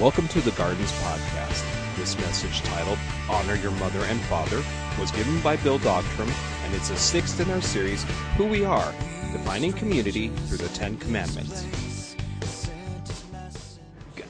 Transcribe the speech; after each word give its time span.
Welcome 0.00 0.28
to 0.28 0.40
the 0.40 0.52
Gardens 0.52 0.92
Podcast. 0.92 1.96
This 1.98 2.16
message 2.16 2.62
titled 2.62 2.98
Honor 3.28 3.56
Your 3.56 3.72
Mother 3.72 3.98
and 4.04 4.18
Father 4.22 4.62
was 4.98 5.10
given 5.10 5.38
by 5.42 5.56
Bill 5.56 5.78
Dogterom, 5.78 6.32
and 6.64 6.74
it's 6.74 6.88
a 6.88 6.96
sixth 6.96 7.38
in 7.38 7.50
our 7.50 7.60
series, 7.60 8.04
Who 8.38 8.46
We 8.46 8.64
Are 8.64 8.92
Defining 9.30 9.74
Community 9.74 10.28
Through 10.46 10.56
the 10.56 10.68
Ten 10.68 10.96
Commandments. 10.96 12.16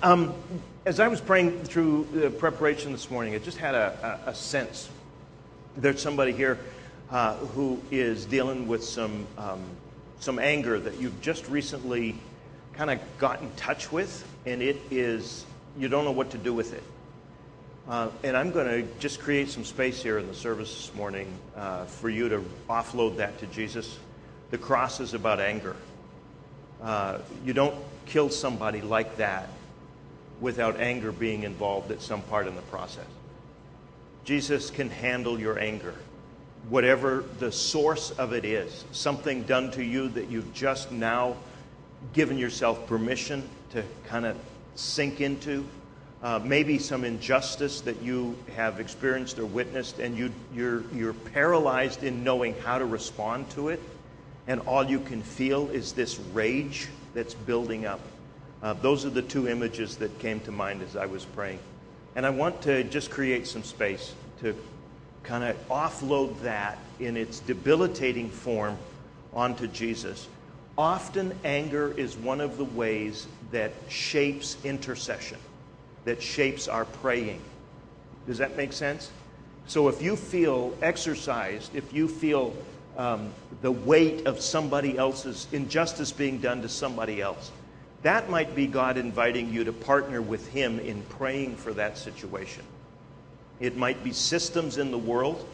Um, 0.02 0.34
as 0.86 0.98
I 0.98 1.06
was 1.06 1.20
praying 1.20 1.62
through 1.62 2.08
the 2.14 2.30
preparation 2.30 2.90
this 2.90 3.08
morning, 3.08 3.36
I 3.36 3.38
just 3.38 3.58
had 3.58 3.76
a, 3.76 4.20
a, 4.26 4.30
a 4.30 4.34
sense 4.34 4.88
there's 5.76 6.02
somebody 6.02 6.32
here 6.32 6.58
uh, 7.12 7.36
who 7.36 7.80
is 7.92 8.26
dealing 8.26 8.66
with 8.66 8.82
some, 8.82 9.24
um, 9.38 9.62
some 10.18 10.40
anger 10.40 10.80
that 10.80 10.96
you've 11.00 11.20
just 11.20 11.48
recently 11.48 12.16
kind 12.72 12.90
of 12.90 12.98
got 13.18 13.40
in 13.40 13.52
touch 13.52 13.92
with, 13.92 14.26
and 14.46 14.62
it 14.62 14.78
is, 14.90 15.44
you 15.78 15.88
don't 15.88 16.04
know 16.04 16.12
what 16.12 16.30
to 16.30 16.38
do 16.38 16.52
with 16.52 16.72
it. 16.72 16.82
Uh, 17.88 18.08
and 18.22 18.36
I'm 18.36 18.50
going 18.50 18.66
to 18.66 19.00
just 19.00 19.20
create 19.20 19.50
some 19.50 19.64
space 19.64 20.02
here 20.02 20.18
in 20.18 20.26
the 20.26 20.34
service 20.34 20.72
this 20.72 20.94
morning 20.94 21.32
uh, 21.56 21.86
for 21.86 22.08
you 22.08 22.28
to 22.28 22.44
offload 22.68 23.16
that 23.16 23.38
to 23.38 23.46
Jesus. 23.46 23.98
The 24.50 24.58
cross 24.58 25.00
is 25.00 25.14
about 25.14 25.40
anger. 25.40 25.76
Uh, 26.82 27.18
you 27.44 27.52
don't 27.52 27.74
kill 28.06 28.30
somebody 28.30 28.80
like 28.80 29.16
that 29.16 29.48
without 30.40 30.80
anger 30.80 31.12
being 31.12 31.42
involved 31.42 31.90
at 31.90 32.00
some 32.00 32.22
part 32.22 32.46
in 32.46 32.54
the 32.54 32.62
process. 32.62 33.06
Jesus 34.24 34.70
can 34.70 34.90
handle 34.90 35.38
your 35.38 35.58
anger, 35.58 35.94
whatever 36.68 37.24
the 37.38 37.50
source 37.50 38.10
of 38.12 38.32
it 38.32 38.44
is. 38.44 38.84
Something 38.92 39.42
done 39.42 39.70
to 39.72 39.82
you 39.82 40.08
that 40.10 40.30
you've 40.30 40.52
just 40.54 40.92
now 40.92 41.36
given 42.12 42.38
yourself 42.38 42.86
permission 42.86 43.48
to 43.70 43.84
kind 44.06 44.26
of 44.26 44.36
sink 44.80 45.20
into. 45.20 45.64
Uh, 46.22 46.38
maybe 46.44 46.78
some 46.78 47.04
injustice 47.04 47.80
that 47.80 48.02
you 48.02 48.36
have 48.54 48.78
experienced 48.78 49.38
or 49.38 49.46
witnessed, 49.46 50.00
and 50.00 50.18
you, 50.18 50.30
you're, 50.54 50.84
you're 50.92 51.14
paralyzed 51.14 52.02
in 52.02 52.22
knowing 52.22 52.54
how 52.60 52.78
to 52.78 52.84
respond 52.84 53.48
to 53.50 53.68
it, 53.68 53.80
and 54.46 54.60
all 54.62 54.84
you 54.84 55.00
can 55.00 55.22
feel 55.22 55.68
is 55.70 55.94
this 55.94 56.18
rage 56.34 56.88
that's 57.14 57.32
building 57.32 57.86
up. 57.86 58.00
Uh, 58.62 58.74
those 58.74 59.06
are 59.06 59.10
the 59.10 59.22
two 59.22 59.48
images 59.48 59.96
that 59.96 60.18
came 60.18 60.40
to 60.40 60.52
mind 60.52 60.82
as 60.82 60.94
I 60.94 61.06
was 61.06 61.24
praying. 61.24 61.58
And 62.14 62.26
I 62.26 62.30
want 62.30 62.60
to 62.62 62.84
just 62.84 63.10
create 63.10 63.46
some 63.46 63.62
space 63.62 64.12
to 64.40 64.54
kind 65.22 65.44
of 65.44 65.56
offload 65.68 66.38
that 66.42 66.78
in 66.98 67.16
its 67.16 67.40
debilitating 67.40 68.28
form 68.28 68.76
onto 69.32 69.66
Jesus. 69.68 70.28
Often, 70.80 71.38
anger 71.44 71.92
is 71.94 72.16
one 72.16 72.40
of 72.40 72.56
the 72.56 72.64
ways 72.64 73.26
that 73.52 73.70
shapes 73.90 74.56
intercession, 74.64 75.36
that 76.06 76.22
shapes 76.22 76.68
our 76.68 76.86
praying. 76.86 77.42
Does 78.26 78.38
that 78.38 78.56
make 78.56 78.72
sense? 78.72 79.10
So, 79.66 79.88
if 79.88 80.00
you 80.00 80.16
feel 80.16 80.74
exercised, 80.80 81.76
if 81.76 81.92
you 81.92 82.08
feel 82.08 82.56
um, 82.96 83.30
the 83.60 83.70
weight 83.70 84.26
of 84.26 84.40
somebody 84.40 84.96
else's 84.96 85.46
injustice 85.52 86.12
being 86.12 86.38
done 86.38 86.62
to 86.62 86.68
somebody 86.70 87.20
else, 87.20 87.52
that 88.00 88.30
might 88.30 88.54
be 88.54 88.66
God 88.66 88.96
inviting 88.96 89.52
you 89.52 89.64
to 89.64 89.74
partner 89.74 90.22
with 90.22 90.48
Him 90.48 90.78
in 90.78 91.02
praying 91.02 91.56
for 91.56 91.74
that 91.74 91.98
situation. 91.98 92.64
It 93.60 93.76
might 93.76 94.02
be 94.02 94.14
systems 94.14 94.78
in 94.78 94.92
the 94.92 94.98
world. 94.98 95.46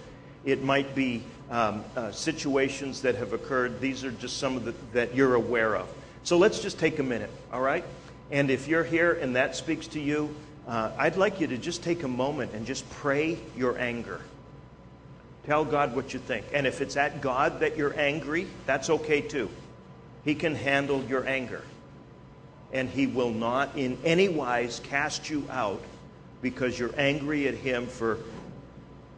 It 0.45 0.63
might 0.63 0.95
be 0.95 1.25
um, 1.51 1.85
uh, 1.97 2.11
situations 2.13 3.03
that 3.03 3.15
have 3.17 3.33
occurred. 3.33 3.81
These 3.81 4.05
are 4.05 4.11
just 4.11 4.39
some 4.39 4.57
of 4.57 4.65
the 4.65 4.75
that 4.93 5.15
you're 5.15 5.35
aware 5.35 5.77
of. 5.77 5.89
So 6.23 6.39
let's 6.39 6.61
just 6.61 6.79
take 6.79 6.99
a 6.99 7.03
minute, 7.03 7.31
all 7.53 7.61
right? 7.61 7.85
And 8.31 8.51
if 8.51 8.67
you're 8.67 8.85
here 8.85 9.13
and 9.13 9.37
that 9.37 9.55
speaks 9.55 9.87
to 9.89 10.01
you, 10.01 10.35
uh, 10.67 10.91
I'd 10.99 11.17
like 11.17 11.41
you 11.41 11.47
to 11.47 11.59
just 11.59 11.85
take 11.85 12.03
a 12.03 12.09
moment 12.09 12.53
and 12.53 12.67
just 12.67 12.89
pray 12.91 13.39
your 13.57 13.79
anger. 13.79 14.21
Tell 15.47 15.65
God 15.65 15.95
what 15.95 16.13
you 16.13 16.19
think. 16.19 16.45
And 16.53 16.67
if 16.67 16.81
it's 16.81 16.97
at 16.97 17.21
God 17.21 17.61
that 17.61 17.77
you're 17.77 17.97
angry, 17.97 18.49
that's 18.67 18.91
okay 18.91 19.21
too. 19.21 19.49
He 20.25 20.35
can 20.35 20.57
handle 20.57 21.05
your 21.05 21.25
anger 21.25 21.63
and 22.73 22.91
he 22.91 23.07
will 23.07 23.31
not 23.31 23.77
in 23.77 23.97
any 24.05 24.29
wise 24.29 24.81
cast 24.81 25.31
you 25.31 25.47
out 25.51 25.81
because 26.43 26.79
you're 26.79 26.95
angry 26.97 27.47
at 27.47 27.55
him 27.55 27.87
for 27.87 28.19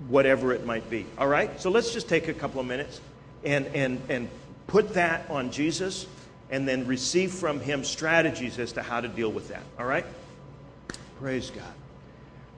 whatever 0.06 0.52
it 0.52 0.64
might 0.64 0.88
be. 0.88 1.06
All 1.18 1.26
right? 1.26 1.60
So 1.60 1.70
let's 1.70 1.92
just 1.92 2.08
take 2.08 2.28
a 2.28 2.34
couple 2.34 2.60
of 2.60 2.66
minutes 2.66 3.00
and, 3.44 3.66
and, 3.74 4.00
and 4.08 4.28
put 4.66 4.94
that 4.94 5.28
on 5.30 5.50
Jesus 5.50 6.06
and 6.50 6.66
then 6.66 6.86
receive 6.86 7.32
from 7.32 7.60
him 7.60 7.84
strategies 7.84 8.58
as 8.58 8.72
to 8.72 8.82
how 8.82 9.00
to 9.00 9.08
deal 9.08 9.30
with 9.30 9.48
that. 9.48 9.62
All 9.78 9.86
right? 9.86 10.06
Praise 11.18 11.50
God. 11.50 11.64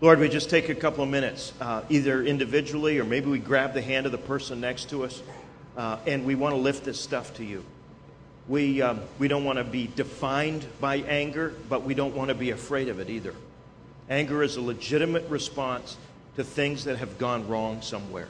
Lord, 0.00 0.18
we 0.18 0.28
just 0.28 0.48
take 0.48 0.68
a 0.68 0.74
couple 0.74 1.04
of 1.04 1.10
minutes, 1.10 1.52
uh, 1.60 1.82
either 1.90 2.22
individually 2.22 2.98
or 2.98 3.04
maybe 3.04 3.26
we 3.26 3.38
grab 3.38 3.74
the 3.74 3.82
hand 3.82 4.06
of 4.06 4.12
the 4.12 4.18
person 4.18 4.60
next 4.60 4.90
to 4.90 5.04
us, 5.04 5.22
uh, 5.76 5.98
and 6.06 6.24
we 6.24 6.34
want 6.34 6.54
to 6.54 6.60
lift 6.60 6.84
this 6.84 7.00
stuff 7.00 7.34
to 7.34 7.44
you. 7.44 7.64
We, 8.48 8.82
um, 8.82 9.00
we 9.18 9.28
don't 9.28 9.44
want 9.44 9.58
to 9.58 9.64
be 9.64 9.86
defined 9.86 10.66
by 10.80 10.96
anger, 10.96 11.54
but 11.68 11.84
we 11.84 11.94
don't 11.94 12.14
want 12.14 12.28
to 12.28 12.34
be 12.34 12.50
afraid 12.50 12.88
of 12.88 12.98
it 12.98 13.10
either. 13.10 13.34
Anger 14.08 14.42
is 14.42 14.56
a 14.56 14.62
legitimate 14.62 15.28
response 15.28 15.96
to 16.36 16.44
things 16.44 16.84
that 16.84 16.98
have 16.98 17.18
gone 17.18 17.48
wrong 17.48 17.82
somewhere. 17.82 18.28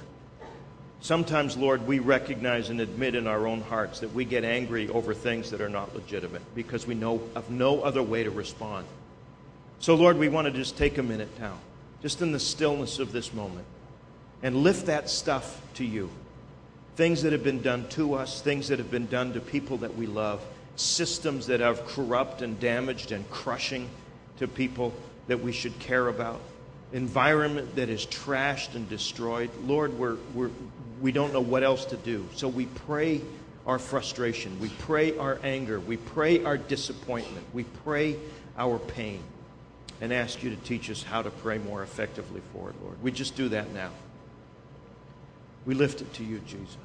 Sometimes, 1.02 1.56
Lord, 1.56 1.86
we 1.86 1.98
recognize 1.98 2.68
and 2.68 2.80
admit 2.80 3.14
in 3.14 3.26
our 3.26 3.46
own 3.46 3.62
hearts 3.62 4.00
that 4.00 4.12
we 4.12 4.24
get 4.24 4.44
angry 4.44 4.88
over 4.88 5.14
things 5.14 5.50
that 5.50 5.60
are 5.60 5.68
not 5.68 5.94
legitimate 5.94 6.42
because 6.54 6.86
we 6.86 6.94
know 6.94 7.22
of 7.34 7.50
no 7.50 7.80
other 7.82 8.02
way 8.02 8.22
to 8.22 8.30
respond. 8.30 8.86
So, 9.78 9.94
Lord, 9.94 10.18
we 10.18 10.28
want 10.28 10.46
to 10.46 10.52
just 10.52 10.76
take 10.76 10.98
a 10.98 11.02
minute 11.02 11.30
now, 11.40 11.56
just 12.02 12.20
in 12.20 12.32
the 12.32 12.40
stillness 12.40 12.98
of 12.98 13.12
this 13.12 13.32
moment, 13.32 13.66
and 14.42 14.56
lift 14.56 14.86
that 14.86 15.08
stuff 15.08 15.62
to 15.74 15.84
you 15.84 16.10
things 17.00 17.22
that 17.22 17.32
have 17.32 17.42
been 17.42 17.62
done 17.62 17.88
to 17.88 18.12
us, 18.12 18.42
things 18.42 18.68
that 18.68 18.78
have 18.78 18.90
been 18.90 19.06
done 19.06 19.32
to 19.32 19.40
people 19.40 19.78
that 19.78 19.96
we 19.96 20.06
love, 20.06 20.44
systems 20.76 21.46
that 21.46 21.62
are 21.62 21.74
corrupt 21.74 22.42
and 22.42 22.60
damaged 22.60 23.10
and 23.10 23.28
crushing 23.30 23.88
to 24.36 24.46
people 24.46 24.92
that 25.26 25.40
we 25.40 25.50
should 25.50 25.78
care 25.78 26.08
about, 26.08 26.38
environment 26.92 27.76
that 27.76 27.88
is 27.88 28.06
trashed 28.06 28.74
and 28.74 28.88
destroyed. 28.88 29.50
Lord, 29.64 29.98
we're, 29.98 30.16
we're, 30.34 30.50
we 31.00 31.12
don't 31.12 31.32
know 31.32 31.40
what 31.40 31.62
else 31.62 31.84
to 31.86 31.96
do. 31.96 32.28
So 32.34 32.48
we 32.48 32.66
pray 32.66 33.20
our 33.66 33.78
frustration, 33.78 34.58
we 34.58 34.68
pray 34.70 35.16
our 35.18 35.38
anger, 35.42 35.78
we 35.78 35.96
pray 35.96 36.44
our 36.44 36.56
disappointment, 36.56 37.46
we 37.52 37.64
pray 37.64 38.16
our 38.56 38.78
pain, 38.78 39.22
and 40.00 40.12
ask 40.12 40.42
you 40.42 40.50
to 40.50 40.56
teach 40.56 40.90
us 40.90 41.02
how 41.02 41.22
to 41.22 41.30
pray 41.30 41.58
more 41.58 41.82
effectively 41.82 42.40
for 42.52 42.70
it, 42.70 42.76
Lord. 42.82 43.00
We 43.02 43.12
just 43.12 43.36
do 43.36 43.48
that 43.50 43.72
now. 43.72 43.90
We 45.66 45.74
lift 45.74 46.00
it 46.00 46.12
to 46.14 46.24
you, 46.24 46.38
Jesus. 46.40 46.76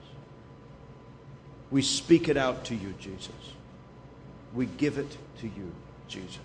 We 1.72 1.82
speak 1.82 2.30
it 2.30 2.38
out 2.38 2.66
to 2.66 2.76
you, 2.76 2.94
Jesus. 3.00 3.32
We 4.54 4.66
give 4.66 4.98
it 4.98 5.18
to 5.40 5.48
you, 5.48 5.72
Jesus. 6.08 6.40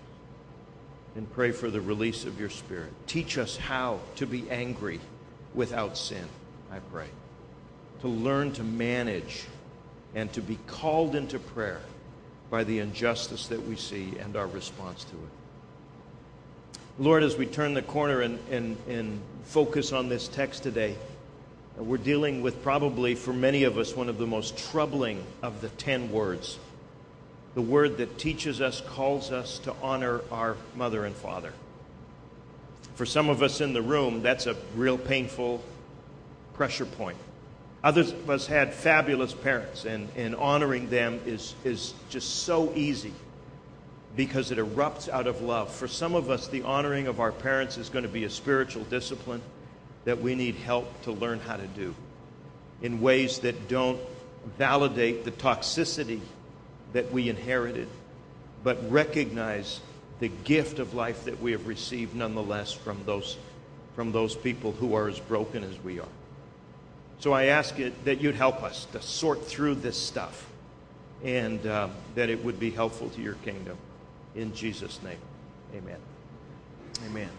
And 1.15 1.29
pray 1.33 1.51
for 1.51 1.69
the 1.69 1.81
release 1.81 2.23
of 2.23 2.39
your 2.39 2.49
spirit. 2.49 2.93
Teach 3.05 3.37
us 3.37 3.57
how 3.57 3.99
to 4.15 4.25
be 4.25 4.49
angry 4.49 5.01
without 5.53 5.97
sin, 5.97 6.25
I 6.71 6.79
pray. 6.79 7.07
To 8.01 8.07
learn 8.07 8.53
to 8.53 8.63
manage 8.63 9.45
and 10.15 10.31
to 10.33 10.41
be 10.41 10.57
called 10.67 11.15
into 11.15 11.37
prayer 11.37 11.81
by 12.49 12.63
the 12.63 12.79
injustice 12.79 13.47
that 13.47 13.67
we 13.67 13.75
see 13.75 14.13
and 14.19 14.37
our 14.37 14.47
response 14.47 15.03
to 15.05 15.15
it. 15.15 16.81
Lord, 16.97 17.23
as 17.23 17.35
we 17.35 17.45
turn 17.45 17.73
the 17.73 17.81
corner 17.81 18.21
and, 18.21 18.39
and, 18.49 18.77
and 18.87 19.21
focus 19.45 19.91
on 19.91 20.07
this 20.07 20.27
text 20.27 20.63
today, 20.63 20.95
we're 21.77 21.97
dealing 21.97 22.41
with 22.41 22.61
probably, 22.63 23.15
for 23.15 23.33
many 23.33 23.63
of 23.63 23.77
us, 23.77 23.95
one 23.95 24.09
of 24.09 24.17
the 24.17 24.27
most 24.27 24.57
troubling 24.57 25.23
of 25.41 25.61
the 25.61 25.69
ten 25.69 26.11
words. 26.11 26.59
The 27.53 27.61
word 27.61 27.97
that 27.97 28.17
teaches 28.17 28.61
us, 28.61 28.81
calls 28.81 29.31
us 29.31 29.59
to 29.59 29.75
honor 29.81 30.21
our 30.31 30.55
mother 30.75 31.05
and 31.05 31.15
father. 31.15 31.53
For 32.95 33.05
some 33.05 33.29
of 33.29 33.41
us 33.41 33.61
in 33.61 33.73
the 33.73 33.81
room, 33.81 34.21
that's 34.21 34.47
a 34.47 34.55
real 34.75 34.97
painful 34.97 35.63
pressure 36.53 36.85
point. 36.85 37.17
Others 37.83 38.11
of 38.11 38.29
us 38.29 38.45
had 38.45 38.73
fabulous 38.73 39.33
parents, 39.33 39.85
and, 39.85 40.07
and 40.15 40.35
honoring 40.35 40.89
them 40.89 41.19
is, 41.25 41.55
is 41.63 41.93
just 42.09 42.43
so 42.43 42.71
easy 42.75 43.13
because 44.15 44.51
it 44.51 44.57
erupts 44.57 45.09
out 45.09 45.25
of 45.25 45.41
love. 45.41 45.73
For 45.73 45.87
some 45.87 46.15
of 46.15 46.29
us, 46.29 46.47
the 46.47 46.61
honoring 46.61 47.07
of 47.07 47.19
our 47.19 47.31
parents 47.31 47.77
is 47.77 47.89
going 47.89 48.03
to 48.03 48.09
be 48.09 48.23
a 48.25 48.29
spiritual 48.29 48.83
discipline 48.83 49.41
that 50.05 50.21
we 50.21 50.35
need 50.35 50.55
help 50.55 51.01
to 51.03 51.11
learn 51.11 51.39
how 51.39 51.57
to 51.57 51.67
do 51.67 51.95
in 52.81 53.01
ways 53.01 53.39
that 53.39 53.67
don't 53.67 53.99
validate 54.57 55.23
the 55.23 55.31
toxicity 55.31 56.19
that 56.93 57.11
we 57.11 57.29
inherited, 57.29 57.87
but 58.63 58.91
recognize 58.91 59.79
the 60.19 60.29
gift 60.43 60.79
of 60.79 60.93
life 60.93 61.25
that 61.25 61.41
we 61.41 61.51
have 61.51 61.67
received 61.67 62.15
nonetheless 62.15 62.73
from 62.73 62.97
those, 63.05 63.37
from 63.95 64.11
those 64.11 64.35
people 64.35 64.71
who 64.73 64.93
are 64.93 65.07
as 65.07 65.19
broken 65.19 65.63
as 65.63 65.77
we 65.83 65.99
are. 65.99 66.07
So 67.19 67.33
I 67.33 67.45
ask 67.45 67.79
it 67.79 68.05
that 68.05 68.21
you'd 68.21 68.35
help 68.35 68.63
us 68.63 68.85
to 68.93 69.01
sort 69.01 69.45
through 69.45 69.75
this 69.75 69.97
stuff 69.97 70.47
and 71.23 71.65
um, 71.67 71.91
that 72.15 72.29
it 72.29 72.43
would 72.43 72.59
be 72.59 72.71
helpful 72.71 73.09
to 73.09 73.21
your 73.21 73.35
kingdom. 73.35 73.77
In 74.35 74.53
Jesus' 74.53 74.99
name, 75.03 75.19
amen. 75.75 75.99
Amen. 77.05 77.29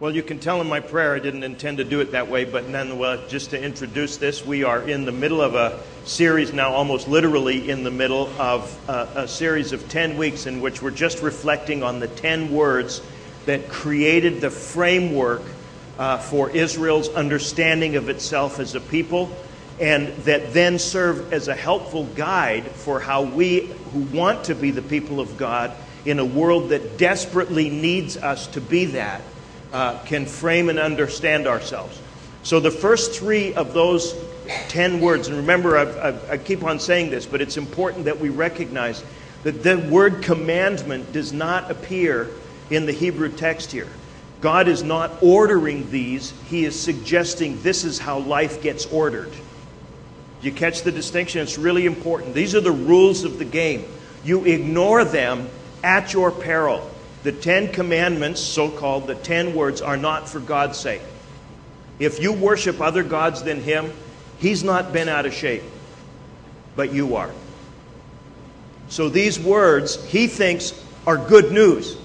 Well, 0.00 0.12
you 0.12 0.24
can 0.24 0.40
tell 0.40 0.60
in 0.60 0.68
my 0.68 0.80
prayer 0.80 1.14
I 1.14 1.20
didn't 1.20 1.44
intend 1.44 1.78
to 1.78 1.84
do 1.84 2.00
it 2.00 2.10
that 2.12 2.28
way, 2.28 2.44
but 2.44 2.68
nonetheless, 2.68 3.30
just 3.30 3.50
to 3.50 3.62
introduce 3.62 4.16
this, 4.16 4.44
we 4.44 4.64
are 4.64 4.82
in 4.82 5.04
the 5.04 5.12
middle 5.12 5.40
of 5.40 5.54
a 5.54 5.80
series 6.04 6.52
now, 6.52 6.72
almost 6.72 7.06
literally 7.06 7.70
in 7.70 7.84
the 7.84 7.92
middle 7.92 8.28
of 8.36 8.76
a, 8.88 9.08
a 9.14 9.28
series 9.28 9.70
of 9.70 9.88
10 9.88 10.16
weeks 10.16 10.46
in 10.46 10.60
which 10.60 10.82
we're 10.82 10.90
just 10.90 11.22
reflecting 11.22 11.84
on 11.84 12.00
the 12.00 12.08
10 12.08 12.50
words 12.50 13.02
that 13.46 13.68
created 13.68 14.40
the 14.40 14.50
framework 14.50 15.42
uh, 15.96 16.18
for 16.18 16.50
Israel's 16.50 17.08
understanding 17.10 17.94
of 17.94 18.08
itself 18.08 18.58
as 18.58 18.74
a 18.74 18.80
people, 18.80 19.30
and 19.78 20.08
that 20.24 20.52
then 20.52 20.80
serve 20.80 21.32
as 21.32 21.46
a 21.46 21.54
helpful 21.54 22.04
guide 22.16 22.64
for 22.66 22.98
how 22.98 23.22
we 23.22 23.72
who 23.92 24.00
want 24.00 24.42
to 24.46 24.56
be 24.56 24.72
the 24.72 24.82
people 24.82 25.20
of 25.20 25.36
God 25.36 25.70
in 26.04 26.18
a 26.18 26.24
world 26.24 26.70
that 26.70 26.98
desperately 26.98 27.70
needs 27.70 28.16
us 28.16 28.48
to 28.48 28.60
be 28.60 28.86
that 28.86 29.22
uh, 29.74 29.98
can 30.04 30.24
frame 30.24 30.70
and 30.70 30.78
understand 30.78 31.46
ourselves. 31.46 32.00
So, 32.44 32.60
the 32.60 32.70
first 32.70 33.12
three 33.18 33.52
of 33.54 33.74
those 33.74 34.14
10 34.68 35.00
words, 35.00 35.28
and 35.28 35.36
remember, 35.36 35.76
I've, 35.76 35.98
I've, 35.98 36.30
i 36.30 36.38
keep 36.38 36.62
on 36.62 36.78
saying 36.78 37.10
this, 37.10 37.26
but 37.26 37.40
it's 37.40 37.56
important 37.56 38.04
that 38.04 38.20
we 38.20 38.28
recognize 38.28 39.02
that 39.42 39.62
the 39.62 39.78
word 39.78 40.22
commandment 40.22 41.12
does 41.12 41.32
not 41.32 41.70
appear 41.70 42.30
in 42.70 42.86
the 42.86 42.92
Hebrew 42.92 43.30
text 43.30 43.72
here. 43.72 43.88
God 44.40 44.68
is 44.68 44.82
not 44.82 45.10
ordering 45.22 45.90
these, 45.90 46.32
He 46.48 46.64
is 46.64 46.78
suggesting 46.78 47.60
this 47.62 47.84
is 47.84 47.98
how 47.98 48.18
life 48.18 48.62
gets 48.62 48.86
ordered. 48.86 49.32
You 50.40 50.52
catch 50.52 50.82
the 50.82 50.92
distinction? 50.92 51.40
It's 51.40 51.58
really 51.58 51.86
important. 51.86 52.34
These 52.34 52.54
are 52.54 52.60
the 52.60 52.70
rules 52.70 53.24
of 53.24 53.38
the 53.38 53.44
game. 53.44 53.86
You 54.22 54.44
ignore 54.44 55.04
them 55.04 55.48
at 55.82 56.12
your 56.12 56.30
peril. 56.30 56.90
The 57.24 57.32
Ten 57.32 57.72
Commandments, 57.72 58.38
so 58.38 58.70
called, 58.70 59.06
the 59.06 59.14
ten 59.14 59.54
words, 59.54 59.80
are 59.80 59.96
not 59.96 60.28
for 60.28 60.40
God's 60.40 60.78
sake. 60.78 61.00
If 61.98 62.20
you 62.20 62.34
worship 62.34 62.82
other 62.82 63.02
gods 63.02 63.42
than 63.42 63.62
Him, 63.62 63.90
He's 64.38 64.62
not 64.62 64.92
been 64.92 65.08
out 65.08 65.24
of 65.24 65.32
shape, 65.32 65.62
but 66.76 66.92
you 66.92 67.16
are. 67.16 67.30
So 68.88 69.08
these 69.08 69.40
words, 69.40 70.04
He 70.04 70.26
thinks, 70.26 70.78
are 71.06 71.16
good 71.16 71.50
news. 71.50 71.96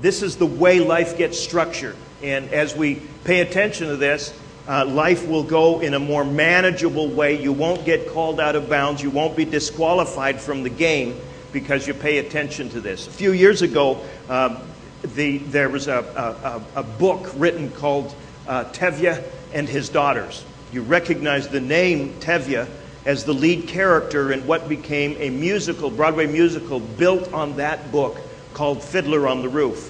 This 0.00 0.22
is 0.22 0.36
the 0.36 0.46
way 0.46 0.80
life 0.80 1.18
gets 1.18 1.38
structured. 1.38 1.96
And 2.22 2.50
as 2.50 2.74
we 2.74 3.02
pay 3.24 3.40
attention 3.40 3.88
to 3.88 3.96
this, 3.96 4.32
uh, 4.66 4.86
life 4.86 5.28
will 5.28 5.44
go 5.44 5.80
in 5.80 5.92
a 5.92 5.98
more 5.98 6.24
manageable 6.24 7.08
way. 7.08 7.42
You 7.42 7.52
won't 7.52 7.84
get 7.84 8.08
called 8.08 8.40
out 8.40 8.56
of 8.56 8.70
bounds. 8.70 9.02
You 9.02 9.10
won't 9.10 9.36
be 9.36 9.44
disqualified 9.44 10.40
from 10.40 10.62
the 10.62 10.70
game 10.70 11.20
because 11.52 11.86
you 11.86 11.94
pay 11.94 12.18
attention 12.18 12.68
to 12.70 12.80
this. 12.80 13.06
A 13.06 13.10
few 13.10 13.32
years 13.32 13.62
ago, 13.62 14.00
uh, 14.28 14.60
the, 15.02 15.38
there 15.38 15.68
was 15.68 15.88
a, 15.88 16.62
a, 16.74 16.80
a, 16.80 16.82
book 16.82 17.30
written 17.34 17.70
called 17.70 18.14
uh, 18.46 18.64
Tevye 18.66 19.22
and 19.52 19.68
His 19.68 19.88
Daughters. 19.88 20.44
You 20.72 20.82
recognize 20.82 21.48
the 21.48 21.60
name 21.60 22.14
Tevye 22.20 22.68
as 23.04 23.24
the 23.24 23.34
lead 23.34 23.66
character 23.66 24.32
in 24.32 24.46
what 24.46 24.68
became 24.68 25.16
a 25.18 25.28
musical, 25.28 25.90
Broadway 25.90 26.26
musical, 26.26 26.78
built 26.80 27.32
on 27.32 27.56
that 27.56 27.90
book 27.90 28.18
called 28.54 28.82
Fiddler 28.82 29.26
on 29.26 29.42
the 29.42 29.48
Roof. 29.48 29.88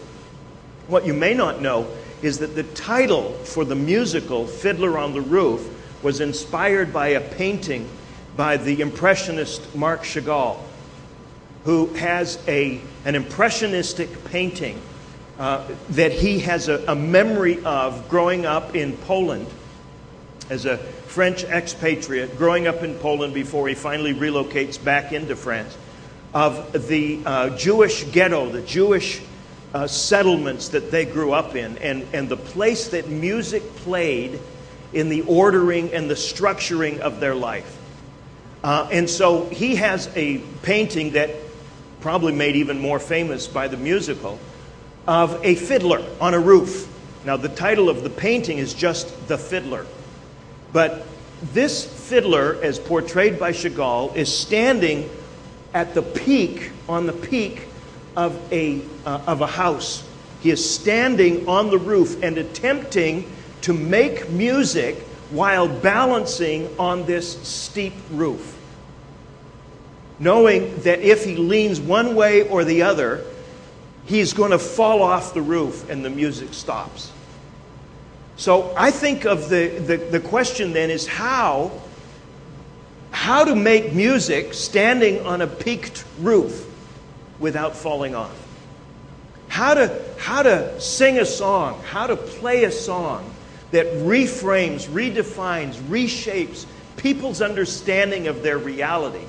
What 0.88 1.06
you 1.06 1.12
may 1.12 1.34
not 1.34 1.60
know 1.60 1.86
is 2.22 2.38
that 2.38 2.54
the 2.54 2.62
title 2.62 3.32
for 3.44 3.64
the 3.64 3.74
musical, 3.74 4.46
Fiddler 4.46 4.98
on 4.98 5.12
the 5.12 5.20
Roof, 5.20 5.68
was 6.02 6.20
inspired 6.20 6.92
by 6.92 7.08
a 7.08 7.20
painting 7.20 7.88
by 8.36 8.56
the 8.56 8.80
Impressionist 8.80 9.74
Marc 9.74 10.02
Chagall 10.02 10.58
who 11.64 11.86
has 11.94 12.38
a, 12.48 12.80
an 13.04 13.14
impressionistic 13.14 14.24
painting 14.26 14.80
uh, 15.38 15.66
that 15.90 16.12
he 16.12 16.40
has 16.40 16.68
a, 16.68 16.84
a 16.88 16.94
memory 16.94 17.62
of 17.64 18.08
growing 18.08 18.46
up 18.46 18.74
in 18.74 18.96
Poland 18.98 19.46
as 20.50 20.66
a 20.66 20.76
French 20.76 21.44
expatriate, 21.44 22.36
growing 22.36 22.66
up 22.66 22.82
in 22.82 22.94
Poland 22.96 23.34
before 23.34 23.68
he 23.68 23.74
finally 23.74 24.14
relocates 24.14 24.82
back 24.82 25.12
into 25.12 25.36
France, 25.36 25.76
of 26.34 26.72
the 26.88 27.20
uh, 27.24 27.50
Jewish 27.56 28.04
ghetto, 28.04 28.48
the 28.48 28.62
Jewish 28.62 29.20
uh, 29.74 29.86
settlements 29.86 30.68
that 30.68 30.90
they 30.90 31.04
grew 31.04 31.32
up 31.32 31.54
in, 31.54 31.78
and, 31.78 32.06
and 32.12 32.28
the 32.28 32.36
place 32.36 32.88
that 32.88 33.08
music 33.08 33.62
played 33.76 34.40
in 34.92 35.08
the 35.08 35.22
ordering 35.22 35.92
and 35.92 36.10
the 36.10 36.14
structuring 36.14 36.98
of 37.00 37.20
their 37.20 37.34
life. 37.34 37.78
Uh, 38.62 38.88
and 38.92 39.08
so 39.08 39.46
he 39.46 39.76
has 39.76 40.08
a 40.16 40.38
painting 40.62 41.12
that 41.12 41.30
probably 42.02 42.32
made 42.32 42.56
even 42.56 42.80
more 42.80 42.98
famous 42.98 43.46
by 43.46 43.68
the 43.68 43.76
musical, 43.76 44.38
of 45.06 45.42
a 45.44 45.54
fiddler 45.54 46.04
on 46.20 46.34
a 46.34 46.38
roof. 46.38 46.88
Now, 47.24 47.36
the 47.36 47.48
title 47.48 47.88
of 47.88 48.02
the 48.02 48.10
painting 48.10 48.58
is 48.58 48.74
just 48.74 49.28
The 49.28 49.38
Fiddler. 49.38 49.86
But 50.72 51.06
this 51.54 51.84
fiddler, 51.84 52.58
as 52.62 52.78
portrayed 52.78 53.38
by 53.38 53.52
Chagall, 53.52 54.14
is 54.16 54.36
standing 54.36 55.08
at 55.72 55.94
the 55.94 56.02
peak, 56.02 56.72
on 56.88 57.06
the 57.06 57.12
peak 57.12 57.66
of 58.16 58.36
a, 58.52 58.82
uh, 59.06 59.20
of 59.26 59.40
a 59.40 59.46
house. 59.46 60.06
He 60.40 60.50
is 60.50 60.68
standing 60.68 61.48
on 61.48 61.70
the 61.70 61.78
roof 61.78 62.22
and 62.22 62.36
attempting 62.36 63.30
to 63.62 63.72
make 63.72 64.28
music 64.28 64.98
while 65.30 65.68
balancing 65.68 66.68
on 66.78 67.06
this 67.06 67.40
steep 67.48 67.94
roof 68.10 68.51
knowing 70.22 70.76
that 70.82 71.00
if 71.00 71.24
he 71.24 71.34
leans 71.34 71.80
one 71.80 72.14
way 72.14 72.48
or 72.48 72.62
the 72.64 72.82
other, 72.82 73.24
he's 74.06 74.32
going 74.32 74.52
to 74.52 74.58
fall 74.58 75.02
off 75.02 75.34
the 75.34 75.42
roof 75.42 75.90
and 75.90 76.04
the 76.04 76.10
music 76.10 76.54
stops. 76.54 77.10
So 78.36 78.72
I 78.76 78.92
think 78.92 79.24
of 79.24 79.48
the, 79.48 79.68
the, 79.68 79.96
the, 79.96 80.20
question 80.20 80.72
then 80.72 80.90
is 80.90 81.08
how, 81.08 81.72
how 83.10 83.44
to 83.44 83.56
make 83.56 83.92
music 83.92 84.54
standing 84.54 85.26
on 85.26 85.40
a 85.40 85.46
peaked 85.46 86.04
roof 86.20 86.66
without 87.40 87.74
falling 87.74 88.14
off. 88.14 88.36
How 89.48 89.74
to, 89.74 90.02
how 90.18 90.44
to 90.44 90.80
sing 90.80 91.18
a 91.18 91.26
song, 91.26 91.82
how 91.82 92.06
to 92.06 92.16
play 92.16 92.62
a 92.64 92.72
song 92.72 93.28
that 93.72 93.86
reframes, 93.86 94.86
redefines, 94.88 95.74
reshapes 95.74 96.64
people's 96.96 97.42
understanding 97.42 98.28
of 98.28 98.42
their 98.44 98.58
reality 98.58 99.24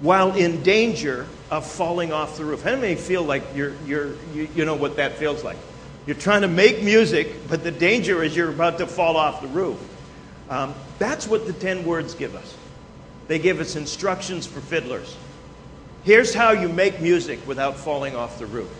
while 0.00 0.34
in 0.34 0.62
danger 0.62 1.26
of 1.50 1.66
falling 1.66 2.12
off 2.12 2.36
the 2.36 2.44
roof. 2.44 2.62
How 2.62 2.76
many 2.76 2.96
feel 2.96 3.22
like 3.22 3.42
you're, 3.54 3.74
you're, 3.86 4.14
you, 4.34 4.48
you 4.54 4.64
know 4.64 4.74
what 4.74 4.96
that 4.96 5.14
feels 5.14 5.42
like? 5.42 5.56
You're 6.06 6.16
trying 6.16 6.42
to 6.42 6.48
make 6.48 6.82
music, 6.82 7.48
but 7.48 7.64
the 7.64 7.70
danger 7.70 8.22
is 8.22 8.36
you're 8.36 8.50
about 8.50 8.78
to 8.78 8.86
fall 8.86 9.16
off 9.16 9.40
the 9.40 9.48
roof. 9.48 9.78
Um, 10.48 10.74
that's 10.98 11.26
what 11.26 11.46
the 11.46 11.52
10 11.52 11.84
words 11.84 12.14
give 12.14 12.34
us. 12.34 12.54
They 13.26 13.38
give 13.38 13.60
us 13.60 13.74
instructions 13.74 14.46
for 14.46 14.60
fiddlers. 14.60 15.16
Here's 16.04 16.32
how 16.32 16.52
you 16.52 16.68
make 16.68 17.00
music 17.00 17.44
without 17.46 17.76
falling 17.76 18.14
off 18.14 18.38
the 18.38 18.46
roof. 18.46 18.70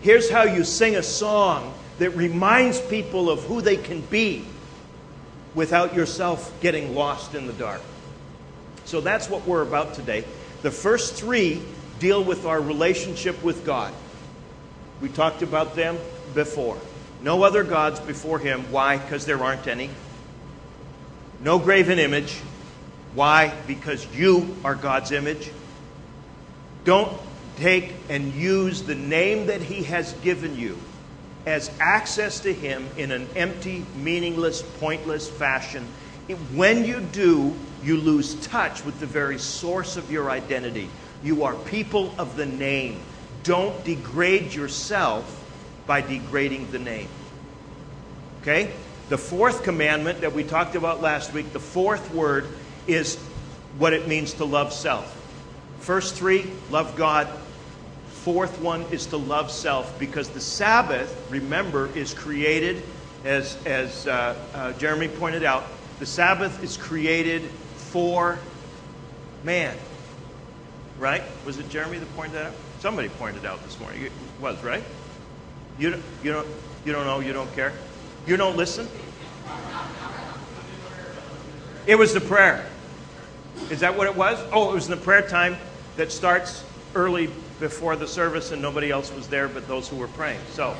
Here's 0.00 0.30
how 0.30 0.44
you 0.44 0.62
sing 0.62 0.94
a 0.94 1.02
song 1.02 1.74
that 1.98 2.10
reminds 2.10 2.80
people 2.80 3.30
of 3.30 3.42
who 3.44 3.60
they 3.60 3.76
can 3.76 4.02
be 4.02 4.44
without 5.54 5.94
yourself 5.94 6.52
getting 6.60 6.94
lost 6.94 7.34
in 7.34 7.46
the 7.46 7.52
dark. 7.54 7.80
So 8.84 9.00
that's 9.00 9.28
what 9.28 9.46
we're 9.46 9.62
about 9.62 9.94
today. 9.94 10.24
The 10.62 10.70
first 10.70 11.14
three 11.14 11.62
deal 11.98 12.22
with 12.22 12.46
our 12.46 12.60
relationship 12.60 13.42
with 13.42 13.64
God. 13.64 13.92
We 15.00 15.08
talked 15.08 15.42
about 15.42 15.74
them 15.74 15.98
before. 16.34 16.78
No 17.22 17.42
other 17.42 17.64
gods 17.64 18.00
before 18.00 18.38
Him. 18.38 18.70
Why? 18.70 18.98
Because 18.98 19.24
there 19.26 19.42
aren't 19.42 19.66
any. 19.66 19.90
No 21.40 21.58
graven 21.58 21.98
image. 21.98 22.34
Why? 23.14 23.54
Because 23.66 24.06
you 24.14 24.56
are 24.64 24.74
God's 24.74 25.12
image. 25.12 25.50
Don't 26.84 27.12
take 27.56 27.94
and 28.08 28.34
use 28.34 28.82
the 28.82 28.94
name 28.94 29.46
that 29.46 29.62
He 29.62 29.84
has 29.84 30.12
given 30.14 30.56
you 30.56 30.76
as 31.46 31.70
access 31.80 32.40
to 32.40 32.52
Him 32.52 32.86
in 32.96 33.12
an 33.12 33.28
empty, 33.36 33.84
meaningless, 33.96 34.62
pointless 34.80 35.28
fashion. 35.28 35.86
When 36.54 36.84
you 36.84 37.00
do, 37.00 37.54
you 37.84 37.98
lose 37.98 38.34
touch 38.46 38.84
with 38.84 38.98
the 38.98 39.06
very 39.06 39.38
source 39.38 39.96
of 39.96 40.10
your 40.10 40.30
identity. 40.30 40.88
You 41.22 41.44
are 41.44 41.54
people 41.54 42.14
of 42.18 42.36
the 42.36 42.46
name. 42.46 43.00
Don't 43.42 43.84
degrade 43.84 44.54
yourself 44.54 45.42
by 45.86 46.00
degrading 46.00 46.70
the 46.70 46.78
name. 46.78 47.08
Okay? 48.40 48.72
The 49.10 49.18
fourth 49.18 49.62
commandment 49.62 50.22
that 50.22 50.32
we 50.32 50.44
talked 50.44 50.76
about 50.76 51.02
last 51.02 51.34
week, 51.34 51.52
the 51.52 51.60
fourth 51.60 52.12
word 52.14 52.48
is 52.86 53.16
what 53.76 53.92
it 53.92 54.08
means 54.08 54.34
to 54.34 54.44
love 54.44 54.72
self. 54.72 55.20
First 55.80 56.14
three, 56.14 56.50
love 56.70 56.96
God. 56.96 57.28
Fourth 58.08 58.58
one 58.60 58.82
is 58.90 59.04
to 59.06 59.18
love 59.18 59.50
self 59.50 59.98
because 59.98 60.30
the 60.30 60.40
Sabbath, 60.40 61.30
remember, 61.30 61.94
is 61.94 62.14
created, 62.14 62.82
as, 63.24 63.58
as 63.66 64.06
uh, 64.06 64.34
uh, 64.54 64.72
Jeremy 64.74 65.08
pointed 65.08 65.44
out, 65.44 65.64
the 65.98 66.06
Sabbath 66.06 66.64
is 66.64 66.78
created 66.78 67.42
for 67.94 68.40
man. 69.44 69.76
Right? 70.98 71.22
Was 71.46 71.58
it 71.58 71.68
Jeremy 71.68 71.98
that 71.98 72.16
pointed 72.16 72.34
that 72.34 72.46
out? 72.46 72.52
Somebody 72.80 73.08
pointed 73.08 73.46
out 73.46 73.62
this 73.62 73.78
morning. 73.78 74.02
It 74.02 74.12
was, 74.40 74.60
right? 74.64 74.82
You 75.78 75.90
don't, 75.90 76.02
you 76.24 76.32
don't, 76.32 76.48
you 76.84 76.90
don't 76.90 77.06
know, 77.06 77.20
you 77.20 77.32
don't 77.32 77.54
care? 77.54 77.72
You 78.26 78.36
don't 78.36 78.56
listen? 78.56 78.88
It 81.86 81.94
was 81.94 82.12
the 82.12 82.20
prayer. 82.20 82.66
Is 83.70 83.78
that 83.78 83.96
what 83.96 84.08
it 84.08 84.16
was? 84.16 84.44
Oh, 84.50 84.72
it 84.72 84.74
was 84.74 84.86
in 84.86 84.90
the 84.90 85.04
prayer 85.04 85.22
time 85.22 85.56
that 85.96 86.10
starts 86.10 86.64
early 86.96 87.30
before 87.60 87.94
the 87.94 88.08
service 88.08 88.50
and 88.50 88.60
nobody 88.60 88.90
else 88.90 89.14
was 89.14 89.28
there 89.28 89.46
but 89.46 89.68
those 89.68 89.88
who 89.88 89.94
were 89.94 90.08
praying. 90.08 90.40
So, 90.50 90.76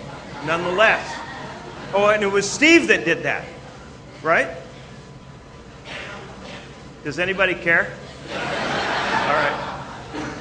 nonetheless. 0.46 1.16
Oh, 1.94 2.08
and 2.08 2.24
it 2.24 2.32
was 2.32 2.50
Steve 2.50 2.88
that 2.88 3.04
did 3.04 3.22
that, 3.22 3.44
right? 4.20 4.48
Does 7.04 7.18
anybody 7.18 7.54
care? 7.54 7.92
All 8.32 8.38
right. 8.38 9.90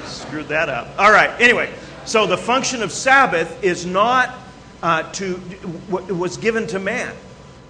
Screwed 0.06 0.48
that 0.48 0.70
up. 0.70 0.88
All 0.98 1.12
right. 1.12 1.30
Anyway, 1.42 1.70
so 2.06 2.26
the 2.26 2.38
function 2.38 2.82
of 2.82 2.92
Sabbath 2.92 3.62
is 3.62 3.86
not 3.86 4.34
uh, 4.82 5.12
to 5.12 5.42
was 5.90 6.38
given 6.38 6.66
to 6.68 6.80
man. 6.80 7.14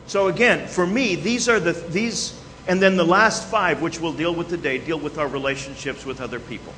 So 0.06 0.28
again, 0.28 0.68
for 0.68 0.86
me, 0.86 1.16
these 1.16 1.50
are 1.50 1.60
the 1.60 1.74
these, 1.74 2.40
and 2.68 2.80
then 2.80 2.96
the 2.96 3.04
last 3.04 3.48
five, 3.48 3.82
which 3.82 4.00
we'll 4.00 4.14
deal 4.14 4.36
with 4.36 4.50
today, 4.50 4.78
deal 4.78 5.00
with 5.00 5.18
our 5.18 5.28
relationships 5.28 6.06
with 6.06 6.22
other 6.22 6.40
people. 6.40 6.74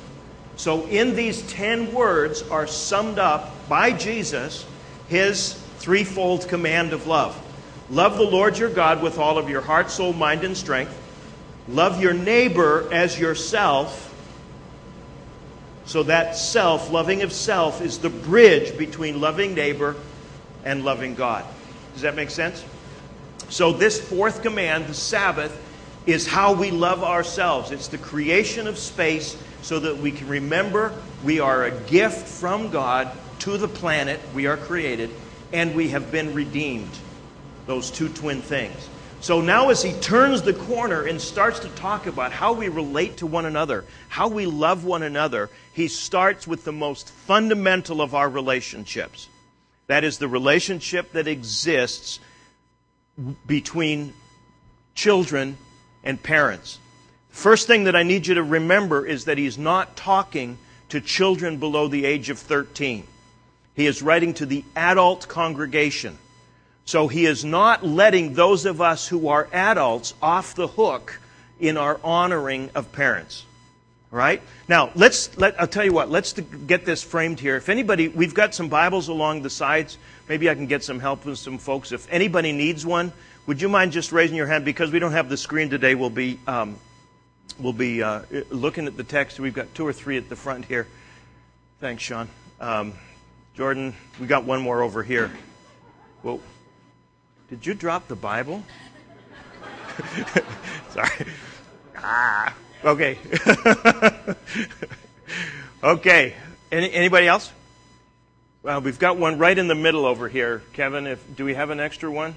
So 0.56 0.86
in 0.86 1.14
these 1.14 1.42
ten 1.52 1.92
words 1.92 2.42
are 2.48 2.66
summed 2.66 3.18
up 3.18 3.68
by 3.68 3.92
Jesus 3.92 4.64
his 5.08 5.52
threefold 5.78 6.48
command 6.48 6.94
of 6.94 7.06
love. 7.06 7.38
Love 7.90 8.16
the 8.16 8.24
Lord 8.24 8.56
your 8.56 8.70
God 8.70 9.02
with 9.02 9.18
all 9.18 9.36
of 9.36 9.50
your 9.50 9.60
heart, 9.60 9.90
soul, 9.90 10.14
mind, 10.14 10.44
and 10.44 10.56
strength. 10.56 11.02
Love 11.68 12.00
your 12.00 12.14
neighbor 12.14 12.88
as 12.92 13.18
yourself. 13.18 14.02
So 15.84 16.04
that 16.04 16.36
self, 16.36 16.90
loving 16.90 17.22
of 17.22 17.32
self, 17.32 17.80
is 17.80 17.98
the 17.98 18.10
bridge 18.10 18.76
between 18.76 19.20
loving 19.20 19.54
neighbor 19.54 19.96
and 20.64 20.84
loving 20.84 21.14
God. 21.14 21.44
Does 21.94 22.02
that 22.02 22.14
make 22.14 22.30
sense? 22.30 22.64
So, 23.48 23.72
this 23.72 24.00
fourth 24.00 24.42
command, 24.42 24.86
the 24.88 24.94
Sabbath, 24.94 25.56
is 26.04 26.26
how 26.26 26.52
we 26.52 26.70
love 26.72 27.04
ourselves. 27.04 27.70
It's 27.70 27.88
the 27.88 27.98
creation 27.98 28.66
of 28.66 28.78
space 28.78 29.36
so 29.62 29.78
that 29.80 29.96
we 29.98 30.12
can 30.12 30.28
remember 30.28 30.92
we 31.24 31.40
are 31.40 31.64
a 31.64 31.70
gift 31.70 32.28
from 32.28 32.70
God 32.70 33.10
to 33.40 33.56
the 33.56 33.68
planet. 33.68 34.20
We 34.34 34.46
are 34.46 34.56
created, 34.56 35.10
and 35.52 35.74
we 35.74 35.88
have 35.88 36.10
been 36.10 36.34
redeemed. 36.34 36.90
Those 37.66 37.90
two 37.90 38.08
twin 38.08 38.42
things. 38.42 38.88
So 39.20 39.40
now, 39.40 39.70
as 39.70 39.82
he 39.82 39.92
turns 39.94 40.42
the 40.42 40.54
corner 40.54 41.04
and 41.06 41.20
starts 41.20 41.58
to 41.60 41.68
talk 41.70 42.06
about 42.06 42.32
how 42.32 42.52
we 42.52 42.68
relate 42.68 43.16
to 43.18 43.26
one 43.26 43.46
another, 43.46 43.84
how 44.08 44.28
we 44.28 44.46
love 44.46 44.84
one 44.84 45.02
another, 45.02 45.50
he 45.72 45.88
starts 45.88 46.46
with 46.46 46.64
the 46.64 46.72
most 46.72 47.10
fundamental 47.10 48.02
of 48.02 48.14
our 48.14 48.28
relationships. 48.28 49.28
That 49.86 50.04
is 50.04 50.18
the 50.18 50.28
relationship 50.28 51.12
that 51.12 51.26
exists 51.26 52.20
between 53.46 54.12
children 54.94 55.56
and 56.04 56.22
parents. 56.22 56.78
First 57.30 57.66
thing 57.66 57.84
that 57.84 57.96
I 57.96 58.02
need 58.02 58.26
you 58.26 58.34
to 58.34 58.42
remember 58.42 59.06
is 59.06 59.24
that 59.24 59.38
he's 59.38 59.58
not 59.58 59.96
talking 59.96 60.58
to 60.88 61.00
children 61.00 61.58
below 61.58 61.88
the 61.88 62.04
age 62.04 62.30
of 62.30 62.38
13. 62.38 63.06
He 63.74 63.86
is 63.86 64.02
writing 64.02 64.34
to 64.34 64.46
the 64.46 64.64
adult 64.74 65.28
congregation. 65.28 66.18
So 66.86 67.08
he 67.08 67.26
is 67.26 67.44
not 67.44 67.84
letting 67.84 68.34
those 68.34 68.64
of 68.64 68.80
us 68.80 69.06
who 69.06 69.28
are 69.28 69.48
adults 69.52 70.14
off 70.22 70.54
the 70.54 70.68
hook 70.68 71.20
in 71.58 71.76
our 71.76 72.00
honoring 72.02 72.70
of 72.74 72.92
parents. 72.92 73.44
Right? 74.12 74.40
Now, 74.68 74.92
let's 74.94 75.36
let 75.36 75.60
I'll 75.60 75.66
tell 75.66 75.84
you 75.84 75.92
what, 75.92 76.08
let's 76.08 76.32
get 76.32 76.86
this 76.86 77.02
framed 77.02 77.40
here. 77.40 77.56
If 77.56 77.68
anybody 77.68 78.08
we've 78.08 78.32
got 78.32 78.54
some 78.54 78.68
Bibles 78.68 79.08
along 79.08 79.42
the 79.42 79.50
sides. 79.50 79.98
Maybe 80.28 80.50
I 80.50 80.54
can 80.54 80.66
get 80.66 80.82
some 80.82 80.98
help 80.98 81.24
with 81.24 81.38
some 81.38 81.58
folks. 81.58 81.92
If 81.92 82.10
anybody 82.10 82.50
needs 82.52 82.84
one, 82.84 83.12
would 83.46 83.60
you 83.60 83.68
mind 83.68 83.92
just 83.92 84.10
raising 84.10 84.36
your 84.36 84.46
hand? 84.46 84.64
Because 84.64 84.90
we 84.90 84.98
don't 84.98 85.12
have 85.12 85.28
the 85.28 85.36
screen 85.36 85.70
today, 85.70 85.94
we'll 85.94 86.10
be 86.10 86.38
um, 86.46 86.76
we'll 87.58 87.72
be 87.72 88.02
uh, 88.02 88.22
looking 88.50 88.86
at 88.86 88.96
the 88.96 89.04
text. 89.04 89.38
We've 89.38 89.54
got 89.54 89.72
two 89.74 89.86
or 89.86 89.92
three 89.92 90.16
at 90.16 90.28
the 90.28 90.36
front 90.36 90.64
here. 90.64 90.86
Thanks, 91.80 92.02
Sean. 92.02 92.28
Um, 92.60 92.94
Jordan, 93.54 93.94
we 94.20 94.26
got 94.26 94.44
one 94.44 94.62
more 94.62 94.82
over 94.82 95.02
here. 95.02 95.30
Whoa. 96.22 96.40
Did 97.48 97.64
you 97.64 97.74
drop 97.74 98.08
the 98.08 98.16
Bible? 98.16 98.64
Sorry. 100.90 101.26
Ah. 101.96 102.52
Okay. 102.84 103.18
okay. 105.84 106.34
Any, 106.72 106.92
anybody 106.92 107.28
else? 107.28 107.52
Well, 108.64 108.80
we've 108.80 108.98
got 108.98 109.16
one 109.16 109.38
right 109.38 109.56
in 109.56 109.68
the 109.68 109.76
middle 109.76 110.06
over 110.06 110.28
here. 110.28 110.62
Kevin, 110.72 111.06
if 111.06 111.36
do 111.36 111.44
we 111.44 111.54
have 111.54 111.70
an 111.70 111.78
extra 111.78 112.10
one? 112.10 112.34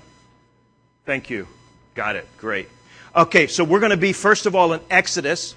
Thank 1.05 1.31
you. 1.31 1.47
Got 1.95 2.15
it. 2.15 2.27
Great. 2.37 2.69
Okay, 3.15 3.47
so 3.47 3.63
we're 3.63 3.79
going 3.79 3.89
to 3.89 3.97
be 3.97 4.13
first 4.13 4.45
of 4.45 4.55
all 4.55 4.73
in 4.73 4.81
Exodus, 4.91 5.55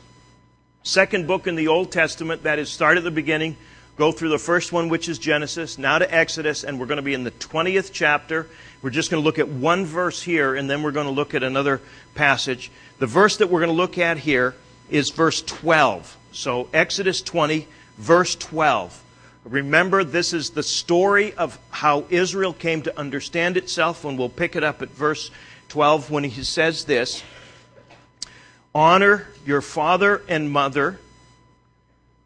second 0.83 1.27
book 1.27 1.47
in 1.47 1.57
the 1.57 1.69
Old 1.69 1.93
Testament 1.93 2.45
that 2.45 2.59
is 2.59 2.71
start 2.71 2.97
at 2.97 3.05
the 3.05 3.11
beginning, 3.11 3.59
go 3.99 4.13
through 4.13 4.31
the 4.31 4.39
first 4.39 4.73
one 4.73 4.89
which 4.89 5.11
is 5.11 5.19
Genesis, 5.19 5.77
now 5.77 5.99
to 5.99 6.15
Exodus 6.15 6.65
and 6.65 6.81
we're 6.81 6.87
going 6.87 6.97
to 6.97 7.03
be 7.03 7.13
in 7.13 7.25
the 7.25 7.31
20th 7.33 7.91
chapter 7.93 8.49
we're 8.83 8.91
just 8.91 9.11
going 9.11 9.23
to 9.23 9.25
look 9.25 9.39
at 9.39 9.49
one 9.49 9.87
verse 9.87 10.21
here, 10.23 10.57
and 10.57 10.69
then 10.69 10.83
we're 10.83 10.91
going 10.91 11.07
to 11.07 11.13
look 11.13 11.35
at 11.35 11.43
another 11.43 11.81
passage. 12.15 12.71
The 12.99 13.07
verse 13.07 13.37
that 13.37 13.49
we're 13.49 13.61
going 13.61 13.71
to 13.71 13.77
look 13.77 13.97
at 13.97 14.19
here 14.19 14.55
is 14.91 15.11
verse 15.11 15.41
12. 15.43 16.17
So, 16.33 16.69
Exodus 16.73 17.23
20, 17.23 17.69
verse 17.99 18.35
12. 18.35 19.03
Remember, 19.45 20.03
this 20.03 20.33
is 20.33 20.51
the 20.51 20.63
story 20.63 21.33
of 21.35 21.59
how 21.71 22.05
Israel 22.11 22.53
came 22.53 22.83
to 22.83 22.99
understand 22.99 23.57
itself, 23.57 24.05
and 24.05 24.19
we'll 24.19 24.29
pick 24.29 24.57
it 24.57 24.65
up 24.65 24.83
at 24.83 24.91
verse 24.91 25.31
12 25.69 26.11
when 26.11 26.25
he 26.25 26.43
says 26.43 26.85
this 26.85 27.23
Honor 28.75 29.29
your 29.45 29.61
father 29.61 30.23
and 30.29 30.51
mother 30.51 30.99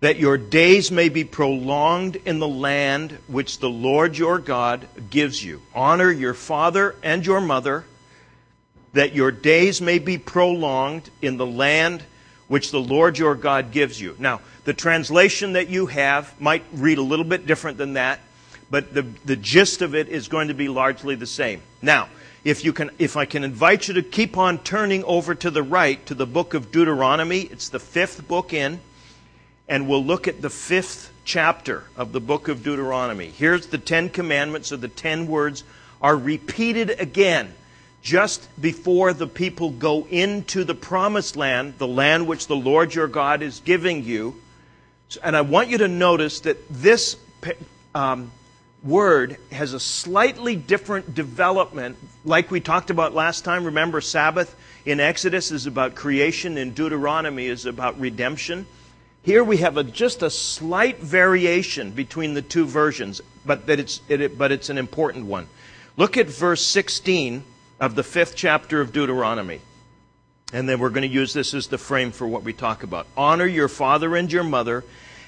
that 0.06 0.20
your 0.20 0.38
days 0.38 0.92
may 0.92 1.08
be 1.08 1.24
prolonged 1.24 2.14
in 2.24 2.38
the 2.38 2.46
land 2.46 3.18
which 3.26 3.58
the 3.58 3.68
Lord 3.68 4.16
your 4.16 4.38
God 4.38 4.86
gives 5.10 5.42
you. 5.42 5.60
Honor 5.74 6.12
your 6.12 6.32
father 6.32 6.94
and 7.02 7.26
your 7.26 7.40
mother, 7.40 7.84
that 8.92 9.16
your 9.16 9.32
days 9.32 9.80
may 9.80 9.98
be 9.98 10.16
prolonged 10.16 11.10
in 11.20 11.38
the 11.38 11.46
land 11.46 12.04
which 12.46 12.70
the 12.70 12.80
Lord 12.80 13.18
your 13.18 13.34
God 13.34 13.72
gives 13.72 14.00
you. 14.00 14.14
Now, 14.20 14.42
the 14.62 14.72
translation 14.72 15.54
that 15.54 15.70
you 15.70 15.86
have 15.86 16.40
might 16.40 16.62
read 16.72 16.98
a 16.98 17.02
little 17.02 17.24
bit 17.24 17.44
different 17.44 17.76
than 17.76 17.94
that, 17.94 18.20
but 18.70 18.94
the, 18.94 19.02
the 19.24 19.34
gist 19.34 19.82
of 19.82 19.96
it 19.96 20.06
is 20.06 20.28
going 20.28 20.46
to 20.46 20.54
be 20.54 20.68
largely 20.68 21.16
the 21.16 21.26
same. 21.26 21.62
Now, 21.82 22.08
if, 22.44 22.64
you 22.64 22.72
can, 22.72 22.92
if 23.00 23.16
I 23.16 23.24
can 23.24 23.42
invite 23.42 23.88
you 23.88 23.94
to 23.94 24.04
keep 24.04 24.36
on 24.36 24.58
turning 24.58 25.02
over 25.02 25.34
to 25.34 25.50
the 25.50 25.64
right 25.64 26.06
to 26.06 26.14
the 26.14 26.26
book 26.26 26.54
of 26.54 26.70
Deuteronomy, 26.70 27.40
it's 27.40 27.70
the 27.70 27.80
fifth 27.80 28.28
book 28.28 28.52
in 28.52 28.78
and 29.68 29.88
we'll 29.88 30.04
look 30.04 30.28
at 30.28 30.42
the 30.42 30.50
fifth 30.50 31.12
chapter 31.24 31.84
of 31.96 32.12
the 32.12 32.20
book 32.20 32.48
of 32.48 32.62
Deuteronomy. 32.62 33.26
Here's 33.26 33.66
the 33.66 33.78
Ten 33.78 34.08
Commandments, 34.08 34.72
or 34.72 34.76
the 34.76 34.88
ten 34.88 35.26
words 35.26 35.64
are 36.00 36.16
repeated 36.16 36.90
again 36.90 37.52
just 38.02 38.48
before 38.60 39.12
the 39.12 39.26
people 39.26 39.70
go 39.70 40.06
into 40.06 40.62
the 40.62 40.74
promised 40.74 41.36
land, 41.36 41.74
the 41.78 41.88
land 41.88 42.28
which 42.28 42.46
the 42.46 42.54
Lord 42.54 42.94
your 42.94 43.08
God 43.08 43.42
is 43.42 43.60
giving 43.60 44.04
you. 44.04 44.40
And 45.22 45.36
I 45.36 45.40
want 45.40 45.68
you 45.68 45.78
to 45.78 45.88
notice 45.88 46.40
that 46.40 46.56
this 46.68 47.16
um, 47.94 48.30
word 48.84 49.38
has 49.50 49.72
a 49.72 49.80
slightly 49.80 50.54
different 50.54 51.14
development, 51.14 51.96
like 52.24 52.52
we 52.52 52.60
talked 52.60 52.90
about 52.90 53.14
last 53.14 53.44
time. 53.44 53.64
Remember, 53.64 54.00
Sabbath 54.00 54.54
in 54.84 55.00
Exodus 55.00 55.50
is 55.50 55.66
about 55.66 55.96
creation, 55.96 56.56
in 56.56 56.72
Deuteronomy 56.72 57.46
is 57.46 57.66
about 57.66 57.98
redemption. 57.98 58.66
Here 59.26 59.42
we 59.42 59.56
have 59.56 59.76
a, 59.76 59.82
just 59.82 60.22
a 60.22 60.30
slight 60.30 61.00
variation 61.00 61.90
between 61.90 62.34
the 62.34 62.42
two 62.42 62.64
versions, 62.64 63.20
but, 63.44 63.66
that 63.66 63.80
it's, 63.80 64.00
it, 64.08 64.38
but 64.38 64.52
it's 64.52 64.70
an 64.70 64.78
important 64.78 65.26
one. 65.26 65.48
Look 65.96 66.16
at 66.16 66.28
verse 66.28 66.64
16 66.64 67.42
of 67.80 67.96
the 67.96 68.04
fifth 68.04 68.36
chapter 68.36 68.80
of 68.80 68.92
Deuteronomy. 68.92 69.60
And 70.52 70.68
then 70.68 70.78
we're 70.78 70.90
going 70.90 71.08
to 71.08 71.12
use 71.12 71.32
this 71.32 71.54
as 71.54 71.66
the 71.66 71.76
frame 71.76 72.12
for 72.12 72.28
what 72.28 72.44
we 72.44 72.52
talk 72.52 72.84
about. 72.84 73.08
Honor 73.16 73.46
your 73.46 73.66
father 73.66 74.14
and 74.14 74.32
your 74.32 74.44
mother 74.44 74.84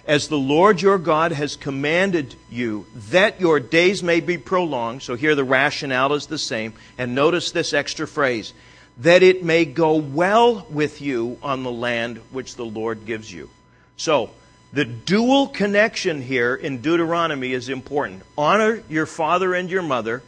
as 0.07 0.28
the 0.28 0.38
Lord 0.38 0.81
your 0.81 0.99
God 0.99 1.33
has 1.33 1.57
commanded 1.57 2.37
you, 2.49 2.87
that 3.11 3.40
your 3.40 3.59
days 3.59 4.00
may 4.00 4.21
be 4.21 4.38
prolonged. 4.38 5.02
So 5.02 5.17
here 5.17 5.35
the 5.35 5.43
rationale 5.43 6.12
is 6.12 6.26
the 6.26 6.38
same. 6.38 6.73
And 6.99 7.17
notice 7.17 7.50
this 7.50 7.73
extra 7.73 8.07
phrase 8.07 8.52
that 8.99 9.25
it 9.25 9.43
may 9.43 9.64
go 9.64 9.97
well 9.97 10.69
with 10.71 11.00
you 11.00 11.37
on 11.43 11.64
the 11.64 11.73
land 11.73 12.19
which 12.31 12.55
the 12.55 12.64
Lord 12.64 13.05
gives 13.05 13.33
you. 13.33 13.50
So, 13.99 14.31
the 14.73 14.85
dual 14.85 15.49
connection 15.49 16.23
here 16.23 16.55
in 16.55 16.81
Deuteronomy 16.81 17.52
is 17.52 17.69
important. 17.69 18.23
Honor 18.37 18.83
your 18.88 19.07
father 19.07 19.55
and 19.55 19.71
your 19.71 19.83
mother 19.83 20.23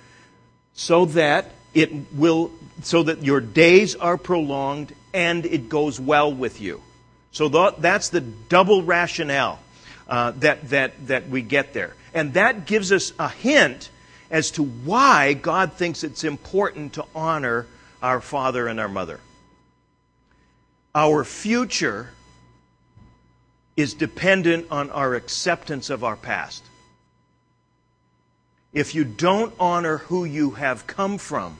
so 0.74 1.06
that 1.06 1.50
it 1.74 2.12
will 2.12 2.50
so 2.82 3.02
that 3.02 3.22
your 3.22 3.40
days 3.40 3.96
are 3.96 4.16
prolonged 4.16 4.94
and 5.12 5.44
it 5.44 5.68
goes 5.68 6.00
well 6.00 6.32
with 6.32 6.60
you. 6.60 6.82
So 7.32 7.48
that's 7.48 8.08
the 8.08 8.20
double 8.20 8.82
rationale 8.82 9.60
uh, 10.08 10.32
that, 10.38 10.68
that, 10.70 11.06
that 11.06 11.28
we 11.28 11.42
get 11.42 11.72
there. 11.72 11.94
And 12.12 12.34
that 12.34 12.66
gives 12.66 12.90
us 12.90 13.12
a 13.18 13.28
hint 13.28 13.90
as 14.30 14.50
to 14.52 14.64
why 14.64 15.34
God 15.34 15.74
thinks 15.74 16.02
it's 16.02 16.24
important 16.24 16.94
to 16.94 17.04
honor 17.14 17.66
our 18.02 18.20
father 18.20 18.66
and 18.66 18.80
our 18.80 18.88
mother. 18.88 19.20
Our 20.94 21.24
future 21.24 22.10
is 23.80 23.94
dependent 23.94 24.66
on 24.70 24.90
our 24.90 25.14
acceptance 25.14 25.90
of 25.90 26.04
our 26.04 26.16
past. 26.16 26.62
If 28.72 28.94
you 28.94 29.04
don't 29.04 29.52
honor 29.58 29.98
who 29.98 30.24
you 30.24 30.52
have 30.52 30.86
come 30.86 31.18
from, 31.18 31.58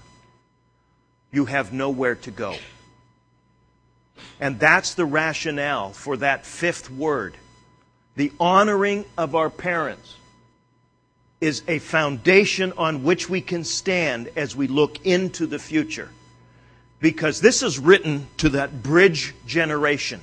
you 1.33 1.47
have 1.47 1.73
nowhere 1.73 2.15
to 2.17 2.31
go. 2.31 2.57
And 4.39 4.59
that's 4.59 4.95
the 4.95 5.05
rationale 5.05 5.91
for 5.91 6.17
that 6.19 6.47
fifth 6.47 6.91
word. 6.91 7.35
The 8.17 8.33
honoring 8.39 9.05
of 9.17 9.35
our 9.35 9.51
parents 9.51 10.15
is 11.41 11.63
a 11.69 11.79
foundation 11.79 12.73
on 12.77 13.03
which 13.03 13.31
we 13.31 13.41
can 13.41 13.65
stand 13.65 14.31
as 14.37 14.55
we 14.55 14.67
look 14.67 15.05
into 15.07 15.47
the 15.47 15.59
future. 15.59 16.11
Because 17.01 17.41
this 17.41 17.63
is 17.63 17.79
written 17.79 18.27
to 18.39 18.51
that 18.51 18.83
bridge 18.83 19.35
generation. 19.47 20.21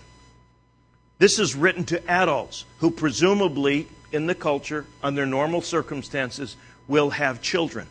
This 1.19 1.39
is 1.39 1.55
written 1.55 1.83
to 1.85 2.09
adults 2.09 2.65
who 2.79 2.91
presumably, 2.91 3.87
in 4.11 4.27
the 4.27 4.35
culture, 4.35 4.85
under 5.01 5.25
normal 5.25 5.61
circumstances, 5.61 6.55
will 6.87 7.09
have 7.09 7.41
children. 7.41 7.87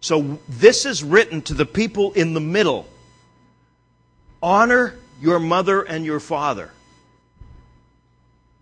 So 0.00 0.38
this 0.48 0.86
is 0.86 1.04
written 1.04 1.42
to 1.42 1.54
the 1.54 1.66
people 1.66 2.12
in 2.12 2.34
the 2.34 2.40
middle. 2.40 2.86
Honor 4.42 4.96
your 5.20 5.38
mother 5.38 5.82
and 5.82 6.04
your 6.04 6.20
father. 6.20 6.70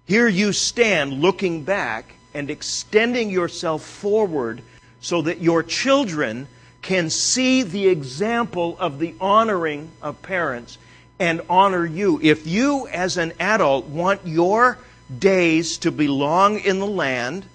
Here 0.05 0.29
you 0.29 0.53
stand 0.53 1.13
looking 1.13 1.63
back 1.63 2.13
and 2.35 2.51
extending 2.51 3.31
yourself 3.31 3.85
forward 3.85 4.63
so 5.01 5.23
that 5.23 5.41
your 5.41 5.63
children 5.63 6.49
can 6.83 7.11
see 7.11 7.63
the 7.63 7.89
example 7.89 8.77
of 8.79 8.99
the 8.99 9.15
honoring 9.21 9.91
of 10.03 10.21
parents 10.23 10.79
and 11.19 11.43
honor 11.49 11.85
you. 11.85 12.21
If 12.23 12.47
you, 12.47 12.87
as 12.89 13.17
an 13.17 13.33
adult, 13.41 13.87
want 13.87 14.27
your 14.27 14.79
days 15.17 15.79
to 15.79 15.91
be 15.91 16.09
long 16.09 16.59
in 16.59 16.79
the 16.79 16.87
land 16.87 17.47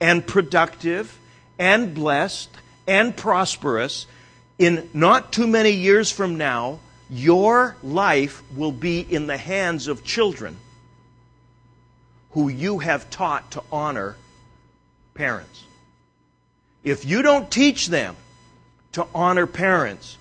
and 0.00 0.26
productive 0.26 1.18
and 1.58 1.94
blessed 1.94 2.50
and 2.86 3.16
prosperous, 3.16 4.06
in 4.58 4.88
not 4.92 5.32
too 5.32 5.46
many 5.46 5.70
years 5.70 6.10
from 6.10 6.36
now, 6.36 6.80
your 7.08 7.76
life 7.82 8.42
will 8.54 8.72
be 8.72 9.00
in 9.00 9.26
the 9.26 9.36
hands 9.36 9.88
of 9.88 10.04
children 10.04 10.56
who 12.32 12.48
you 12.48 12.78
have 12.78 13.10
taught 13.10 13.50
to 13.52 13.62
honor 13.72 14.16
parents. 15.14 15.64
If 16.84 17.04
you 17.04 17.22
don't 17.22 17.50
teach 17.50 17.88
them 17.88 18.16
to 18.92 19.06
honor 19.14 19.46
parents, 19.46 20.16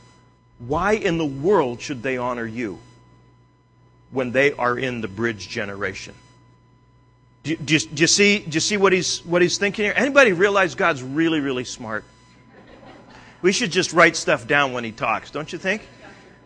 why 0.60 0.94
in 0.94 1.18
the 1.18 1.26
world 1.26 1.82
should 1.82 2.04
they 2.04 2.18
honor 2.18 2.46
you 2.46 2.80
when 4.12 4.32
they 4.32 4.52
are 4.54 4.78
in 4.78 5.02
the 5.02 5.08
bridge 5.08 5.48
generation? 5.48 6.14
Do, 7.44 7.56
do, 7.56 7.80
do, 7.80 8.02
you 8.02 8.08
see, 8.08 8.40
do 8.40 8.56
you 8.56 8.60
see 8.60 8.78
what 8.78 8.92
he's, 8.92 9.26
what 9.26 9.42
he's 9.42 9.58
thinking 9.58 9.86
here? 9.86 9.94
Anybody 9.96 10.34
realize 10.34 10.76
God's 10.76 11.02
really, 11.02 11.40
really 11.40 11.64
smart? 11.64 12.04
We 13.42 13.54
should 13.54 13.72
just 13.72 13.94
write 13.94 14.18
stuff 14.18 14.48
down 14.48 14.74
when 14.74 14.84
he 14.84 14.92
talks, 14.92 15.32
don't 15.32 15.52
you 15.52 15.58
think? 15.58 15.88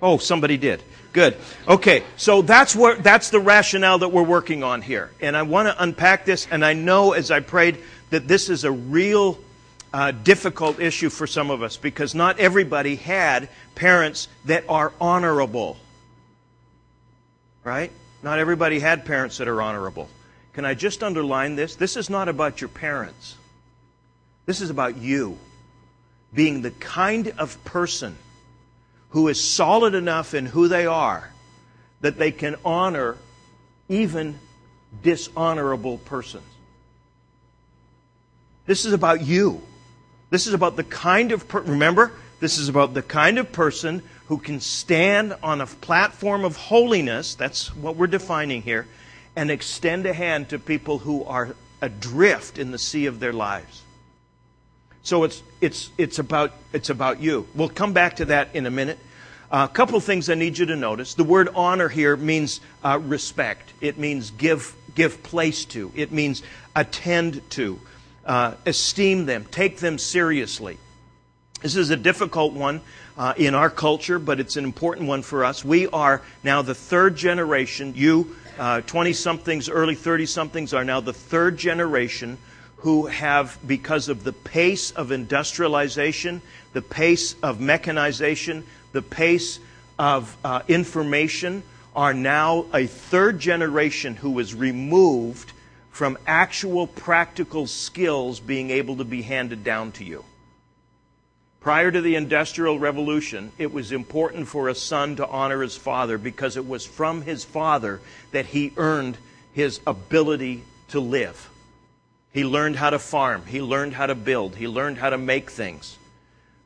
Oh, 0.01 0.17
somebody 0.20 0.58
did. 0.58 0.84
Good. 1.12 1.38
Okay, 1.67 2.03
so 2.17 2.41
that's 2.41 2.75
where 2.75 2.96
that's 2.96 3.29
the 3.29 3.39
rationale 3.39 4.00
that 4.00 4.10
we're 4.10 4.24
working 4.24 4.63
on 4.63 4.82
here, 4.82 5.12
and 5.22 5.38
I 5.38 5.43
want 5.43 5.67
to 5.67 5.82
unpack 5.82 6.25
this. 6.25 6.48
And 6.50 6.65
I 6.65 6.74
know 6.74 7.13
as 7.13 7.29
I 7.29 7.39
prayed 7.39 7.78
that 8.10 8.28
this 8.28 8.49
is 8.49 8.63
a 8.63 8.71
real 8.71 9.38
uh, 9.93 10.12
difficult 10.12 10.79
issue 10.79 11.10
for 11.10 11.27
some 11.27 11.51
of 11.51 11.62
us 11.62 11.77
because 11.77 12.15
not 12.15 12.39
everybody 12.39 12.95
had 12.95 13.47
parents 13.75 14.27
that 14.45 14.65
are 14.67 14.91
honorable. 14.99 15.77
Right? 17.63 17.91
Not 18.23 18.39
everybody 18.39 18.79
had 18.79 19.06
parents 19.06 19.38
that 19.38 19.47
are 19.47 19.62
honorable. 19.62 20.10
Can 20.53 20.65
I 20.65 20.73
just 20.73 21.03
underline 21.03 21.56
this? 21.56 21.75
This 21.75 21.95
is 21.95 22.10
not 22.10 22.27
about 22.27 22.60
your 22.60 22.69
parents. 22.69 23.36
This 24.45 24.62
is 24.62 24.69
about 24.69 24.97
you 24.97 25.38
being 26.34 26.62
the 26.62 26.71
kind 26.71 27.34
of 27.38 27.63
person 27.63 28.17
who 29.10 29.27
is 29.27 29.43
solid 29.43 29.93
enough 29.93 30.34
in 30.34 30.47
who 30.47 30.67
they 30.67 30.88
are 30.88 31.29
that 32.01 32.17
they 32.17 32.32
can 32.32 32.56
honor 32.65 33.15
even 33.88 34.39
dishonorable 35.03 35.99
persons. 35.99 36.43
This 38.65 38.86
is 38.86 38.93
about 38.93 39.21
you. 39.21 39.62
This 40.34 40.48
is 40.48 40.56
about 40.56 40.78
the 40.78 40.84
kind 40.84 41.32
of 41.32 41.48
per- 41.48 41.62
remember, 41.62 42.12
this 42.39 42.58
is 42.58 42.67
about 42.67 42.96
the 42.96 43.04
kind 43.04 43.38
of 43.38 43.52
person 43.52 44.02
who 44.30 44.39
can 44.39 44.60
stand 44.62 45.36
on 45.43 45.62
a 45.62 45.67
platform 45.67 46.43
of 46.43 46.56
holiness, 46.56 47.36
that's 47.36 47.67
what 47.76 47.98
we're 47.98 48.08
defining 48.08 48.63
here, 48.63 48.88
and 49.36 49.52
extend 49.52 50.08
a 50.08 50.13
hand 50.13 50.50
to 50.50 50.58
people 50.58 50.98
who 50.98 51.24
are 51.26 51.56
adrift 51.84 52.58
in 52.58 52.72
the 52.72 52.80
sea 52.80 53.06
of 53.06 53.19
their 53.19 53.32
lives. 53.32 53.84
So 55.04 55.24
it's, 55.24 55.43
it's, 55.62 55.91
it's, 56.00 56.17
about, 56.17 56.52
it's 56.74 56.89
about 56.89 57.22
you. 57.22 57.48
We'll 57.54 57.69
come 57.69 57.93
back 57.93 58.15
to 58.15 58.26
that 58.26 58.56
in 58.56 58.65
a 58.65 58.72
minute. 58.72 58.98
A 59.52 59.56
uh, 59.56 59.67
couple 59.67 60.00
things 60.00 60.32
I 60.32 60.34
need 60.34 60.58
you 60.58 60.65
to 60.65 60.76
notice. 60.76 61.13
The 61.13 61.24
word 61.24 61.50
honor 61.54 61.89
here 61.89 62.17
means 62.17 62.60
uh, 62.84 62.98
respect, 63.04 63.72
it 63.82 64.00
means 64.00 64.32
give, 64.32 64.76
give 64.96 65.22
place 65.22 65.63
to, 65.65 65.91
it 65.93 66.12
means 66.12 66.41
attend 66.76 67.48
to, 67.52 67.80
uh, 68.25 68.55
esteem 68.65 69.25
them, 69.25 69.45
take 69.51 69.77
them 69.77 69.97
seriously. 69.97 70.77
This 71.62 71.75
is 71.75 71.89
a 71.89 71.97
difficult 71.97 72.53
one 72.53 72.81
uh, 73.17 73.33
in 73.38 73.55
our 73.55 73.69
culture, 73.69 74.19
but 74.19 74.39
it's 74.39 74.57
an 74.57 74.65
important 74.65 75.07
one 75.07 75.21
for 75.21 75.45
us. 75.45 75.63
We 75.63 75.88
are 75.88 76.21
now 76.43 76.62
the 76.62 76.75
third 76.75 77.15
generation. 77.15 77.93
You, 77.95 78.36
20 78.57 79.12
uh, 79.12 79.13
somethings, 79.13 79.69
early 79.69 79.95
30 79.95 80.25
somethings, 80.25 80.73
are 80.73 80.83
now 80.83 80.99
the 80.99 81.13
third 81.13 81.57
generation 81.57 82.38
who 82.77 83.05
have, 83.05 83.57
because 83.65 84.09
of 84.09 84.25
the 84.25 84.33
pace 84.33 84.91
of 84.91 85.13
industrialization, 85.13 86.41
the 86.73 86.81
pace 86.81 87.36
of 87.41 87.62
mechanization, 87.62 88.65
the 88.91 89.01
pace 89.01 89.59
of 89.97 90.36
uh, 90.43 90.62
information, 90.67 91.63
are 91.95 92.13
now 92.13 92.65
a 92.73 92.88
third 92.88 93.39
generation 93.39 94.15
who 94.15 94.38
is 94.39 94.53
removed 94.53 95.53
from 95.93 96.17
actual 96.25 96.88
practical 96.88 97.67
skills 97.67 98.39
being 98.39 98.71
able 98.71 98.97
to 98.97 99.06
be 99.06 99.21
handed 99.21 99.63
down 99.63 99.91
to 99.91 100.03
you. 100.03 100.25
Prior 101.62 101.91
to 101.91 102.01
the 102.01 102.15
Industrial 102.15 102.79
Revolution, 102.79 103.51
it 103.60 103.71
was 103.71 103.91
important 103.91 104.47
for 104.47 104.67
a 104.67 104.75
son 104.75 105.15
to 105.17 105.27
honor 105.27 105.62
his 105.62 105.77
father 105.77 106.17
because 106.17 106.58
it 106.58 106.67
was 106.67 106.84
from 106.84 107.21
his 107.21 107.43
father 107.45 108.01
that 108.32 108.47
he 108.47 108.73
earned 108.75 109.17
his 109.53 109.79
ability 109.86 110.63
to 110.89 110.99
live. 110.99 111.47
He 112.34 112.43
learned 112.43 112.75
how 112.75 112.89
to 112.89 112.97
farm. 112.97 113.45
He 113.45 113.62
learned 113.62 113.93
how 113.93 114.08
to 114.08 114.15
build. 114.15 114.56
He 114.56 114.67
learned 114.67 114.97
how 114.97 115.12
to 115.12 115.17
make 115.19 115.51
things. 115.51 115.99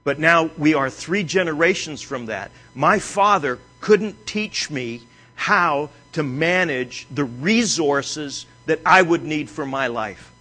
But 0.05 0.19
now 0.19 0.51
we 0.57 0.73
are 0.73 0.89
three 0.89 1.23
generations 1.23 2.01
from 2.01 2.27
that. 2.27 2.49
My 2.73 2.97
father 2.99 3.59
couldn't 3.81 4.25
teach 4.25 4.71
me 4.71 5.01
how 5.35 5.89
to 6.13 6.23
manage 6.23 7.05
the 7.11 7.25
resources 7.25 8.45
that 8.67 8.79
I 8.85 9.01
would 9.01 9.23
need 9.23 9.49
for 9.49 9.65
my 9.65 9.87
life. 9.87 10.31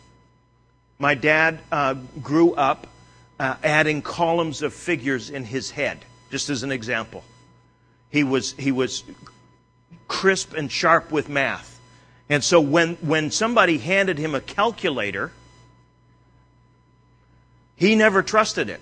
My 0.98 1.14
dad 1.14 1.60
uh, 1.72 1.94
grew 2.22 2.54
up 2.54 2.86
uh, 3.38 3.56
adding 3.62 4.02
columns 4.02 4.62
of 4.62 4.74
figures 4.74 5.30
in 5.30 5.44
his 5.44 5.70
head, 5.70 5.98
just 6.30 6.50
as 6.50 6.62
an 6.62 6.72
example. 6.72 7.24
He 8.10 8.24
was, 8.24 8.52
he 8.52 8.72
was 8.72 9.04
crisp 10.08 10.54
and 10.54 10.70
sharp 10.70 11.10
with 11.10 11.28
math. 11.28 11.80
And 12.28 12.42
so 12.42 12.60
when, 12.60 12.96
when 12.96 13.30
somebody 13.30 13.78
handed 13.78 14.18
him 14.18 14.34
a 14.34 14.40
calculator, 14.40 15.30
he 17.76 17.94
never 17.94 18.22
trusted 18.22 18.68
it. 18.68 18.80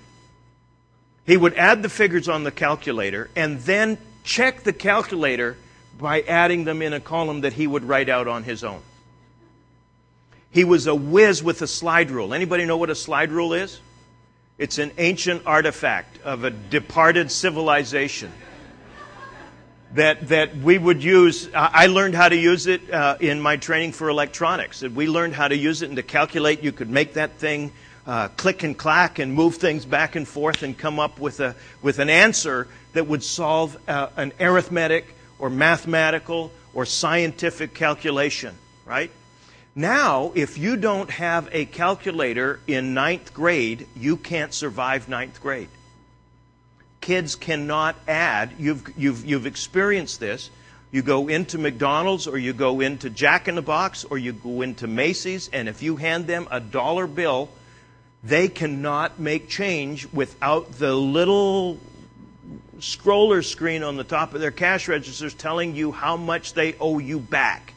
He 1.27 1.37
would 1.37 1.55
add 1.55 1.83
the 1.83 1.89
figures 1.89 2.29
on 2.29 2.45
the 2.45 2.51
calculator 2.51 3.29
and 3.35 3.61
then 3.61 3.99
check 4.23 4.63
the 4.63 4.73
calculator 4.73 5.57
by 5.99 6.23
adding 6.23 6.65
them 6.65 6.81
in 6.81 6.93
a 6.93 7.01
column 7.01 7.43
that 7.43 7.53
he 7.53 7.67
would 7.67 7.85
write 7.85 8.09
out 8.09 8.29
on 8.29 8.45
his 8.45 8.65
own. 8.65 8.81
He 10.55 10.62
was 10.62 10.87
a 10.87 10.95
whiz 10.95 11.43
with 11.43 11.62
a 11.62 11.67
slide 11.67 12.12
rule. 12.12 12.33
Anybody 12.33 12.64
know 12.64 12.77
what 12.77 12.88
a 12.88 12.95
slide 12.95 13.33
rule 13.33 13.55
is? 13.55 13.81
It's 14.57 14.79
an 14.79 14.93
ancient 14.99 15.43
artifact 15.47 16.23
of 16.23 16.45
a 16.45 16.51
departed 16.51 17.33
civilization 17.33 18.31
that, 19.95 20.29
that 20.29 20.57
we 20.57 20.79
would 20.79 21.03
use. 21.03 21.49
I 21.53 21.87
learned 21.87 22.14
how 22.14 22.29
to 22.29 22.37
use 22.37 22.69
it 22.69 22.88
uh, 22.88 23.17
in 23.19 23.40
my 23.40 23.57
training 23.57 23.93
for 23.93 24.09
electronics. 24.09 24.83
We 24.83 25.09
learned 25.09 25.35
how 25.35 25.49
to 25.49 25.57
use 25.57 25.83
it 25.83 25.88
and 25.88 25.97
to 25.97 26.05
calculate. 26.05 26.62
You 26.62 26.71
could 26.71 26.88
make 26.88 27.14
that 27.14 27.33
thing 27.33 27.73
uh, 28.07 28.29
click 28.29 28.62
and 28.62 28.79
clack 28.79 29.19
and 29.19 29.35
move 29.35 29.57
things 29.57 29.85
back 29.85 30.14
and 30.14 30.27
forth 30.27 30.62
and 30.62 30.79
come 30.79 31.01
up 31.01 31.19
with, 31.19 31.40
a, 31.40 31.57
with 31.83 31.99
an 31.99 32.11
answer 32.11 32.69
that 32.93 33.09
would 33.09 33.25
solve 33.25 33.77
uh, 33.88 34.07
an 34.17 34.33
arithmetic 34.38 35.17
or 35.40 35.51
mathematical 35.51 36.53
or 36.75 36.87
scientific 36.87 37.75
calculation, 37.75 38.55
right? 38.87 39.11
Now, 39.77 40.31
if 40.37 40.57
you 40.57 40.77
don't 40.77 41.11
have 41.11 41.49
a 41.51 41.65
calculator 41.65 42.61
in 42.69 42.95
ninth 42.95 43.35
grade, 43.35 43.89
you 43.97 44.17
can't 44.17 44.55
survive 44.55 45.09
ninth 45.09 45.41
grade. 45.41 45.69
Kids 47.01 47.35
cannot 47.35 47.97
add. 48.07 48.53
You've, 48.57 48.89
you've, 48.97 49.25
you've 49.25 49.47
experienced 49.47 50.21
this. 50.21 50.49
You 50.93 51.03
go 51.03 51.27
into 51.27 51.59
McDonald's 51.59 52.29
or 52.29 52.39
you 52.39 52.53
go 52.53 52.79
into 52.79 53.11
Jack 53.11 53.49
in 53.49 53.57
the 53.57 53.63
Box 53.63 54.05
or 54.05 54.17
you 54.17 54.33
go 54.33 54.63
into 54.63 54.87
Macy's, 54.87 55.51
and 55.53 55.69
if 55.69 55.83
you 55.83 55.97
hand 55.97 56.29
them 56.29 56.47
a 56.53 56.61
dollar 56.61 57.09
bill, 57.09 57.49
they 58.23 58.47
cannot 58.47 59.19
make 59.19 59.49
change 59.49 60.07
without 60.13 60.71
the 60.79 60.95
little 60.95 61.81
scroller 62.79 63.45
screen 63.45 63.83
on 63.83 63.97
the 63.97 64.05
top 64.05 64.35
of 64.35 64.41
their 64.41 64.53
cash 64.53 64.87
registers 64.87 65.35
telling 65.35 65.75
you 65.75 65.91
how 65.91 66.17
much 66.17 66.55
they 66.55 66.75
owe 66.79 67.01
you 67.01 67.19
back. 67.19 67.74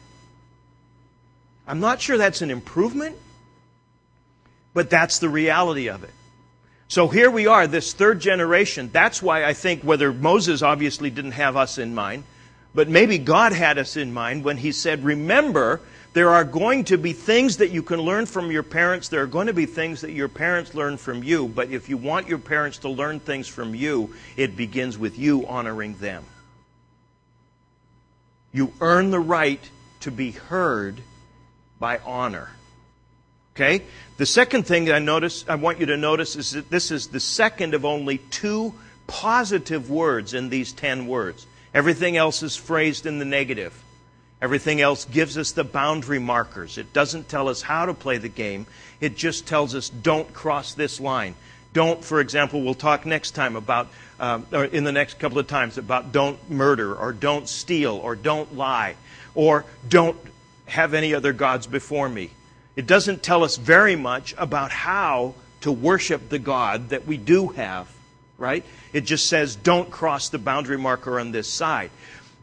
I'm 1.68 1.80
not 1.80 2.00
sure 2.00 2.16
that's 2.16 2.40
an 2.40 2.50
improvement, 2.50 3.16
but 4.72 4.88
that's 4.88 5.18
the 5.18 5.28
reality 5.28 5.88
of 5.88 6.02
it. 6.02 6.10
So 6.88 7.08
here 7.08 7.30
we 7.30 7.46
are, 7.46 7.66
this 7.66 7.92
third 7.92 8.20
generation. 8.20 8.88
That's 8.90 9.22
why 9.22 9.44
I 9.44 9.52
think 9.52 9.82
whether 9.82 10.10
Moses 10.10 10.62
obviously 10.62 11.10
didn't 11.10 11.32
have 11.32 11.54
us 11.58 11.76
in 11.76 11.94
mind, 11.94 12.24
but 12.74 12.88
maybe 12.88 13.18
God 13.18 13.52
had 13.52 13.76
us 13.76 13.98
in 13.98 14.14
mind 14.14 14.44
when 14.44 14.56
he 14.56 14.72
said, 14.72 15.04
Remember, 15.04 15.82
there 16.14 16.30
are 16.30 16.44
going 16.44 16.84
to 16.84 16.96
be 16.96 17.12
things 17.12 17.58
that 17.58 17.70
you 17.70 17.82
can 17.82 18.00
learn 18.00 18.24
from 18.24 18.50
your 18.50 18.62
parents. 18.62 19.08
There 19.08 19.22
are 19.22 19.26
going 19.26 19.48
to 19.48 19.52
be 19.52 19.66
things 19.66 20.00
that 20.00 20.12
your 20.12 20.28
parents 20.28 20.74
learn 20.74 20.96
from 20.96 21.22
you. 21.22 21.48
But 21.48 21.68
if 21.68 21.90
you 21.90 21.98
want 21.98 22.28
your 22.28 22.38
parents 22.38 22.78
to 22.78 22.88
learn 22.88 23.20
things 23.20 23.46
from 23.46 23.74
you, 23.74 24.14
it 24.38 24.56
begins 24.56 24.96
with 24.96 25.18
you 25.18 25.46
honoring 25.46 25.94
them. 25.98 26.24
You 28.52 28.72
earn 28.80 29.10
the 29.10 29.20
right 29.20 29.60
to 30.00 30.10
be 30.10 30.30
heard 30.30 31.02
by 31.78 31.98
honor. 31.98 32.50
Okay? 33.54 33.82
The 34.18 34.26
second 34.26 34.66
thing 34.66 34.84
that 34.86 34.94
I 34.94 34.98
notice 34.98 35.44
I 35.48 35.56
want 35.56 35.80
you 35.80 35.86
to 35.86 35.96
notice 35.96 36.36
is 36.36 36.52
that 36.52 36.70
this 36.70 36.90
is 36.90 37.08
the 37.08 37.20
second 37.20 37.74
of 37.74 37.84
only 37.84 38.18
two 38.18 38.74
positive 39.06 39.90
words 39.90 40.34
in 40.34 40.48
these 40.48 40.72
10 40.72 41.06
words. 41.06 41.46
Everything 41.74 42.16
else 42.16 42.42
is 42.42 42.56
phrased 42.56 43.06
in 43.06 43.18
the 43.18 43.24
negative. 43.24 43.74
Everything 44.40 44.80
else 44.80 45.04
gives 45.04 45.36
us 45.36 45.52
the 45.52 45.64
boundary 45.64 46.20
markers. 46.20 46.78
It 46.78 46.92
doesn't 46.92 47.28
tell 47.28 47.48
us 47.48 47.60
how 47.60 47.86
to 47.86 47.94
play 47.94 48.18
the 48.18 48.28
game. 48.28 48.66
It 49.00 49.16
just 49.16 49.46
tells 49.46 49.74
us 49.74 49.88
don't 49.88 50.32
cross 50.32 50.74
this 50.74 51.00
line. 51.00 51.34
Don't, 51.72 52.04
for 52.04 52.20
example, 52.20 52.62
we'll 52.62 52.74
talk 52.74 53.04
next 53.04 53.32
time 53.32 53.56
about, 53.56 53.88
um, 54.20 54.46
or 54.52 54.64
in 54.64 54.84
the 54.84 54.92
next 54.92 55.18
couple 55.18 55.38
of 55.38 55.48
times, 55.48 55.76
about 55.76 56.12
don't 56.12 56.50
murder, 56.50 56.94
or 56.94 57.12
don't 57.12 57.48
steal, 57.48 57.96
or 57.96 58.14
don't 58.14 58.56
lie, 58.56 58.94
or 59.34 59.64
don't 59.88 60.16
have 60.68 60.94
any 60.94 61.14
other 61.14 61.32
gods 61.32 61.66
before 61.66 62.08
me. 62.08 62.30
It 62.76 62.86
doesn't 62.86 63.22
tell 63.22 63.42
us 63.42 63.56
very 63.56 63.96
much 63.96 64.34
about 64.38 64.70
how 64.70 65.34
to 65.62 65.72
worship 65.72 66.28
the 66.28 66.38
God 66.38 66.90
that 66.90 67.06
we 67.06 67.16
do 67.16 67.48
have, 67.48 67.88
right? 68.36 68.64
It 68.92 69.02
just 69.02 69.26
says, 69.28 69.56
don't 69.56 69.90
cross 69.90 70.28
the 70.28 70.38
boundary 70.38 70.78
marker 70.78 71.18
on 71.18 71.32
this 71.32 71.48
side. 71.48 71.90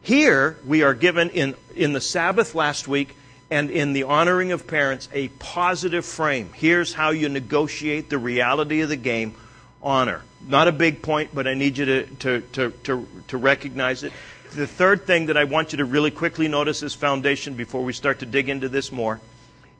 Here, 0.02 0.56
we 0.66 0.82
are 0.82 0.94
given 0.94 1.30
in, 1.30 1.54
in 1.74 1.92
the 1.92 2.00
Sabbath 2.00 2.54
last 2.54 2.86
week 2.86 3.16
and 3.50 3.70
in 3.70 3.92
the 3.92 4.04
honoring 4.04 4.52
of 4.52 4.66
parents 4.66 5.08
a 5.12 5.28
positive 5.28 6.04
frame. 6.04 6.50
Here's 6.52 6.92
how 6.92 7.10
you 7.10 7.28
negotiate 7.28 8.10
the 8.10 8.18
reality 8.18 8.82
of 8.82 8.88
the 8.88 8.96
game 8.96 9.34
honor. 9.82 10.22
Not 10.46 10.68
a 10.68 10.72
big 10.72 11.02
point, 11.02 11.30
but 11.32 11.46
I 11.46 11.54
need 11.54 11.78
you 11.78 11.84
to, 11.86 12.06
to, 12.06 12.40
to, 12.40 12.70
to, 12.84 13.08
to 13.28 13.36
recognize 13.36 14.02
it 14.02 14.12
the 14.56 14.66
third 14.66 15.06
thing 15.06 15.26
that 15.26 15.36
I 15.36 15.44
want 15.44 15.72
you 15.72 15.78
to 15.78 15.84
really 15.84 16.10
quickly 16.10 16.48
notice 16.48 16.82
as 16.82 16.94
foundation 16.94 17.54
before 17.54 17.84
we 17.84 17.92
start 17.92 18.20
to 18.20 18.26
dig 18.26 18.48
into 18.48 18.68
this 18.68 18.90
more 18.90 19.20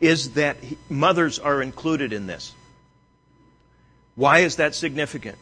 is 0.01 0.35
that 0.35 0.59
mothers 0.91 1.39
are 1.39 1.62
included 1.62 2.12
in 2.12 2.27
this. 2.27 2.53
Why 4.15 4.41
is 4.41 4.57
that 4.57 4.75
significant? 4.75 5.39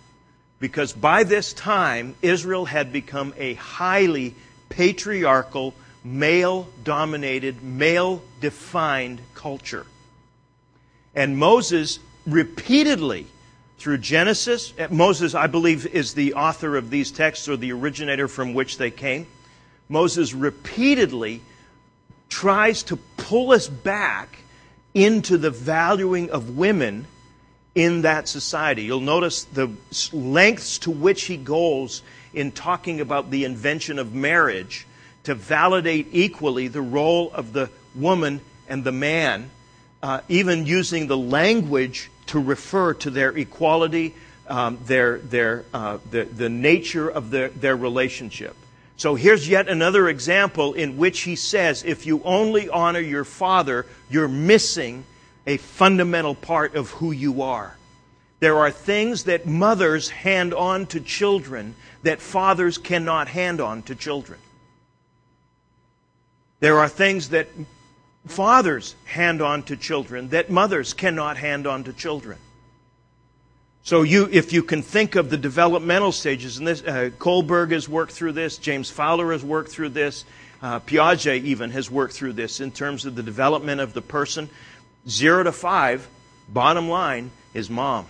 Because 0.60 0.92
by 0.92 1.24
this 1.24 1.52
time, 1.52 2.14
Israel 2.22 2.64
had 2.64 2.92
become 2.92 3.34
a 3.36 3.54
highly 3.54 4.34
patriarchal, 4.68 5.74
male 6.04 6.68
dominated, 6.84 7.62
male 7.62 8.22
defined 8.40 9.20
culture. 9.34 9.86
And 11.14 11.36
Moses 11.36 11.98
repeatedly 12.26 13.26
through 13.84 13.98
Genesis. 13.98 14.72
Moses, 14.88 15.34
I 15.34 15.46
believe, 15.46 15.84
is 15.84 16.14
the 16.14 16.32
author 16.32 16.78
of 16.78 16.88
these 16.88 17.10
texts 17.10 17.50
or 17.50 17.58
the 17.58 17.70
originator 17.72 18.28
from 18.28 18.54
which 18.54 18.78
they 18.78 18.90
came. 18.90 19.26
Moses 19.90 20.32
repeatedly 20.32 21.42
tries 22.30 22.82
to 22.84 22.96
pull 23.18 23.52
us 23.52 23.68
back 23.68 24.38
into 24.94 25.36
the 25.36 25.50
valuing 25.50 26.30
of 26.30 26.56
women 26.56 27.06
in 27.74 28.00
that 28.02 28.26
society. 28.26 28.84
You'll 28.84 29.00
notice 29.00 29.44
the 29.44 29.70
lengths 30.14 30.78
to 30.78 30.90
which 30.90 31.24
he 31.24 31.36
goes 31.36 32.00
in 32.32 32.52
talking 32.52 33.02
about 33.02 33.30
the 33.30 33.44
invention 33.44 33.98
of 33.98 34.14
marriage 34.14 34.86
to 35.24 35.34
validate 35.34 36.06
equally 36.10 36.68
the 36.68 36.80
role 36.80 37.30
of 37.32 37.52
the 37.52 37.68
woman 37.94 38.40
and 38.66 38.82
the 38.82 38.92
man, 38.92 39.50
uh, 40.02 40.22
even 40.30 40.64
using 40.64 41.06
the 41.06 41.18
language 41.18 42.08
to 42.26 42.38
refer 42.38 42.94
to 42.94 43.10
their 43.10 43.36
equality, 43.36 44.14
um, 44.48 44.78
their, 44.84 45.18
their, 45.18 45.64
uh, 45.72 45.98
the, 46.10 46.24
the 46.24 46.48
nature 46.48 47.08
of 47.08 47.30
their, 47.30 47.48
their 47.48 47.76
relationship. 47.76 48.56
So 48.96 49.14
here's 49.14 49.48
yet 49.48 49.68
another 49.68 50.08
example 50.08 50.74
in 50.74 50.96
which 50.96 51.22
he 51.22 51.36
says 51.36 51.82
if 51.84 52.06
you 52.06 52.22
only 52.24 52.68
honor 52.68 53.00
your 53.00 53.24
father, 53.24 53.86
you're 54.08 54.28
missing 54.28 55.04
a 55.46 55.56
fundamental 55.56 56.34
part 56.34 56.74
of 56.74 56.90
who 56.90 57.10
you 57.10 57.42
are. 57.42 57.76
There 58.40 58.58
are 58.58 58.70
things 58.70 59.24
that 59.24 59.46
mothers 59.46 60.10
hand 60.10 60.54
on 60.54 60.86
to 60.86 61.00
children 61.00 61.74
that 62.02 62.20
fathers 62.20 62.78
cannot 62.78 63.28
hand 63.28 63.60
on 63.60 63.82
to 63.84 63.94
children. 63.94 64.38
There 66.60 66.78
are 66.78 66.88
things 66.88 67.30
that 67.30 67.48
fathers 68.26 68.94
hand 69.04 69.42
on 69.42 69.62
to 69.64 69.76
children 69.76 70.28
that 70.28 70.50
mothers 70.50 70.94
cannot 70.94 71.36
hand 71.36 71.66
on 71.66 71.84
to 71.84 71.92
children. 71.92 72.38
So 73.82 74.00
you, 74.00 74.28
if 74.32 74.54
you 74.54 74.62
can 74.62 74.80
think 74.80 75.14
of 75.14 75.28
the 75.28 75.36
developmental 75.36 76.10
stages, 76.10 76.56
and 76.56 76.66
this, 76.66 76.82
uh, 76.82 77.10
Kohlberg 77.18 77.70
has 77.72 77.86
worked 77.86 78.12
through 78.12 78.32
this, 78.32 78.56
James 78.56 78.88
Fowler 78.88 79.30
has 79.32 79.44
worked 79.44 79.70
through 79.70 79.90
this, 79.90 80.24
uh, 80.62 80.80
Piaget 80.80 81.44
even 81.44 81.70
has 81.70 81.90
worked 81.90 82.14
through 82.14 82.32
this 82.32 82.60
in 82.60 82.70
terms 82.70 83.04
of 83.04 83.14
the 83.14 83.22
development 83.22 83.82
of 83.82 83.92
the 83.92 84.00
person. 84.00 84.48
Zero 85.06 85.42
to 85.42 85.52
five, 85.52 86.08
bottom 86.48 86.88
line, 86.88 87.30
is 87.52 87.68
mom. 87.68 88.06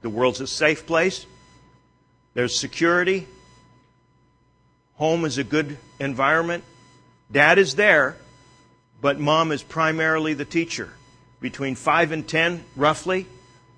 The 0.00 0.08
world's 0.08 0.40
a 0.40 0.46
safe 0.46 0.86
place. 0.86 1.26
There's 2.32 2.58
security. 2.58 3.26
Home 4.94 5.26
is 5.26 5.36
a 5.36 5.44
good 5.44 5.76
environment. 6.00 6.64
Dad 7.30 7.58
is 7.58 7.74
there, 7.74 8.16
but 9.00 9.20
mom 9.20 9.52
is 9.52 9.62
primarily 9.62 10.34
the 10.34 10.44
teacher. 10.44 10.90
Between 11.40 11.74
5 11.74 12.12
and 12.12 12.26
10, 12.26 12.64
roughly, 12.76 13.26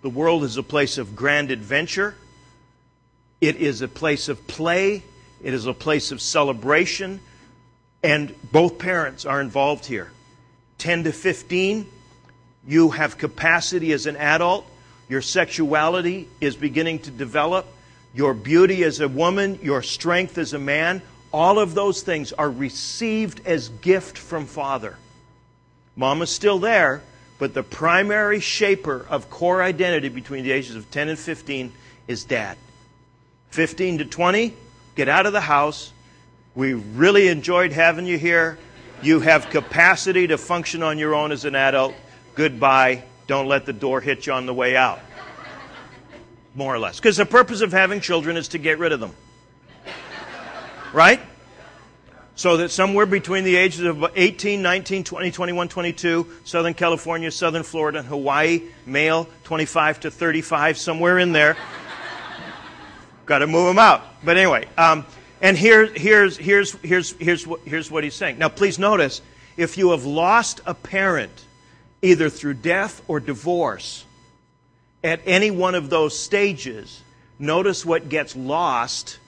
the 0.03 0.09
world 0.09 0.45
is 0.45 0.57
a 0.57 0.63
place 0.63 0.97
of 0.99 1.17
grand 1.17 1.51
adventure. 1.51 2.15
It 3.41 3.57
is 3.57 3.83
a 3.83 3.89
place 3.89 4.29
of 4.29 4.47
play. 4.47 5.03
It 5.43 5.55
is 5.55 5.67
a 5.67 5.75
place 5.75 6.13
of 6.13 6.21
celebration. 6.21 7.21
And 8.03 8.35
both 8.53 8.79
parents 8.79 9.25
are 9.25 9.41
involved 9.41 9.87
here. 9.87 10.11
10 10.79 11.05
to 11.05 11.13
15, 11.13 11.87
you 12.67 12.91
have 12.91 13.19
capacity 13.19 13.93
as 13.93 14.07
an 14.07 14.17
adult. 14.17 14.65
Your 15.09 15.23
sexuality 15.23 16.29
is 16.41 16.55
beginning 16.55 17.01
to 17.01 17.11
develop. 17.11 17.67
Your 18.15 18.35
beauty 18.35 18.85
as 18.85 19.01
a 19.01 19.09
woman, 19.09 19.59
your 19.63 19.83
strength 19.83 20.39
as 20.39 20.53
a 20.53 20.59
man, 20.59 21.03
all 21.33 21.59
of 21.59 21.75
those 21.75 22.03
things 22.03 22.33
are 22.33 22.51
received 22.51 23.47
as 23.47 23.69
gift 23.69 24.17
from 24.17 24.47
Father. 24.47 24.97
Mama's 25.99 26.31
still 26.31 26.61
there, 26.61 27.03
but 27.41 27.55
the 27.55 27.65
primary 27.65 28.39
shaper 28.39 29.05
of 29.11 29.29
core 29.31 29.61
identity 29.61 30.09
between 30.09 30.45
the 30.45 30.53
ages 30.53 30.77
of 30.77 30.89
10 30.93 31.09
and 31.09 31.19
15 31.19 31.73
is 32.07 32.23
dad. 32.23 32.57
15 33.51 33.99
to 33.99 34.05
20, 34.05 34.55
get 34.95 35.09
out 35.09 35.27
of 35.27 35.33
the 35.33 35.41
house. 35.41 35.93
We 36.55 36.75
really 36.75 37.27
enjoyed 37.27 37.73
having 37.73 38.07
you 38.07 38.17
here. 38.17 38.59
You 39.03 39.19
have 39.21 39.51
capacity 39.51 40.29
to 40.29 40.39
function 40.39 40.85
on 40.85 40.99
your 40.99 41.17
own 41.17 41.33
as 41.33 41.45
an 41.45 41.57
adult. 41.57 41.95
Goodbye. 42.37 43.03
Don't 43.27 43.49
let 43.49 43.67
the 43.67 43.73
door 43.73 44.01
hit 44.01 44.25
you 44.25 44.33
on 44.33 44.47
the 44.47 44.55
way 44.55 44.77
out. 44.77 45.01
More 46.55 46.73
or 46.73 46.79
less. 46.79 46.99
Because 47.01 47.17
the 47.17 47.27
purpose 47.27 47.61
of 47.61 47.73
having 47.73 48.01
children 48.01 48.37
is 48.37 48.49
to 48.49 48.59
get 48.59 48.79
rid 48.79 48.93
of 48.93 49.01
them. 49.01 49.15
Right? 50.93 51.21
So 52.39 52.59
that 52.59 52.71
somewhere 52.71 53.05
between 53.05 53.43
the 53.43 53.57
ages 53.57 53.81
of 53.81 54.13
18, 54.15 54.63
19, 54.63 55.03
20, 55.03 55.33
21, 55.33 55.69
22, 55.69 56.25
Southern 56.45 56.73
California, 56.73 57.33
Southern 57.33 57.65
Florida, 57.65 57.99
and 57.99 58.07
Hawaii, 58.07 58.63
male, 58.87 59.29
25 59.43 59.99
to 59.99 60.11
35, 60.13 60.79
somewhere 60.79 61.19
in 61.19 61.33
there. 61.33 61.57
Got 63.27 63.41
to 63.41 63.49
move 63.49 63.67
them 63.67 63.81
out. 63.81 64.05
But 64.25 64.37
anyway, 64.37 64.69
um, 64.79 65.05
and 65.43 65.59
here, 65.59 65.87
here's, 65.87 66.37
here's, 66.37 66.75
here's, 66.75 67.11
here's, 67.15 67.45
what, 67.45 67.59
here's 67.65 67.91
what 67.91 68.05
he's 68.05 68.15
saying. 68.15 68.39
Now, 68.39 68.49
please 68.49 68.79
notice, 68.79 69.21
if 69.57 69.77
you 69.77 69.91
have 69.91 70.05
lost 70.05 70.61
a 70.65 70.75
parent, 70.75 71.45
either 72.03 72.31
through 72.31 72.55
death 72.55 73.03
or 73.09 73.19
divorce, 73.19 74.05
at 75.03 75.21
any 75.27 75.51
one 75.51 75.75
of 75.75 75.91
those 75.91 76.17
stages, 76.17 77.03
notice 77.41 77.85
what 77.85 78.09
gets 78.09 78.37
lost 78.37 79.19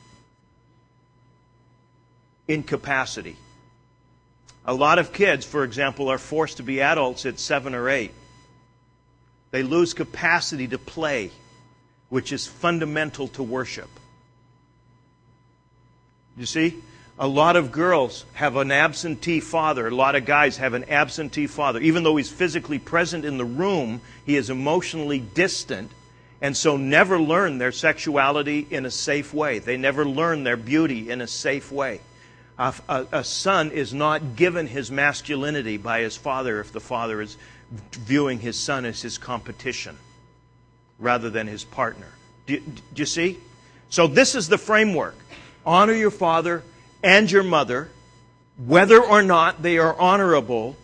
in 2.50 2.64
capacity. 2.64 3.36
A 4.66 4.74
lot 4.74 4.98
of 4.98 5.12
kids, 5.12 5.46
for 5.46 5.62
example, 5.62 6.08
are 6.08 6.18
forced 6.18 6.56
to 6.56 6.64
be 6.64 6.80
adults 6.80 7.24
at 7.24 7.38
seven 7.38 7.76
or 7.76 7.88
eight. 7.88 8.10
They 9.52 9.62
lose 9.62 9.94
capacity 9.94 10.66
to 10.66 10.78
play, 10.78 11.30
which 12.08 12.32
is 12.32 12.48
fundamental 12.48 13.28
to 13.28 13.44
worship. 13.44 13.88
You 16.36 16.44
see? 16.44 16.74
A 17.20 17.28
lot 17.28 17.54
of 17.54 17.70
girls 17.70 18.24
have 18.32 18.56
an 18.56 18.72
absentee 18.72 19.38
father. 19.38 19.86
A 19.86 19.94
lot 19.94 20.16
of 20.16 20.24
guys 20.24 20.56
have 20.56 20.74
an 20.74 20.90
absentee 20.90 21.46
father. 21.46 21.78
Even 21.78 22.02
though 22.02 22.16
he's 22.16 22.30
physically 22.30 22.80
present 22.80 23.24
in 23.24 23.38
the 23.38 23.44
room, 23.44 24.00
he 24.26 24.34
is 24.34 24.50
emotionally 24.50 25.20
distant 25.20 25.92
and 26.42 26.56
so 26.56 26.76
never 26.76 27.20
learn 27.20 27.58
their 27.58 27.70
sexuality 27.70 28.66
in 28.70 28.86
a 28.86 28.90
safe 28.90 29.32
way. 29.34 29.58
They 29.58 29.76
never 29.76 30.04
learn 30.04 30.42
their 30.42 30.56
beauty 30.56 31.10
in 31.10 31.20
a 31.20 31.26
safe 31.26 31.70
way. 31.70 32.00
A, 32.60 32.74
a, 32.90 33.06
a, 33.10 33.24
son 33.24 33.70
is 33.70 33.94
not 33.94 34.36
given 34.36 34.66
his 34.66 34.90
masculinity 34.90 35.78
by 35.78 36.02
his 36.02 36.14
father 36.14 36.60
if 36.60 36.72
the 36.72 36.80
father 36.80 37.22
is 37.22 37.38
viewing 37.70 38.38
his 38.38 38.58
son 38.58 38.84
as 38.84 39.00
his 39.00 39.16
competition 39.16 39.96
rather 40.98 41.30
than 41.30 41.46
his 41.46 41.64
partner. 41.64 42.08
Do, 42.46 42.60
do 42.60 42.82
you 42.96 43.06
see? 43.06 43.38
So, 43.88 44.06
this 44.06 44.34
is 44.34 44.46
the 44.46 44.58
framework 44.58 45.16
honor 45.64 45.94
your 45.94 46.10
father 46.10 46.62
and 47.02 47.30
your 47.30 47.44
mother, 47.44 47.88
whether 48.58 49.02
or 49.02 49.22
not 49.22 49.62
they 49.62 49.78
are 49.78 49.98
honorable. 49.98 50.76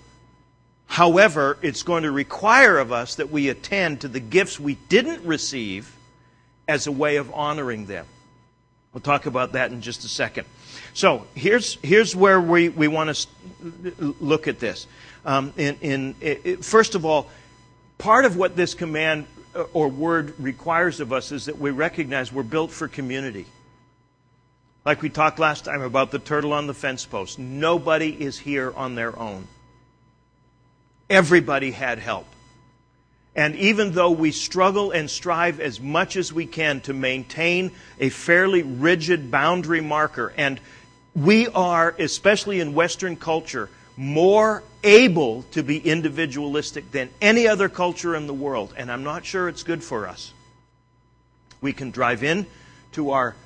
However, 0.86 1.58
it's 1.60 1.82
going 1.82 2.04
to 2.04 2.10
require 2.10 2.78
of 2.78 2.90
us 2.90 3.16
that 3.16 3.30
we 3.30 3.50
attend 3.50 4.00
to 4.00 4.08
the 4.08 4.20
gifts 4.20 4.58
we 4.58 4.76
didn't 4.88 5.26
receive 5.26 5.94
as 6.66 6.86
a 6.86 6.92
way 6.92 7.16
of 7.16 7.30
honoring 7.34 7.84
them. 7.84 8.06
We'll 8.96 9.02
talk 9.02 9.26
about 9.26 9.52
that 9.52 9.72
in 9.72 9.82
just 9.82 10.06
a 10.06 10.08
second. 10.08 10.46
So 10.94 11.26
here's, 11.34 11.74
here's 11.82 12.16
where 12.16 12.40
we, 12.40 12.70
we 12.70 12.88
want 12.88 13.14
to 13.14 14.16
look 14.20 14.48
at 14.48 14.58
this. 14.58 14.86
Um, 15.26 15.52
in, 15.58 15.76
in, 15.82 16.14
it, 16.22 16.64
first 16.64 16.94
of 16.94 17.04
all, 17.04 17.28
part 17.98 18.24
of 18.24 18.38
what 18.38 18.56
this 18.56 18.72
command 18.72 19.26
uh, 19.54 19.64
or 19.74 19.88
word 19.88 20.32
requires 20.40 21.00
of 21.00 21.12
us 21.12 21.30
is 21.30 21.44
that 21.44 21.58
we 21.58 21.72
recognize 21.72 22.32
we're 22.32 22.42
built 22.42 22.70
for 22.70 22.88
community. 22.88 23.44
Like 24.86 25.02
we 25.02 25.10
talked 25.10 25.38
last 25.38 25.66
time 25.66 25.82
about 25.82 26.10
the 26.10 26.18
turtle 26.18 26.54
on 26.54 26.66
the 26.66 26.72
fence 26.72 27.04
post. 27.04 27.38
Nobody 27.38 28.08
is 28.18 28.38
here 28.38 28.72
on 28.74 28.94
their 28.94 29.18
own. 29.18 29.46
Everybody 31.10 31.70
had 31.70 31.98
help. 31.98 32.26
And 33.36 33.54
even 33.56 33.92
though 33.92 34.10
we 34.10 34.32
struggle 34.32 34.92
and 34.92 35.10
strive 35.10 35.60
as 35.60 35.78
much 35.78 36.16
as 36.16 36.32
we 36.32 36.46
can 36.46 36.80
to 36.80 36.94
maintain 36.94 37.70
a 38.00 38.08
fairly 38.08 38.62
rigid 38.62 39.30
boundary 39.30 39.82
marker, 39.82 40.32
and 40.38 40.58
we 41.14 41.46
are, 41.48 41.94
especially 41.98 42.60
in 42.60 42.72
Western 42.72 43.14
culture, 43.14 43.68
more 43.94 44.62
able 44.82 45.42
to 45.52 45.62
be 45.62 45.78
individualistic 45.78 46.90
than 46.92 47.10
any 47.20 47.46
other 47.46 47.68
culture 47.68 48.16
in 48.16 48.26
the 48.26 48.34
world, 48.34 48.72
and 48.76 48.90
I'm 48.90 49.04
not 49.04 49.26
sure 49.26 49.50
it's 49.50 49.62
good 49.62 49.84
for 49.84 50.08
us. 50.08 50.32
We 51.60 51.74
can 51.74 51.90
drive 51.90 52.24
in 52.24 52.46
to 52.92 53.10
our 53.10 53.36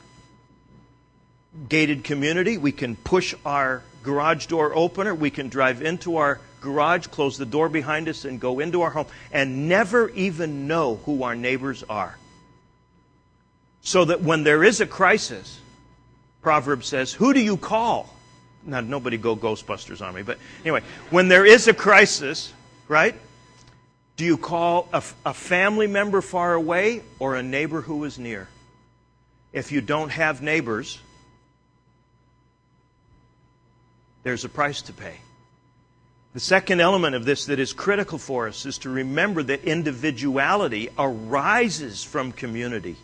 gated 1.68 2.04
community. 2.04 2.58
We 2.58 2.72
can 2.72 2.94
push 2.94 3.34
our 3.44 3.82
garage 4.04 4.46
door 4.46 4.72
opener. 4.74 5.14
We 5.14 5.30
can 5.30 5.48
drive 5.48 5.82
into 5.82 6.16
our 6.16 6.40
garage, 6.60 7.06
close 7.06 7.38
the 7.38 7.46
door 7.46 7.68
behind 7.68 8.08
us, 8.08 8.24
and 8.24 8.40
go 8.40 8.60
into 8.60 8.82
our 8.82 8.90
home 8.90 9.06
and 9.32 9.68
never 9.68 10.08
even 10.10 10.66
know 10.66 10.96
who 11.06 11.22
our 11.22 11.34
neighbors 11.34 11.84
are. 11.88 12.16
So 13.82 14.04
that 14.04 14.22
when 14.22 14.44
there 14.44 14.62
is 14.62 14.80
a 14.80 14.86
crisis, 14.86 15.58
Proverb 16.42 16.84
says, 16.84 17.12
Who 17.12 17.32
do 17.32 17.40
you 17.40 17.56
call? 17.56 18.14
Now, 18.64 18.80
nobody 18.80 19.16
go 19.16 19.36
Ghostbusters 19.36 20.06
on 20.06 20.14
me, 20.14 20.22
but 20.22 20.38
anyway, 20.62 20.82
when 21.08 21.28
there 21.28 21.46
is 21.46 21.66
a 21.66 21.72
crisis, 21.72 22.52
right? 22.88 23.14
Do 24.16 24.26
you 24.26 24.36
call 24.36 24.86
a, 24.92 25.02
a 25.24 25.32
family 25.32 25.86
member 25.86 26.20
far 26.20 26.52
away 26.52 27.02
or 27.18 27.36
a 27.36 27.42
neighbor 27.42 27.80
who 27.80 28.04
is 28.04 28.18
near? 28.18 28.48
If 29.50 29.72
you 29.72 29.80
don't 29.80 30.10
have 30.10 30.42
neighbors, 30.42 30.98
there's 34.22 34.44
a 34.44 34.50
price 34.50 34.82
to 34.82 34.92
pay. 34.92 35.16
The 36.32 36.40
second 36.40 36.80
element 36.80 37.16
of 37.16 37.24
this 37.24 37.46
that 37.46 37.58
is 37.58 37.72
critical 37.72 38.18
for 38.18 38.46
us 38.46 38.64
is 38.64 38.78
to 38.78 38.90
remember 38.90 39.42
that 39.42 39.64
individuality 39.64 40.88
arises 40.96 42.04
from 42.04 42.30
community, 42.30 42.96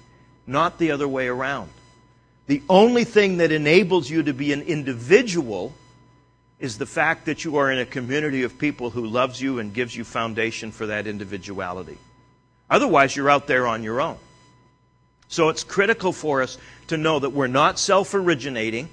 not 0.46 0.78
the 0.78 0.92
other 0.92 1.08
way 1.08 1.26
around. 1.26 1.70
The 2.46 2.62
only 2.68 3.02
thing 3.02 3.38
that 3.38 3.50
enables 3.50 4.08
you 4.08 4.22
to 4.22 4.32
be 4.32 4.52
an 4.52 4.62
individual 4.62 5.74
is 6.60 6.78
the 6.78 6.86
fact 6.86 7.26
that 7.26 7.44
you 7.44 7.56
are 7.56 7.70
in 7.70 7.80
a 7.80 7.86
community 7.86 8.44
of 8.44 8.58
people 8.58 8.90
who 8.90 9.06
loves 9.06 9.40
you 9.40 9.58
and 9.58 9.74
gives 9.74 9.94
you 9.94 10.04
foundation 10.04 10.70
for 10.70 10.86
that 10.86 11.08
individuality. 11.08 11.98
Otherwise, 12.70 13.16
you're 13.16 13.28
out 13.28 13.48
there 13.48 13.66
on 13.66 13.82
your 13.82 14.00
own. 14.00 14.16
So 15.28 15.48
it's 15.48 15.64
critical 15.64 16.12
for 16.12 16.42
us 16.42 16.56
to 16.86 16.96
know 16.96 17.18
that 17.18 17.30
we're 17.30 17.48
not 17.48 17.80
self 17.80 18.14
originating. 18.14 18.88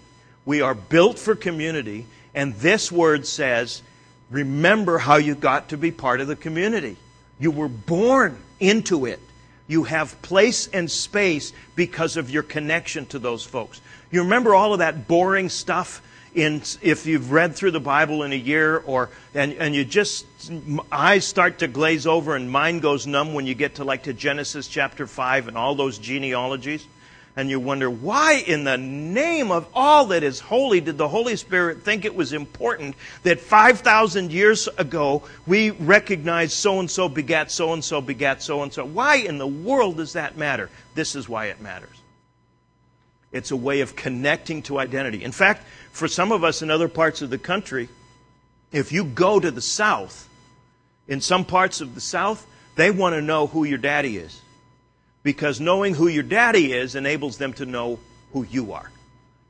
We 0.45 0.61
are 0.61 0.73
built 0.73 1.19
for 1.19 1.35
community, 1.35 2.07
and 2.33 2.55
this 2.55 2.91
word 2.91 3.27
says, 3.27 3.83
remember 4.33 4.97
how 4.97 5.15
you 5.17 5.35
got 5.35 5.69
to 5.69 5.77
be 5.77 5.91
part 5.91 6.19
of 6.19 6.27
the 6.27 6.35
community. 6.35 6.97
You 7.39 7.51
were 7.51 7.69
born 7.69 8.37
into 8.59 9.05
it. 9.05 9.19
You 9.67 9.83
have 9.83 10.21
place 10.21 10.67
and 10.67 10.91
space 10.91 11.53
because 11.75 12.17
of 12.17 12.29
your 12.29 12.43
connection 12.43 13.05
to 13.07 13.19
those 13.19 13.45
folks. 13.45 13.79
You 14.11 14.23
remember 14.23 14.55
all 14.55 14.73
of 14.73 14.79
that 14.79 15.07
boring 15.07 15.49
stuff 15.49 16.01
in 16.35 16.63
if 16.81 17.05
you've 17.05 17.31
read 17.31 17.55
through 17.55 17.71
the 17.71 17.79
Bible 17.79 18.23
in 18.23 18.33
a 18.33 18.37
year 18.37 18.79
or 18.79 19.09
and, 19.35 19.53
and 19.53 19.75
you 19.75 19.85
just 19.85 20.25
eyes 20.91 21.27
start 21.27 21.59
to 21.59 21.67
glaze 21.67 22.07
over 22.07 22.35
and 22.35 22.49
mind 22.49 22.81
goes 22.81 23.05
numb 23.05 23.35
when 23.35 23.45
you 23.45 23.53
get 23.53 23.75
to 23.75 23.83
like 23.83 24.03
to 24.03 24.13
Genesis 24.13 24.67
chapter 24.67 25.05
5 25.05 25.47
and 25.47 25.55
all 25.55 25.75
those 25.75 25.99
genealogies 25.99 26.87
and 27.35 27.49
you 27.49 27.59
wonder 27.59 27.89
why 27.89 28.43
in 28.45 28.63
the 28.63 28.77
name 28.77 29.51
of 29.51 29.67
all 29.73 30.05
that 30.05 30.23
is 30.23 30.39
holy 30.39 30.81
did 30.81 30.97
the 30.97 31.07
Holy 31.07 31.35
Spirit 31.35 31.81
think 31.81 32.05
it 32.05 32.15
was 32.15 32.31
important 32.31 32.95
that 33.23 33.39
5,000 33.39 34.31
years 34.31 34.67
ago 34.77 35.23
we 35.47 35.71
recognize 35.71 36.53
so 36.53 36.79
and 36.79 36.89
so 36.89 37.09
begat 37.09 37.51
so 37.51 37.73
and 37.73 37.83
so 37.83 38.01
begat 38.01 38.43
so 38.43 38.61
and 38.61 38.71
so. 38.71 38.85
Why 38.85 39.15
in 39.15 39.37
the 39.37 39.47
world 39.47 39.97
does 39.97 40.13
that 40.13 40.37
matter? 40.37 40.69
This 40.93 41.15
is 41.15 41.27
why 41.27 41.45
it 41.45 41.59
matters. 41.59 41.95
It's 43.31 43.49
a 43.49 43.57
way 43.57 43.81
of 43.81 43.95
connecting 43.95 44.61
to 44.63 44.77
identity. 44.77 45.23
In 45.23 45.31
fact, 45.31 45.65
for 45.91 46.07
some 46.07 46.31
of 46.31 46.43
us 46.43 46.61
in 46.61 46.69
other 46.69 46.87
parts 46.87 47.23
of 47.23 47.31
the 47.31 47.39
country, 47.39 47.89
if 48.71 48.91
you 48.91 49.03
go 49.03 49.39
to 49.39 49.49
the 49.49 49.61
South, 49.61 50.29
in 51.07 51.19
some 51.19 51.45
parts 51.45 51.81
of 51.81 51.95
the 51.95 52.01
South, 52.01 52.45
they 52.75 52.91
want 52.91 53.15
to 53.15 53.21
know 53.21 53.47
who 53.47 53.63
your 53.63 53.79
daddy 53.79 54.17
is 54.17 54.42
because 55.23 55.59
knowing 55.59 55.95
who 55.95 56.07
your 56.07 56.23
daddy 56.23 56.73
is 56.73 56.95
enables 56.95 57.37
them 57.37 57.53
to 57.53 57.65
know 57.65 57.99
who 58.33 58.43
you 58.43 58.73
are. 58.73 58.91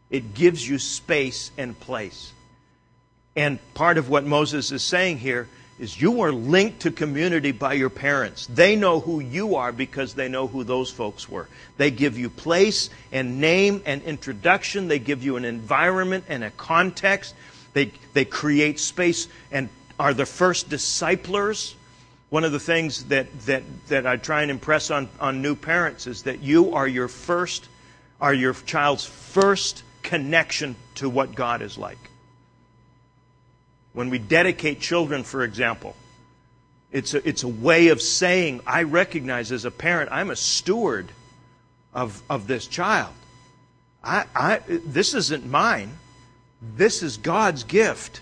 It 0.10 0.36
gives 0.36 0.68
you 0.68 0.78
space 0.78 1.52
and 1.58 1.78
place. 1.80 2.32
And 3.36 3.58
part 3.74 3.98
of 3.98 4.10
what 4.10 4.26
Moses 4.26 4.72
is 4.72 4.84
saying 4.84 5.18
here 5.18 5.48
is 5.80 6.00
you 6.00 6.22
are 6.22 6.32
linked 6.32 6.82
to 6.82 6.92
community 6.92 7.52
by 7.52 7.74
your 7.74 7.90
parents. 7.90 8.46
They 8.46 8.76
know 8.76 9.00
who 9.00 9.20
you 9.20 9.56
are 9.56 9.72
because 9.72 10.14
they 10.14 10.30
know 10.30 10.46
who 10.46 10.64
those 10.64 10.92
folks 10.92 11.28
were. 11.28 11.50
They 11.78 11.90
give 11.90 12.18
you 12.18 12.30
place 12.30 12.92
and 13.12 13.42
name 13.42 13.82
and 13.86 14.04
introduction. 14.04 14.88
They 14.88 15.00
give 15.00 15.24
you 15.24 15.36
an 15.36 15.46
environment 15.46 16.26
and 16.30 16.44
a 16.44 16.52
context. 16.52 17.34
They, 17.74 17.92
they 18.14 18.24
create 18.24 18.80
space 18.80 19.28
and 19.52 19.70
are 20.00 20.14
the 20.14 20.28
first 20.28 20.70
disciplers 20.70 21.76
one 22.34 22.44
of 22.44 22.52
the 22.52 22.60
things 22.60 23.04
that, 23.06 23.28
that, 23.42 23.62
that 23.90 24.08
I 24.08 24.18
try 24.18 24.42
and 24.42 24.50
impress 24.50 24.90
on, 24.90 25.08
on 25.20 25.44
new 25.44 25.56
parents 25.56 26.08
is 26.08 26.24
that 26.24 26.42
you 26.42 26.74
are 26.74 26.88
your 26.88 27.08
first, 27.08 27.70
are 28.20 28.34
your 28.34 28.56
child's 28.56 29.06
first 29.06 29.84
connection 30.02 30.76
to 30.96 31.12
what 31.12 31.36
God 31.36 31.62
is 31.62 31.78
like. 31.78 32.00
When 33.94 34.10
we 34.10 34.18
dedicate 34.18 34.80
children, 34.80 35.24
for 35.24 35.44
example, 35.44 35.96
it's 36.92 37.14
a, 37.14 37.28
it's 37.30 37.44
a 37.44 37.48
way 37.48 37.90
of 37.90 38.02
saying, 38.02 38.62
I 38.66 38.82
recognize 38.82 39.52
as 39.52 39.66
a 39.66 39.70
parent, 39.72 40.12
I'm 40.12 40.32
a 40.32 40.36
steward 40.36 41.12
of, 41.94 42.20
of 42.32 42.48
this 42.48 42.66
child. 42.66 43.14
I, 44.04 44.26
I, 44.36 44.60
this 44.68 45.14
isn't 45.14 45.46
mine. 45.46 45.92
This 46.76 47.04
is 47.04 47.18
God's 47.18 47.64
gift 47.64 48.22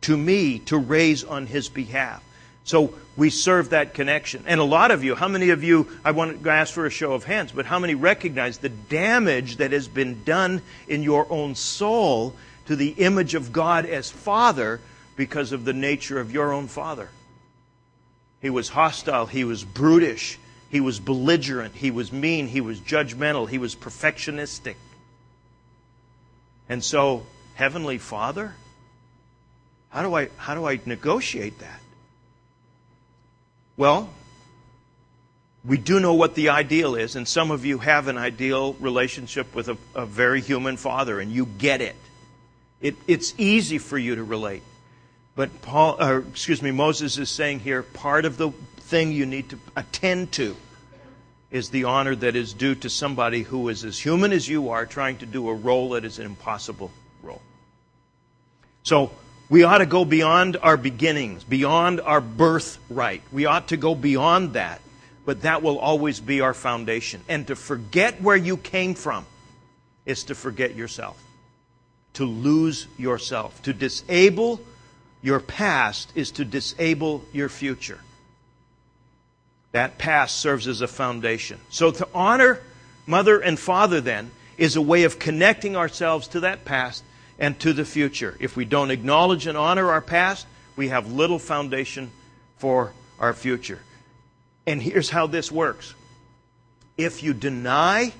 to 0.00 0.16
me 0.16 0.58
to 0.60 0.78
raise 0.78 1.22
on 1.22 1.46
His 1.46 1.68
behalf. 1.68 2.24
So 2.64 2.94
we 3.16 3.30
serve 3.30 3.70
that 3.70 3.94
connection. 3.94 4.44
And 4.46 4.60
a 4.60 4.64
lot 4.64 4.90
of 4.90 5.04
you, 5.04 5.14
how 5.14 5.28
many 5.28 5.50
of 5.50 5.62
you, 5.62 5.88
I 6.04 6.12
want 6.12 6.42
to 6.42 6.50
ask 6.50 6.72
for 6.72 6.86
a 6.86 6.90
show 6.90 7.12
of 7.12 7.24
hands, 7.24 7.52
but 7.52 7.66
how 7.66 7.78
many 7.78 7.94
recognize 7.94 8.58
the 8.58 8.68
damage 8.68 9.56
that 9.56 9.72
has 9.72 9.86
been 9.88 10.24
done 10.24 10.62
in 10.88 11.02
your 11.02 11.26
own 11.30 11.54
soul 11.54 12.34
to 12.66 12.76
the 12.76 12.90
image 12.90 13.34
of 13.34 13.52
God 13.52 13.86
as 13.86 14.10
Father 14.10 14.80
because 15.16 15.52
of 15.52 15.64
the 15.64 15.72
nature 15.72 16.18
of 16.18 16.32
your 16.32 16.52
own 16.52 16.68
father. 16.68 17.08
He 18.40 18.50
was 18.50 18.70
hostile, 18.70 19.26
he 19.26 19.44
was 19.44 19.62
brutish, 19.62 20.38
he 20.70 20.80
was 20.80 20.98
belligerent, 20.98 21.74
he 21.74 21.90
was 21.90 22.12
mean, 22.12 22.48
he 22.48 22.60
was 22.60 22.80
judgmental, 22.80 23.48
he 23.48 23.58
was 23.58 23.76
perfectionistic. 23.76 24.74
And 26.68 26.82
so, 26.82 27.26
Heavenly 27.54 27.98
Father, 27.98 28.54
how 29.90 30.02
do 30.02 30.14
I, 30.14 30.30
how 30.38 30.54
do 30.54 30.66
I 30.66 30.80
negotiate 30.86 31.58
that? 31.58 31.81
Well, 33.76 34.10
we 35.64 35.78
do 35.78 36.00
know 36.00 36.14
what 36.14 36.34
the 36.34 36.50
ideal 36.50 36.94
is, 36.94 37.16
and 37.16 37.26
some 37.26 37.50
of 37.50 37.64
you 37.64 37.78
have 37.78 38.08
an 38.08 38.18
ideal 38.18 38.74
relationship 38.74 39.54
with 39.54 39.68
a, 39.68 39.78
a 39.94 40.04
very 40.04 40.40
human 40.40 40.76
father, 40.76 41.20
and 41.20 41.30
you 41.30 41.46
get 41.46 41.80
it. 41.80 41.96
it. 42.80 42.96
It's 43.06 43.34
easy 43.38 43.78
for 43.78 43.96
you 43.96 44.16
to 44.16 44.24
relate. 44.24 44.62
But 45.34 45.62
Paul, 45.62 45.96
or 46.02 46.18
excuse 46.18 46.60
me, 46.62 46.72
Moses 46.72 47.16
is 47.16 47.30
saying 47.30 47.60
here, 47.60 47.82
part 47.82 48.24
of 48.24 48.36
the 48.36 48.50
thing 48.76 49.12
you 49.12 49.24
need 49.24 49.50
to 49.50 49.58
attend 49.76 50.32
to 50.32 50.56
is 51.50 51.70
the 51.70 51.84
honor 51.84 52.14
that 52.16 52.34
is 52.34 52.52
due 52.52 52.74
to 52.74 52.90
somebody 52.90 53.42
who 53.42 53.68
is 53.68 53.84
as 53.84 53.98
human 53.98 54.32
as 54.32 54.48
you 54.48 54.70
are, 54.70 54.84
trying 54.84 55.18
to 55.18 55.26
do 55.26 55.48
a 55.48 55.54
role 55.54 55.90
that 55.90 56.04
is 56.04 56.18
an 56.18 56.26
impossible 56.26 56.90
role. 57.22 57.42
So 58.82 59.12
we 59.52 59.62
ought 59.62 59.78
to 59.78 59.86
go 59.86 60.04
beyond 60.04 60.56
our 60.62 60.76
beginnings, 60.76 61.44
beyond 61.44 62.00
our 62.00 62.20
birthright. 62.20 63.22
We 63.30 63.44
ought 63.46 63.68
to 63.68 63.76
go 63.76 63.94
beyond 63.94 64.54
that 64.54 64.80
but 65.24 65.42
that 65.42 65.62
will 65.62 65.78
always 65.78 66.20
be 66.20 66.40
our 66.40 66.54
foundation. 66.54 67.22
And 67.28 67.46
to 67.46 67.56
forget 67.56 68.20
where 68.20 68.36
you 68.36 68.56
came 68.56 68.94
from 68.94 69.26
is 70.04 70.24
to 70.24 70.34
forget 70.34 70.74
yourself, 70.74 71.22
to 72.14 72.24
lose 72.24 72.86
yourself. 72.98 73.62
To 73.62 73.72
disable 73.72 74.60
your 75.22 75.38
past 75.38 76.12
is 76.14 76.32
to 76.32 76.44
disable 76.44 77.24
your 77.32 77.48
future. 77.48 78.00
That 79.70 79.96
past 79.96 80.38
serves 80.38 80.66
as 80.66 80.80
a 80.80 80.88
foundation. 80.88 81.60
So 81.70 81.92
to 81.92 82.08
honor 82.12 82.60
mother 83.06 83.40
and 83.40 83.58
father, 83.58 84.00
then, 84.00 84.30
is 84.58 84.76
a 84.76 84.82
way 84.82 85.04
of 85.04 85.18
connecting 85.18 85.76
ourselves 85.76 86.28
to 86.28 86.40
that 86.40 86.64
past 86.64 87.04
and 87.42 87.58
to 87.58 87.72
the 87.72 87.84
future. 87.84 88.36
If 88.40 88.56
we 88.56 88.64
don't 88.64 88.92
acknowledge 88.92 89.48
and 89.48 89.58
honor 89.58 89.90
our 89.90 90.00
past, 90.00 90.46
we 90.76 90.88
have 90.88 91.12
little 91.12 91.40
foundation 91.40 92.12
for 92.56 92.92
our 93.18 93.34
future. 93.34 93.80
And 94.64 94.80
here's 94.80 95.10
how 95.10 95.26
this 95.26 95.50
works 95.50 95.94
if 96.96 97.22
you 97.22 97.34
deny 97.34 98.12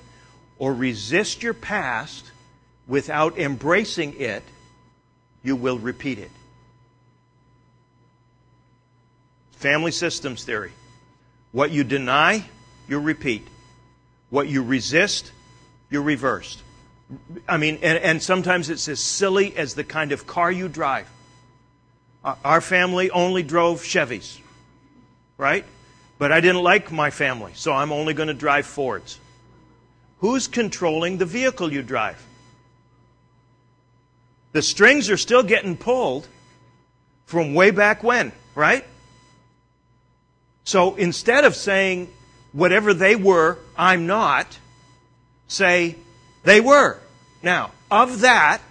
or 0.59 0.73
resist 0.73 1.41
your 1.41 1.53
past 1.53 2.31
without 2.85 3.39
embracing 3.39 4.19
it, 4.19 4.43
you 5.41 5.55
will 5.55 5.79
repeat 5.79 6.19
it. 6.19 6.31
Family 9.53 9.91
systems 9.91 10.43
theory. 10.43 10.73
What 11.53 11.71
you 11.71 11.85
deny, 11.85 12.43
you 12.89 12.99
repeat. 12.99 13.47
What 14.29 14.49
you 14.49 14.63
resist, 14.63 15.31
you 15.89 16.01
reversed. 16.01 16.62
I 17.47 17.57
mean, 17.57 17.79
and, 17.81 17.97
and, 17.97 18.23
sometimes 18.23 18.69
it's 18.69 18.87
as 18.87 18.99
silly 18.99 19.55
as 19.57 19.73
the 19.73 19.83
kind 19.83 20.11
of 20.11 20.27
car 20.27 20.51
you 20.51 20.67
drive. 20.67 21.07
Uh, 22.23 22.35
our 22.43 22.61
family 22.61 23.11
only 23.11 23.43
drove 23.43 23.81
Chevys, 23.81 24.39
right? 25.37 25.65
But 26.17 26.31
I 26.31 26.41
didn't 26.41 26.61
like 26.61 26.91
my 26.91 27.09
family, 27.09 27.51
so 27.55 27.73
I'm 27.73 27.91
only 27.91 28.13
going 28.13 28.27
to 28.27 28.33
drive 28.33 28.65
Fords. 28.65 29.19
Who's 30.19 30.47
controlling 30.47 31.17
the 31.17 31.25
vehicle 31.25 31.73
you 31.73 31.81
drive? 31.81 32.23
The 34.53 34.61
strings 34.61 35.09
are 35.09 35.17
still 35.17 35.43
getting 35.43 35.75
pulled 35.75 36.27
from 37.25 37.53
way 37.53 37.71
back 37.71 38.03
when, 38.03 38.31
right? 38.55 38.85
So 40.63 40.95
instead 40.95 41.43
of 41.43 41.55
saying, 41.55 42.07
whatever 42.53 42.93
they 42.93 43.15
were, 43.15 43.57
I'm 43.75 44.07
not, 44.07 44.57
say, 45.47 45.95
they 46.43 46.61
were. 46.61 46.99
Now, 47.43 47.71
of 47.91 48.21
that, 48.21 48.61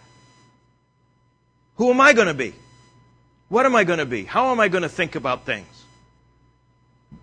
who 1.77 1.91
am 1.91 2.01
I 2.01 2.15
going 2.15 2.29
to 2.29 2.35
be? 2.35 2.55
What 3.49 3.67
am 3.67 3.77
I 3.77 3.85
going 3.85 3.99
to 3.99 4.07
be? 4.07 4.25
How 4.25 4.51
am 4.51 4.61
I 4.61 4.69
going 4.69 4.83
to 4.83 4.89
think 4.89 5.15
about 5.15 5.45
things? 5.45 5.67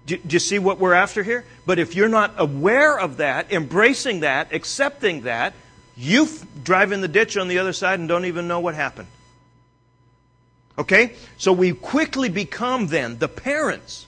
Do, 0.05 0.17
do, 0.17 0.35
you 0.35 0.39
see 0.39 0.59
what 0.59 0.79
we're 0.79 0.93
after 0.93 1.23
here? 1.23 1.43
But 1.65 1.79
if 1.79 1.95
you're 1.95 2.07
not 2.07 2.35
aware 2.37 2.99
of 2.99 3.17
that, 3.17 3.51
embracing 3.51 4.19
that, 4.19 4.53
accepting 4.53 5.21
that, 5.21 5.55
you 5.97 6.23
f- 6.23 6.45
drive 6.63 6.91
in 6.91 7.01
the 7.01 7.07
ditch 7.07 7.35
on 7.35 7.47
the 7.47 7.57
other 7.57 7.73
side 7.73 7.99
and 7.99 8.07
don't 8.07 8.25
even 8.25 8.47
know 8.47 8.59
what 8.59 8.75
happened. 8.75 9.07
Okay? 10.77 11.13
So 11.37 11.51
we 11.51 11.73
quickly 11.73 12.29
become 12.29 12.87
then 12.87 13.17
the 13.17 13.27
parents, 13.27 14.05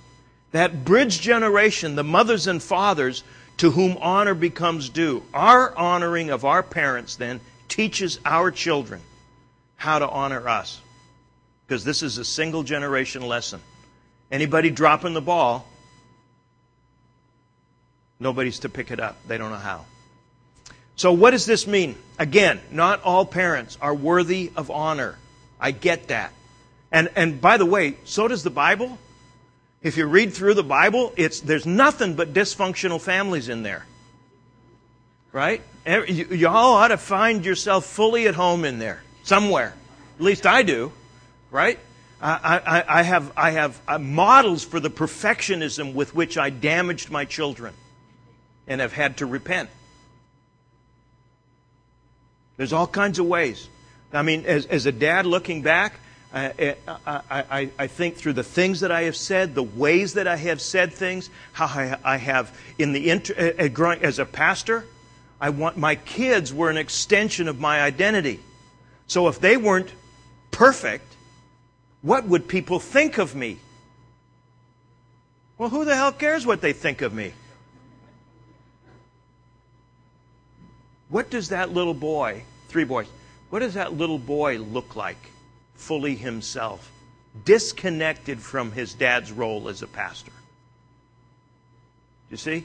that 0.52 0.86
bridge 0.86 1.20
generation, 1.22 1.96
the 1.96 2.04
mothers 2.04 2.46
and 2.46 2.62
fathers 2.62 3.24
to 3.58 3.72
whom 3.72 3.98
honor 4.00 4.34
becomes 4.34 4.90
due. 4.90 5.24
Our 5.34 5.76
honoring 5.76 6.30
of 6.30 6.46
our 6.46 6.64
parents 6.64 7.16
then 7.16 7.40
teaches 7.68 8.20
our 8.26 8.52
children 8.52 9.02
how 9.76 10.00
to 10.00 10.08
honor 10.08 10.48
us. 10.48 10.80
Because 11.66 11.84
this 11.84 12.04
is 12.04 12.18
a 12.18 12.26
single 12.26 12.64
generation 12.64 13.22
lesson. 13.22 13.62
Anybody 14.32 14.70
dropping 14.70 15.14
the 15.14 15.22
ball, 15.22 15.66
nobody's 18.20 18.60
to 18.60 18.70
pick 18.70 18.92
it 18.92 19.00
up. 19.00 19.18
They 19.28 19.38
don't 19.38 19.52
know 19.52 19.58
how. 19.58 19.86
So, 20.96 21.14
what 21.14 21.32
does 21.32 21.46
this 21.46 21.66
mean? 21.66 21.96
Again, 22.20 22.62
not 22.72 23.02
all 23.04 23.26
parents 23.26 23.78
are 23.82 23.96
worthy 23.96 24.52
of 24.56 24.70
honor. 24.70 25.18
I 25.60 25.72
get 25.72 26.10
that. 26.10 26.34
And, 26.92 27.10
and 27.16 27.42
by 27.42 27.58
the 27.58 27.66
way, 27.66 27.96
so 28.04 28.28
does 28.28 28.44
the 28.44 28.50
Bible. 28.50 28.98
If 29.82 29.98
you 29.98 30.06
read 30.06 30.34
through 30.34 30.54
the 30.54 30.64
Bible, 30.64 31.12
it's, 31.18 31.40
there's 31.40 31.66
nothing 31.66 32.16
but 32.16 32.34
dysfunctional 32.34 33.02
families 33.02 33.50
in 33.50 33.64
there. 33.64 33.86
Right? 35.32 35.62
You, 35.86 36.28
you 36.30 36.48
all 36.48 36.76
ought 36.76 36.90
to 36.90 36.98
find 36.98 37.44
yourself 37.44 37.86
fully 37.86 38.28
at 38.28 38.36
home 38.36 38.64
in 38.64 38.78
there, 38.78 39.02
somewhere. 39.24 39.74
At 40.18 40.22
least 40.24 40.46
I 40.46 40.62
do. 40.64 40.92
Right? 41.50 41.80
I, 42.22 42.62
I, 42.66 43.00
I 43.00 43.02
have, 43.02 43.32
I 43.36 43.52
have 43.52 43.82
uh, 43.88 43.98
models 43.98 44.64
for 44.64 44.80
the 44.80 44.92
perfectionism 44.92 45.96
with 45.96 46.14
which 46.14 46.38
I 46.38 46.52
damaged 46.52 47.10
my 47.10 47.26
children 47.26 47.74
and 48.68 48.80
have 48.80 48.94
had 48.94 49.18
to 49.18 49.26
repent. 49.26 49.72
There's 52.58 52.74
all 52.74 52.86
kinds 52.86 53.18
of 53.18 53.26
ways. 53.26 53.68
I 54.14 54.22
mean, 54.22 54.46
as, 54.46 54.68
as 54.68 54.86
a 54.86 54.92
dad 54.92 55.26
looking 55.26 55.64
back, 55.64 56.00
I, 56.34 56.76
I, 56.88 57.70
I, 57.78 57.88
think 57.88 58.16
through 58.16 58.34
the 58.34 58.44
things 58.44 58.80
that 58.80 58.92
I 58.92 59.04
have 59.04 59.18
said, 59.18 59.54
the 59.54 59.64
ways 59.64 60.14
that 60.14 60.28
I 60.28 60.38
have 60.38 60.62
said 60.62 60.94
things, 60.94 61.30
how 61.52 61.66
I, 61.66 61.98
I 62.06 62.18
have 62.18 62.58
in 62.80 62.94
the 62.94 63.10
inter, 63.10 63.34
as 63.34 64.18
a 64.18 64.26
pastor, 64.26 64.86
I 65.42 65.50
want 65.50 65.76
my 65.76 65.96
kids 65.96 66.54
were 66.54 66.70
an 66.70 66.78
extension 66.78 67.50
of 67.50 67.60
my 67.60 67.82
identity. 67.82 68.40
So 69.08 69.28
if 69.28 69.42
they 69.42 69.58
weren't 69.58 69.92
perfect, 70.52 71.16
what 72.02 72.26
would 72.26 72.48
people 72.48 72.80
think 72.80 73.18
of 73.18 73.36
me? 73.36 73.60
Well, 75.58 75.68
who 75.68 75.84
the 75.84 75.96
hell 75.96 76.14
cares 76.14 76.46
what 76.46 76.62
they 76.62 76.72
think 76.72 77.02
of 77.02 77.14
me? 77.14 77.34
What 81.10 81.30
does 81.30 81.50
that 81.50 81.74
little 81.74 81.94
boy, 81.94 82.44
three 82.70 82.86
boys, 82.86 83.08
what 83.50 83.60
does 83.60 83.74
that 83.74 83.92
little 83.92 84.18
boy 84.18 84.60
look 84.60 84.96
like 84.96 85.18
fully 85.82 86.16
himself, 86.16 86.92
disconnected 87.44 88.40
from 88.40 88.72
his 88.72 88.94
dad's 88.94 89.32
role 89.32 89.68
as 89.68 89.82
a 89.82 89.88
pastor? 89.88 90.32
You 92.30 92.38
see? 92.38 92.64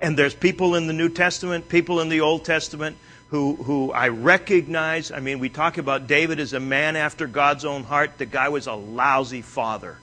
And 0.00 0.18
there's 0.18 0.34
people 0.34 0.74
in 0.74 0.86
the 0.86 0.92
New 0.92 1.08
Testament, 1.08 1.68
people 1.68 2.00
in 2.00 2.08
the 2.08 2.20
Old 2.20 2.44
Testament 2.44 2.96
who, 3.28 3.56
who 3.56 3.92
I 3.92 4.08
recognize. 4.08 5.10
I 5.10 5.20
mean, 5.20 5.38
we 5.38 5.48
talk 5.48 5.78
about 5.78 6.06
David 6.06 6.40
as 6.40 6.52
a 6.52 6.60
man 6.60 6.96
after 6.96 7.26
God's 7.26 7.64
own 7.64 7.84
heart. 7.84 8.18
The 8.18 8.26
guy 8.26 8.48
was 8.48 8.66
a 8.66 8.74
lousy 8.74 9.42
father. 9.42 9.98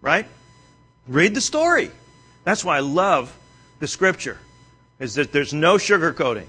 Right? 0.00 0.26
Read 1.06 1.34
the 1.34 1.40
story. 1.40 1.90
That's 2.44 2.64
why 2.64 2.76
I 2.76 2.80
love 2.80 3.34
the 3.78 3.86
scripture 3.86 4.38
is 4.98 5.14
that 5.14 5.32
there's 5.32 5.54
no 5.54 5.76
sugarcoating. 5.76 6.46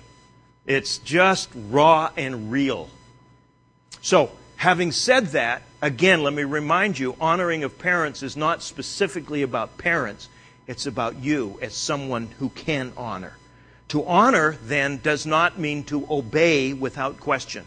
It's 0.69 0.99
just 0.99 1.49
raw 1.71 2.11
and 2.15 2.51
real. 2.51 2.91
So, 4.03 4.31
having 4.55 4.91
said 4.91 5.29
that, 5.29 5.63
again, 5.81 6.21
let 6.21 6.31
me 6.31 6.43
remind 6.43 6.99
you 6.99 7.15
honoring 7.19 7.63
of 7.63 7.79
parents 7.79 8.21
is 8.21 8.37
not 8.37 8.61
specifically 8.61 9.41
about 9.41 9.79
parents, 9.79 10.29
it's 10.67 10.85
about 10.85 11.17
you 11.23 11.57
as 11.59 11.73
someone 11.73 12.27
who 12.37 12.49
can 12.49 12.93
honor. 12.95 13.33
To 13.87 14.05
honor, 14.05 14.59
then, 14.63 14.97
does 14.97 15.25
not 15.25 15.57
mean 15.57 15.85
to 15.85 16.05
obey 16.07 16.73
without 16.73 17.19
question. 17.19 17.65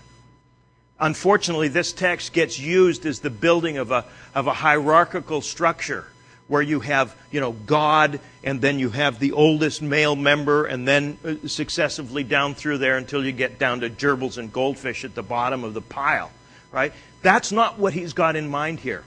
Unfortunately, 1.00 1.66
this 1.66 1.92
text 1.92 2.32
gets 2.32 2.57
used 2.57 3.05
as 3.05 3.18
the 3.18 3.30
building 3.30 3.78
of 3.78 3.90
a, 3.90 4.05
of 4.32 4.46
a 4.46 4.55
hierarchical 4.55 5.40
structure 5.40 6.07
where 6.49 6.62
you 6.62 6.80
have, 6.80 7.16
you 7.30 7.40
know, 7.40 7.53
God 7.53 8.20
and 8.45 8.61
then 8.61 8.78
you 8.78 8.90
have 8.90 9.18
the 9.18 9.32
oldest 9.32 9.80
male 9.82 10.16
member 10.16 10.66
and 10.66 10.86
then 10.86 11.18
uh, 11.24 11.47
successively 11.47 12.24
down 12.24 12.55
through 12.55 12.78
there 12.78 12.97
until 12.97 13.24
you 13.24 13.32
get 13.32 13.59
down 13.59 13.80
to 13.80 13.90
gerbils 13.90 14.38
and 14.38 14.53
goldfish 14.53 15.05
at 15.05 15.14
the 15.14 15.22
bottom 15.22 15.64
of 15.64 15.74
the 15.74 15.80
pile, 15.80 16.30
right? 16.70 16.93
That's 17.22 17.53
not 17.53 17.78
what 17.78 17.93
he's 17.93 18.12
got 18.12 18.36
in 18.36 18.49
mind 18.49 18.80
here. 18.80 19.05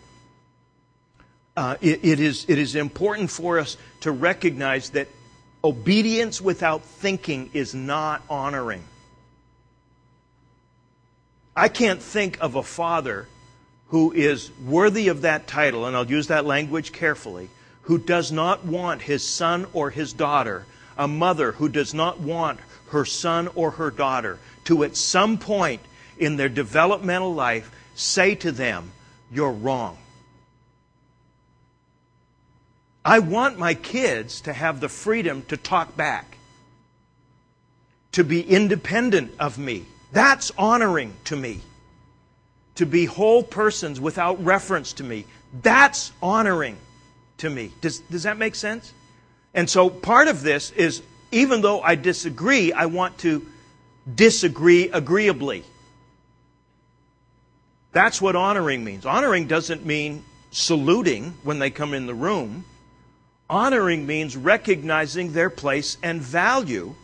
Uh, 1.57 1.77
it, 1.81 2.03
it, 2.03 2.19
is, 2.19 2.45
it 2.49 2.57
is 2.57 2.75
important 2.75 3.29
for 3.29 3.59
us 3.59 3.77
to 4.01 4.11
recognize 4.11 4.89
that 4.91 5.07
obedience 5.63 6.41
without 6.41 6.83
thinking 6.83 7.49
is 7.53 7.73
not 7.73 8.21
honoring. 8.29 8.83
I 11.55 11.69
can't 11.69 12.01
think 12.01 12.37
of 12.41 12.55
a 12.55 12.63
father 12.63 13.27
who 13.87 14.11
is 14.11 14.51
worthy 14.65 15.07
of 15.07 15.21
that 15.21 15.47
title, 15.47 15.85
and 15.85 15.95
I'll 15.95 16.09
use 16.09 16.27
that 16.27 16.45
language 16.45 16.91
carefully, 16.91 17.49
who 17.83 17.97
does 17.97 18.31
not 18.31 18.65
want 18.65 19.03
his 19.03 19.27
son 19.27 19.67
or 19.73 19.89
his 19.89 20.13
daughter, 20.13 20.65
a 20.97 21.07
mother 21.07 21.51
who 21.51 21.69
does 21.69 21.93
not 21.93 22.19
want 22.19 22.59
her 22.89 23.05
son 23.05 23.47
or 23.55 23.71
her 23.71 23.91
daughter 23.91 24.39
to 24.65 24.83
at 24.83 24.97
some 24.97 25.37
point 25.37 25.81
in 26.17 26.37
their 26.37 26.49
developmental 26.49 27.33
life 27.33 27.71
say 27.95 28.35
to 28.35 28.51
them, 28.51 28.91
You're 29.31 29.51
wrong. 29.51 29.97
I 33.03 33.19
want 33.19 33.59
my 33.59 33.75
kids 33.75 34.41
to 34.41 34.53
have 34.53 34.79
the 34.79 34.89
freedom 34.89 35.43
to 35.49 35.57
talk 35.57 35.95
back, 35.95 36.37
to 38.13 38.23
be 38.23 38.41
independent 38.41 39.33
of 39.39 39.59
me. 39.59 39.85
That's 40.11 40.51
honoring 40.57 41.13
to 41.25 41.35
me. 41.35 41.61
To 42.75 42.85
be 42.85 43.05
whole 43.05 43.43
persons 43.43 43.99
without 43.99 44.43
reference 44.43 44.93
to 44.93 45.03
me. 45.03 45.25
That's 45.61 46.11
honoring 46.21 46.77
to 47.37 47.49
me. 47.49 47.71
Does, 47.81 47.99
does 47.99 48.23
that 48.23 48.37
make 48.37 48.55
sense? 48.55 48.93
And 49.53 49.69
so 49.69 49.89
part 49.89 50.27
of 50.27 50.43
this 50.43 50.71
is 50.71 51.01
even 51.31 51.61
though 51.61 51.81
I 51.81 51.95
disagree, 51.95 52.71
I 52.71 52.85
want 52.85 53.17
to 53.19 53.45
disagree 54.13 54.89
agreeably. 54.89 55.63
That's 57.91 58.21
what 58.21 58.35
honoring 58.35 58.83
means. 58.83 59.05
Honoring 59.05 59.47
doesn't 59.47 59.85
mean 59.85 60.23
saluting 60.51 61.33
when 61.43 61.59
they 61.59 61.69
come 61.69 61.93
in 61.93 62.07
the 62.07 62.13
room. 62.13 62.65
Honoring 63.49 64.05
means 64.05 64.35
recognizing 64.35 65.33
their 65.33 65.49
place 65.49 65.97
and 66.03 66.21
value, 66.21 66.95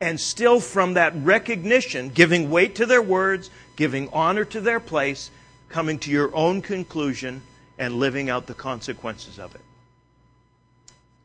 and 0.00 0.18
still 0.18 0.60
from 0.60 0.94
that 0.94 1.14
recognition, 1.16 2.08
giving 2.08 2.50
weight 2.50 2.76
to 2.76 2.86
their 2.86 3.02
words, 3.02 3.50
giving 3.76 4.08
honor 4.12 4.44
to 4.46 4.60
their 4.60 4.80
place, 4.80 5.30
coming 5.68 5.98
to 5.98 6.10
your 6.10 6.34
own 6.34 6.62
conclusion, 6.62 7.42
and 7.78 7.94
living 7.94 8.30
out 8.30 8.46
the 8.46 8.54
consequences 8.54 9.38
of 9.38 9.54
it. 9.54 9.60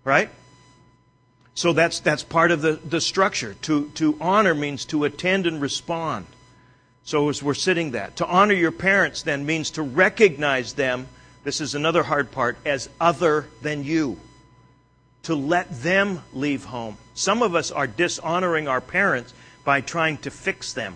Right? 0.04 0.30
So 1.54 1.72
that's, 1.72 2.02
that's 2.02 2.24
part 2.24 2.52
of 2.52 2.62
the, 2.62 2.74
the 2.74 3.00
structure. 3.00 3.56
To, 3.64 3.90
to 3.96 4.18
honor 4.20 4.54
means 4.54 4.84
to 4.86 5.06
attend 5.06 5.48
and 5.48 5.62
respond. 5.62 6.26
So 7.04 7.30
as 7.30 7.42
we're 7.42 7.54
sitting 7.54 7.92
that, 7.92 8.18
to 8.18 8.26
honor 8.26 8.54
your 8.54 8.72
parents 8.72 9.22
then 9.22 9.46
means 9.46 9.72
to 9.72 9.84
recognize 9.84 10.74
them, 10.74 11.08
this 11.44 11.62
is 11.62 11.76
another 11.76 12.04
hard 12.04 12.32
part, 12.32 12.58
as 12.66 12.90
other 13.00 13.48
than 13.62 13.84
you. 13.84 14.20
To 15.26 15.36
let 15.36 15.70
them 15.82 16.22
leave 16.34 16.66
home. 16.66 16.98
Some 17.14 17.42
of 17.42 17.56
us 17.56 17.72
are 17.72 17.88
dishonoring 17.88 18.68
our 18.68 18.82
parents 18.82 19.34
by 19.64 19.82
trying 19.82 20.18
to 20.20 20.32
fix 20.32 20.74
them. 20.74 20.96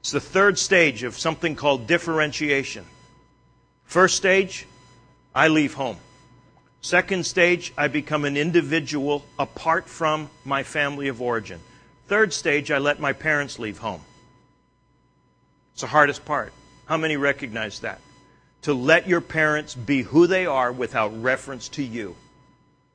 It's 0.00 0.10
the 0.10 0.20
third 0.20 0.58
stage 0.58 1.02
of 1.02 1.18
something 1.18 1.54
called 1.54 1.86
differentiation. 1.86 2.84
First 3.84 4.16
stage, 4.16 4.66
I 5.34 5.48
leave 5.48 5.74
home. 5.74 5.98
Second 6.80 7.26
stage, 7.26 7.72
I 7.76 7.88
become 7.88 8.24
an 8.24 8.36
individual 8.36 9.24
apart 9.38 9.88
from 9.88 10.30
my 10.44 10.62
family 10.62 11.08
of 11.08 11.20
origin. 11.20 11.60
Third 12.08 12.32
stage, 12.32 12.70
I 12.70 12.78
let 12.78 12.98
my 12.98 13.12
parents 13.12 13.58
leave 13.58 13.78
home. 13.78 14.00
It's 15.74 15.82
the 15.82 15.86
hardest 15.86 16.24
part. 16.24 16.52
How 16.86 16.96
many 16.96 17.16
recognize 17.16 17.80
that? 17.80 18.00
To 18.62 18.74
let 18.74 19.08
your 19.08 19.20
parents 19.20 19.74
be 19.74 20.02
who 20.02 20.26
they 20.26 20.46
are 20.46 20.70
without 20.70 21.22
reference 21.22 21.68
to 21.70 21.82
you. 21.82 22.14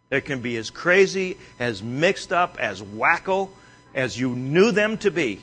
They 0.10 0.22
can 0.22 0.42
be 0.42 0.58
as 0.58 0.70
crazy, 0.70 1.38
as 1.60 1.82
mixed 1.82 2.32
up, 2.32 2.58
as 2.60 2.82
wacko 2.82 3.50
as 3.96 4.20
you 4.20 4.36
knew 4.36 4.72
them 4.72 4.98
to 5.00 5.10
be. 5.10 5.42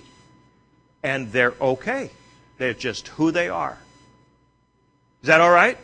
And 1.02 1.32
they're 1.32 1.54
okay. 1.60 2.10
They're 2.58 2.74
just 2.74 3.08
who 3.08 3.32
they 3.32 3.48
are. 3.48 3.76
Is 5.22 5.26
that 5.26 5.40
all 5.40 5.50
right? 5.50 5.78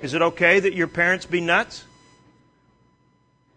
Is 0.00 0.14
it 0.14 0.22
okay 0.22 0.60
that 0.60 0.74
your 0.74 0.86
parents 0.86 1.26
be 1.26 1.40
nuts? 1.40 1.84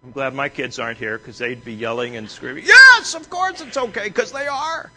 I'm 0.04 0.12
glad 0.12 0.34
my 0.34 0.50
kids 0.50 0.80
aren't 0.80 0.98
here 0.98 1.20
because 1.20 1.38
they'd 1.38 1.64
be 1.64 1.74
yelling 1.74 2.16
and 2.16 2.28
screaming, 2.28 2.64
Yes, 2.66 3.14
of 3.14 3.30
course 3.30 3.62
it's 3.62 3.78
okay 3.78 4.06
because 4.06 4.32
they 4.32 4.48
are. 4.48 4.92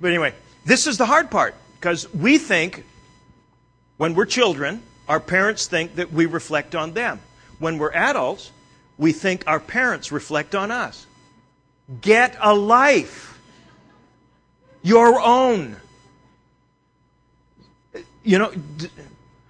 But 0.00 0.08
anyway, 0.08 0.32
this 0.64 0.86
is 0.86 0.96
the 0.96 1.06
hard 1.06 1.30
part 1.30 1.56
because 1.80 2.12
we 2.14 2.38
think 2.38 2.84
when 3.96 4.14
we're 4.14 4.26
children, 4.26 4.82
our 5.08 5.20
parents 5.20 5.66
think 5.66 5.96
that 5.96 6.12
we 6.12 6.26
reflect 6.26 6.74
on 6.74 6.92
them. 6.94 7.20
When 7.58 7.78
we're 7.78 7.92
adults, 7.92 8.50
we 8.98 9.12
think 9.12 9.44
our 9.46 9.60
parents 9.60 10.12
reflect 10.12 10.54
on 10.54 10.70
us. 10.70 11.06
Get 12.00 12.36
a 12.40 12.54
life. 12.54 13.38
Your 14.82 15.20
own. 15.20 15.76
You 18.22 18.38
know, 18.38 18.52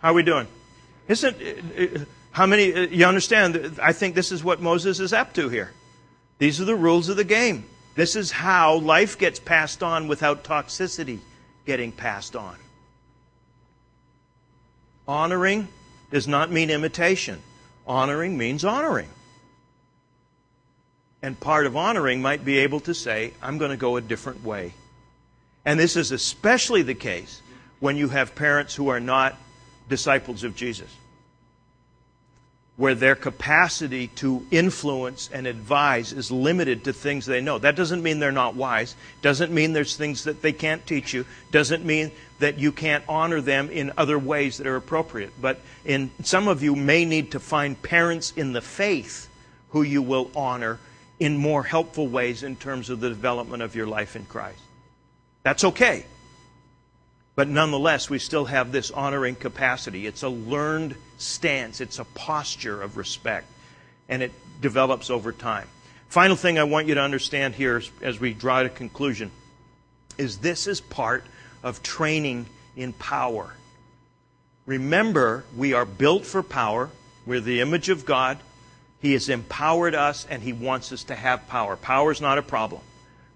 how 0.01 0.11
are 0.11 0.15
we 0.15 0.23
doing? 0.23 0.49
Isn't 1.09 1.37
how 2.33 2.47
many, 2.47 2.75
uh, 2.75 2.81
you 2.81 3.07
understand, 3.07 3.79
I 3.81 3.93
think 3.93 4.15
this 4.15 4.33
is 4.33 4.43
what 4.43 4.61
Moses 4.61 4.99
is 4.99 5.13
up 5.13 5.33
to 5.35 5.49
here. 5.49 5.73
These 6.39 6.61
are 6.61 6.65
the 6.65 6.75
rules 6.75 7.09
of 7.09 7.17
the 7.17 7.25
game. 7.25 7.65
This 7.95 8.17
is 8.17 8.33
how 8.33 8.77
life 8.79 9.17
gets 9.19 9.39
passed 9.39 9.83
on 9.83 10.09
without 10.09 10.43
toxicity 10.43 11.21
getting 11.65 11.93
passed 11.93 12.35
on. 12.35 12.57
Honoring 15.07 15.69
does 16.11 16.27
not 16.27 16.51
mean 16.51 16.71
imitation. 16.71 17.43
Honoring 17.87 18.39
means 18.39 18.65
honoring. 18.65 19.09
And 21.23 21.39
part 21.39 21.67
of 21.67 21.77
honoring 21.77 22.23
might 22.23 22.45
be 22.45 22.59
able 22.59 22.81
to 22.81 22.95
say, 22.95 23.33
I'm 23.43 23.59
going 23.59 23.71
to 23.71 23.77
go 23.77 23.97
a 23.97 24.01
different 24.01 24.45
way. 24.45 24.73
And 25.65 25.81
this 25.81 25.97
is 25.97 26.13
especially 26.13 26.83
the 26.83 26.95
case 26.95 27.41
when 27.81 27.97
you 27.97 28.09
have 28.09 28.35
parents 28.35 28.75
who 28.75 28.89
are 28.89 29.01
not 29.01 29.37
disciples 29.89 30.45
of 30.45 30.57
Jesus 30.57 30.91
where 32.77 32.95
their 32.95 33.15
capacity 33.15 34.09
to 34.09 34.45
influence 34.51 35.31
and 35.33 35.47
advise 35.47 36.13
is 36.13 36.33
limited 36.33 36.85
to 36.85 36.93
things 36.93 37.25
they 37.25 37.41
know. 37.41 37.57
That 37.59 37.77
doesn't 37.77 38.03
mean 38.03 38.19
they're 38.19 38.33
not 38.33 38.57
wise. 38.57 38.97
Doesn't 39.23 39.53
mean 39.53 39.73
there's 39.73 39.97
things 39.97 40.25
that 40.25 40.43
they 40.43 40.53
can't 40.53 40.85
teach 40.85 41.13
you. 41.13 41.25
Doesn't 41.53 41.85
mean 41.85 42.11
that 42.41 42.59
you 42.59 42.73
can't 42.73 43.05
honor 43.09 43.41
them 43.41 43.71
in 43.71 43.93
other 43.97 44.19
ways 44.19 44.59
that 44.59 44.67
are 44.67 44.75
appropriate. 44.75 45.33
But 45.41 45.61
in 45.85 46.11
some 46.25 46.49
of 46.49 46.65
you 46.65 46.75
may 46.75 47.05
need 47.05 47.31
to 47.33 47.41
find 47.41 47.81
parents 47.81 48.33
in 48.37 48.53
the 48.53 48.61
faith 48.61 49.29
who 49.69 49.83
you 49.83 50.03
will 50.03 50.33
honor 50.35 50.81
in 51.21 51.37
more 51.37 51.63
helpful 51.63 52.09
ways 52.09 52.43
in 52.43 52.57
terms 52.57 52.91
of 52.91 52.99
the 52.99 53.09
development 53.09 53.63
of 53.63 53.77
your 53.77 53.87
life 53.87 54.17
in 54.17 54.25
Christ. 54.25 54.59
That's 55.45 55.63
okay. 55.63 56.07
But 57.37 57.49
nonetheless, 57.49 58.11
we 58.11 58.19
still 58.19 58.47
have 58.47 58.73
this 58.73 58.91
honoring 58.91 59.37
capacity. 59.37 60.07
It's 60.07 60.23
a 60.25 60.29
learned 60.29 60.97
stance, 61.19 61.81
it's 61.81 61.99
a 61.99 62.05
posture 62.05 62.83
of 62.83 62.97
respect, 62.97 63.47
and 64.09 64.23
it 64.23 64.33
develops 64.61 65.11
over 65.11 65.33
time. 65.33 65.69
Final 66.09 66.37
thing 66.37 66.59
I 66.59 66.65
want 66.65 66.87
you 66.87 66.95
to 66.95 67.01
understand 67.01 67.55
here 67.55 67.83
as 68.01 68.21
we 68.21 68.35
draw 68.35 68.63
to 68.63 68.69
conclusion 68.69 69.31
is 70.17 70.39
this 70.39 70.67
is 70.67 70.81
part 70.81 71.25
of 71.63 71.83
training 71.83 72.47
in 72.77 72.93
power. 72.93 73.53
Remember, 74.67 75.45
we 75.57 75.73
are 75.73 75.85
built 75.85 76.25
for 76.25 76.43
power. 76.43 76.91
We're 77.27 77.41
the 77.41 77.61
image 77.61 77.89
of 77.89 78.05
God. 78.05 78.39
He 79.01 79.13
has 79.13 79.29
empowered 79.29 79.95
us 79.95 80.27
and 80.31 80.43
He 80.43 80.53
wants 80.53 80.93
us 80.93 81.05
to 81.05 81.15
have 81.15 81.49
power. 81.49 81.77
Power 81.77 82.13
is 82.13 82.21
not 82.21 82.39
a 82.39 82.43
problem. 82.43 82.81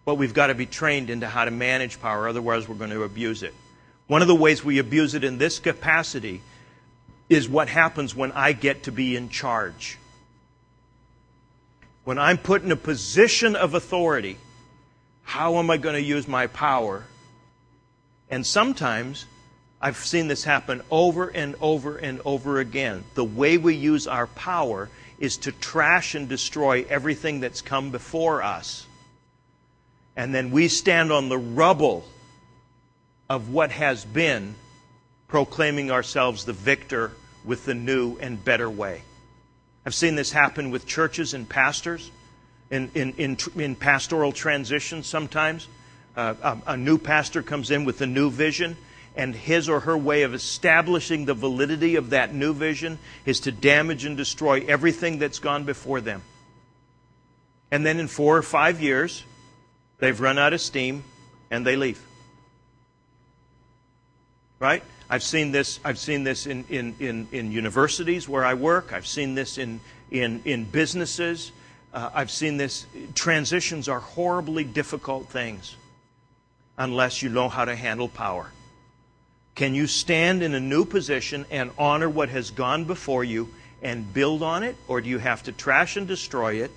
But 0.05 0.14
we've 0.14 0.33
got 0.33 0.47
to 0.47 0.55
be 0.55 0.64
trained 0.64 1.11
into 1.11 1.26
how 1.29 1.45
to 1.45 1.51
manage 1.51 2.01
power, 2.01 2.29
otherwise, 2.29 2.66
we're 2.66 2.76
going 2.76 2.91
to 2.91 3.03
abuse 3.03 3.43
it. 3.43 3.55
One 4.07 4.22
of 4.22 4.29
the 4.29 4.35
ways 4.35 4.64
we 4.64 4.79
abuse 4.79 5.14
it 5.14 5.22
in 5.22 5.37
this 5.37 5.59
capacity 5.59 6.41
is 7.29 7.49
what 7.49 7.68
happens 7.68 8.14
when 8.14 8.33
I 8.33 8.53
get 8.53 8.85
to 8.85 8.93
be 8.93 9.16
in 9.16 9.29
charge. 9.29 9.99
When 12.05 12.18
I'm 12.18 12.39
put 12.39 12.62
in 12.62 12.72
a 12.72 12.76
position 12.76 13.55
of 13.55 13.74
authority, 13.74 14.39
how 15.22 15.59
am 15.59 15.70
I 15.70 15.76
going 15.76 15.95
to 15.95 16.03
use 16.03 16.26
my 16.26 16.47
power? 16.47 17.05
And 18.31 18.47
sometimes 18.47 19.26
I've 19.81 19.99
seen 19.99 20.29
this 20.29 20.43
happen 20.43 20.83
over 20.91 21.29
and 21.29 21.55
over 21.61 21.97
and 21.97 22.20
over 22.24 22.61
again. 22.61 23.05
The 23.14 23.24
way 23.24 23.59
we 23.59 23.74
use 23.74 24.07
our 24.07 24.26
power 24.26 24.89
is 25.18 25.37
to 25.39 25.53
trash 25.53 26.14
and 26.14 26.29
destroy 26.29 26.87
everything 26.89 27.41
that's 27.41 27.61
come 27.61 27.91
before 27.91 28.43
us. 28.43 28.87
And 30.16 30.35
then 30.35 30.51
we 30.51 30.68
stand 30.68 31.12
on 31.12 31.29
the 31.29 31.39
rubble 31.39 32.05
of 33.29 33.51
what 33.51 33.70
has 33.70 34.05
been 34.05 34.55
proclaiming 35.29 35.91
ourselves 35.91 36.45
the 36.45 36.53
victor 36.53 37.12
with 37.45 37.64
the 37.64 37.74
new 37.74 38.16
and 38.18 38.43
better 38.43 38.68
way. 38.68 39.03
I've 39.87 39.95
seen 39.95 40.16
this 40.16 40.33
happen 40.33 40.70
with 40.70 40.87
churches 40.87 41.35
and 41.35 41.49
pastors 41.49 42.11
in, 42.70 42.91
in, 42.95 43.12
in, 43.12 43.37
in 43.57 43.74
pastoral 43.74 44.33
transitions 44.33 45.07
sometimes. 45.07 45.68
Uh, 46.16 46.35
a, 46.43 46.72
a 46.72 46.76
new 46.76 46.99
pastor 46.99 47.43
comes 47.43 47.70
in 47.70 47.85
with 47.85 48.01
a 48.01 48.07
new 48.07 48.31
vision, 48.31 48.76
and 49.16 49.35
his 49.35 49.68
or 49.68 49.81
her 49.81 49.97
way 49.97 50.22
of 50.22 50.35
establishing 50.35 51.24
the 51.24 51.35
validity 51.35 51.97
of 51.97 52.11
that 52.11 52.35
new 52.35 52.53
vision 52.53 52.99
is 53.24 53.41
to 53.41 53.53
damage 53.53 54.05
and 54.05 54.16
destroy 54.16 54.64
everything 54.66 55.18
that's 55.18 55.39
gone 55.39 55.64
before 55.64 56.01
them. 56.01 56.22
And 57.70 57.85
then 57.85 58.01
in 58.01 58.09
four 58.09 58.37
or 58.37 58.43
five 58.43 58.81
years, 58.81 59.24
they've 59.99 60.18
run 60.18 60.39
out 60.39 60.53
of 60.53 60.61
steam 60.61 61.05
and 61.51 61.66
they 61.66 61.76
leave. 61.76 62.01
Right? 64.59 64.83
I've 65.11 65.22
seen 65.22 65.52
this, 65.52 65.80
I've 65.84 65.98
seen 65.98 66.24
this 66.24 66.46
in, 66.46 66.64
in, 66.68 66.94
in, 66.98 67.28
in 67.32 67.50
universities 67.50 68.28
where 68.28 68.44
I 68.44 68.54
work. 68.54 68.92
I've 68.92 69.06
seen 69.06 69.34
this 69.34 69.56
in, 69.56 69.80
in, 70.11 70.42
in 70.44 70.64
businesses. 70.64 71.52
Uh, 71.94 72.11
I've 72.12 72.30
seen 72.30 72.59
this. 72.59 72.86
Transitions 73.14 73.88
are 73.88 74.00
horribly 74.00 74.64
difficult 74.64 75.28
things 75.28 75.76
unless 76.76 77.22
you 77.22 77.30
know 77.30 77.48
how 77.48 77.64
to 77.64 77.74
handle 77.74 78.09
power. 78.09 78.50
Can 79.54 79.74
you 79.74 79.86
stand 79.86 80.42
in 80.42 80.54
a 80.54 80.61
new 80.61 80.84
position 80.84 81.46
and 81.50 81.70
honor 81.78 82.09
what 82.09 82.28
has 82.28 82.50
gone 82.50 82.84
before 82.84 83.24
you 83.24 83.48
and 83.82 84.12
build 84.12 84.42
on 84.42 84.62
it? 84.62 84.76
Or 84.86 85.00
do 85.00 85.09
you 85.09 85.18
have 85.18 85.42
to 85.44 85.52
trash 85.52 85.96
and 85.96 86.06
destroy 86.06 86.62
it 86.62 86.70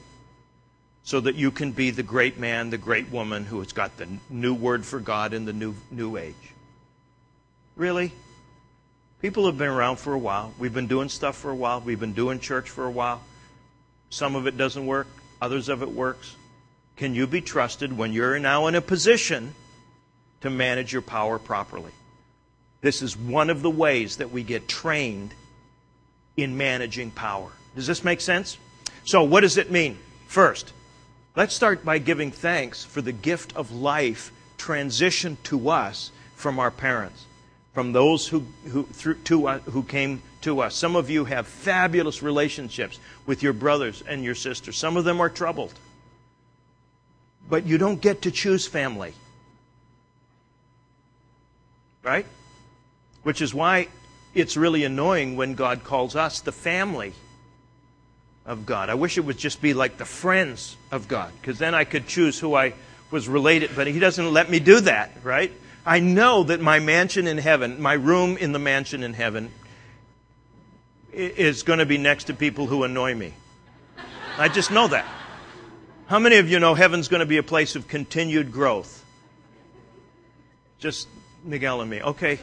so 1.03 1.19
that 1.19 1.35
you 1.35 1.51
can 1.51 1.73
be 1.73 1.91
the 1.91 2.01
great 2.01 2.39
man, 2.39 2.69
the 2.69 2.77
great 2.77 3.11
woman 3.11 3.45
who 3.45 3.59
has 3.59 3.73
got 3.73 3.97
the 3.97 4.07
new 4.29 4.53
word 4.53 4.85
for 4.85 4.99
God 4.99 5.33
in 5.33 5.45
the 5.45 5.53
new, 5.53 5.75
new 5.91 6.15
age? 6.17 6.33
Really? 7.81 8.11
People 9.23 9.47
have 9.47 9.57
been 9.57 9.67
around 9.67 9.95
for 9.95 10.13
a 10.13 10.17
while. 10.19 10.53
We've 10.59 10.71
been 10.71 10.85
doing 10.85 11.09
stuff 11.09 11.35
for 11.35 11.49
a 11.49 11.55
while. 11.55 11.81
We've 11.81 11.99
been 11.99 12.13
doing 12.13 12.39
church 12.39 12.69
for 12.69 12.85
a 12.85 12.91
while. 12.91 13.23
Some 14.11 14.35
of 14.35 14.45
it 14.45 14.55
doesn't 14.55 14.85
work, 14.85 15.07
others 15.41 15.67
of 15.67 15.81
it 15.81 15.89
works. 15.89 16.35
Can 16.95 17.15
you 17.15 17.25
be 17.25 17.41
trusted 17.41 17.97
when 17.97 18.13
you're 18.13 18.37
now 18.37 18.67
in 18.67 18.75
a 18.75 18.81
position 18.81 19.55
to 20.41 20.51
manage 20.51 20.93
your 20.93 21.01
power 21.01 21.39
properly? 21.39 21.89
This 22.81 23.01
is 23.01 23.17
one 23.17 23.49
of 23.49 23.63
the 23.63 23.71
ways 23.71 24.17
that 24.17 24.29
we 24.29 24.43
get 24.43 24.67
trained 24.67 25.33
in 26.37 26.57
managing 26.57 27.09
power. 27.09 27.49
Does 27.73 27.87
this 27.87 28.03
make 28.03 28.21
sense? 28.21 28.59
So, 29.05 29.23
what 29.23 29.41
does 29.41 29.57
it 29.57 29.71
mean? 29.71 29.97
First, 30.27 30.71
let's 31.35 31.55
start 31.55 31.83
by 31.83 31.97
giving 31.97 32.29
thanks 32.29 32.83
for 32.83 33.01
the 33.01 33.11
gift 33.11 33.55
of 33.55 33.71
life 33.71 34.31
transitioned 34.59 35.37
to 35.45 35.69
us 35.69 36.11
from 36.35 36.59
our 36.59 36.69
parents 36.69 37.25
from 37.73 37.93
those 37.93 38.27
who, 38.27 38.45
who, 38.65 38.83
through, 38.83 39.15
to, 39.15 39.47
uh, 39.47 39.59
who 39.59 39.83
came 39.83 40.21
to 40.41 40.61
us. 40.61 40.75
Some 40.75 40.95
of 40.95 41.09
you 41.09 41.25
have 41.25 41.47
fabulous 41.47 42.21
relationships 42.21 42.99
with 43.25 43.41
your 43.41 43.53
brothers 43.53 44.03
and 44.07 44.23
your 44.23 44.35
sisters. 44.35 44.77
Some 44.77 44.97
of 44.97 45.05
them 45.05 45.21
are 45.21 45.29
troubled. 45.29 45.73
But 47.49 47.65
you 47.65 47.77
don't 47.77 48.01
get 48.01 48.23
to 48.23 48.31
choose 48.31 48.67
family. 48.67 49.13
Right? 52.03 52.25
Which 53.23 53.41
is 53.41 53.53
why 53.53 53.87
it's 54.33 54.57
really 54.57 54.83
annoying 54.83 55.35
when 55.35 55.53
God 55.55 55.83
calls 55.83 56.15
us 56.15 56.41
the 56.41 56.51
family 56.51 57.13
of 58.45 58.65
God. 58.65 58.89
I 58.89 58.95
wish 58.95 59.17
it 59.17 59.21
would 59.21 59.37
just 59.37 59.61
be 59.61 59.73
like 59.73 59.97
the 59.97 60.05
friends 60.05 60.75
of 60.91 61.07
God, 61.07 61.31
because 61.39 61.59
then 61.59 61.75
I 61.75 61.83
could 61.83 62.07
choose 62.07 62.39
who 62.39 62.55
I 62.55 62.73
was 63.11 63.27
related, 63.27 63.71
but 63.75 63.87
He 63.87 63.99
doesn't 63.99 64.33
let 64.33 64.49
me 64.49 64.59
do 64.59 64.79
that, 64.81 65.11
right? 65.23 65.51
I 65.85 65.99
know 65.99 66.43
that 66.43 66.61
my 66.61 66.79
mansion 66.79 67.27
in 67.27 67.37
heaven, 67.37 67.81
my 67.81 67.93
room 67.93 68.37
in 68.37 68.51
the 68.51 68.59
mansion 68.59 69.03
in 69.03 69.13
heaven, 69.13 69.51
is 71.11 71.63
going 71.63 71.79
to 71.79 71.85
be 71.85 71.97
next 71.97 72.25
to 72.25 72.33
people 72.33 72.67
who 72.67 72.83
annoy 72.83 73.15
me. 73.15 73.33
I 74.37 74.47
just 74.47 74.71
know 74.71 74.87
that. 74.87 75.05
How 76.07 76.19
many 76.19 76.37
of 76.37 76.49
you 76.49 76.59
know 76.59 76.73
heaven's 76.73 77.07
going 77.07 77.21
to 77.21 77.25
be 77.25 77.37
a 77.37 77.43
place 77.43 77.75
of 77.75 77.87
continued 77.87 78.51
growth? 78.51 79.03
Just 80.79 81.07
Miguel 81.43 81.81
and 81.81 81.89
me. 81.89 82.01
Okay. 82.01 82.39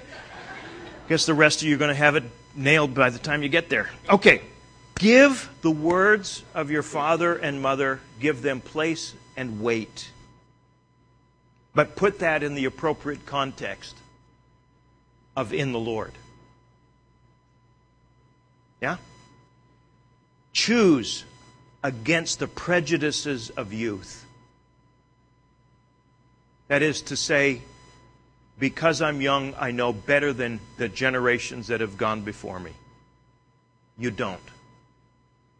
Guess 1.08 1.26
the 1.26 1.34
rest 1.34 1.62
of 1.62 1.68
you 1.68 1.76
are 1.76 1.78
going 1.78 1.90
to 1.90 1.94
have 1.94 2.16
it 2.16 2.24
nailed 2.54 2.94
by 2.94 3.10
the 3.10 3.18
time 3.18 3.42
you 3.42 3.48
get 3.48 3.68
there. 3.68 3.88
Okay. 4.08 4.42
Give 4.98 5.48
the 5.62 5.70
words 5.70 6.42
of 6.54 6.70
your 6.70 6.82
father 6.82 7.36
and 7.36 7.62
mother, 7.62 8.00
give 8.18 8.42
them 8.42 8.60
place 8.60 9.14
and 9.36 9.60
weight. 9.60 10.10
But 11.78 11.94
put 11.94 12.18
that 12.18 12.42
in 12.42 12.56
the 12.56 12.64
appropriate 12.64 13.24
context 13.24 13.96
of 15.36 15.52
in 15.52 15.70
the 15.70 15.78
Lord. 15.78 16.10
Yeah? 18.80 18.96
Choose 20.52 21.22
against 21.84 22.40
the 22.40 22.48
prejudices 22.48 23.50
of 23.50 23.72
youth. 23.72 24.26
That 26.66 26.82
is 26.82 27.02
to 27.02 27.16
say, 27.16 27.62
because 28.58 29.00
I'm 29.00 29.20
young, 29.20 29.54
I 29.56 29.70
know 29.70 29.92
better 29.92 30.32
than 30.32 30.58
the 30.78 30.88
generations 30.88 31.68
that 31.68 31.80
have 31.80 31.96
gone 31.96 32.22
before 32.22 32.58
me. 32.58 32.72
You 33.96 34.10
don't. 34.10 34.40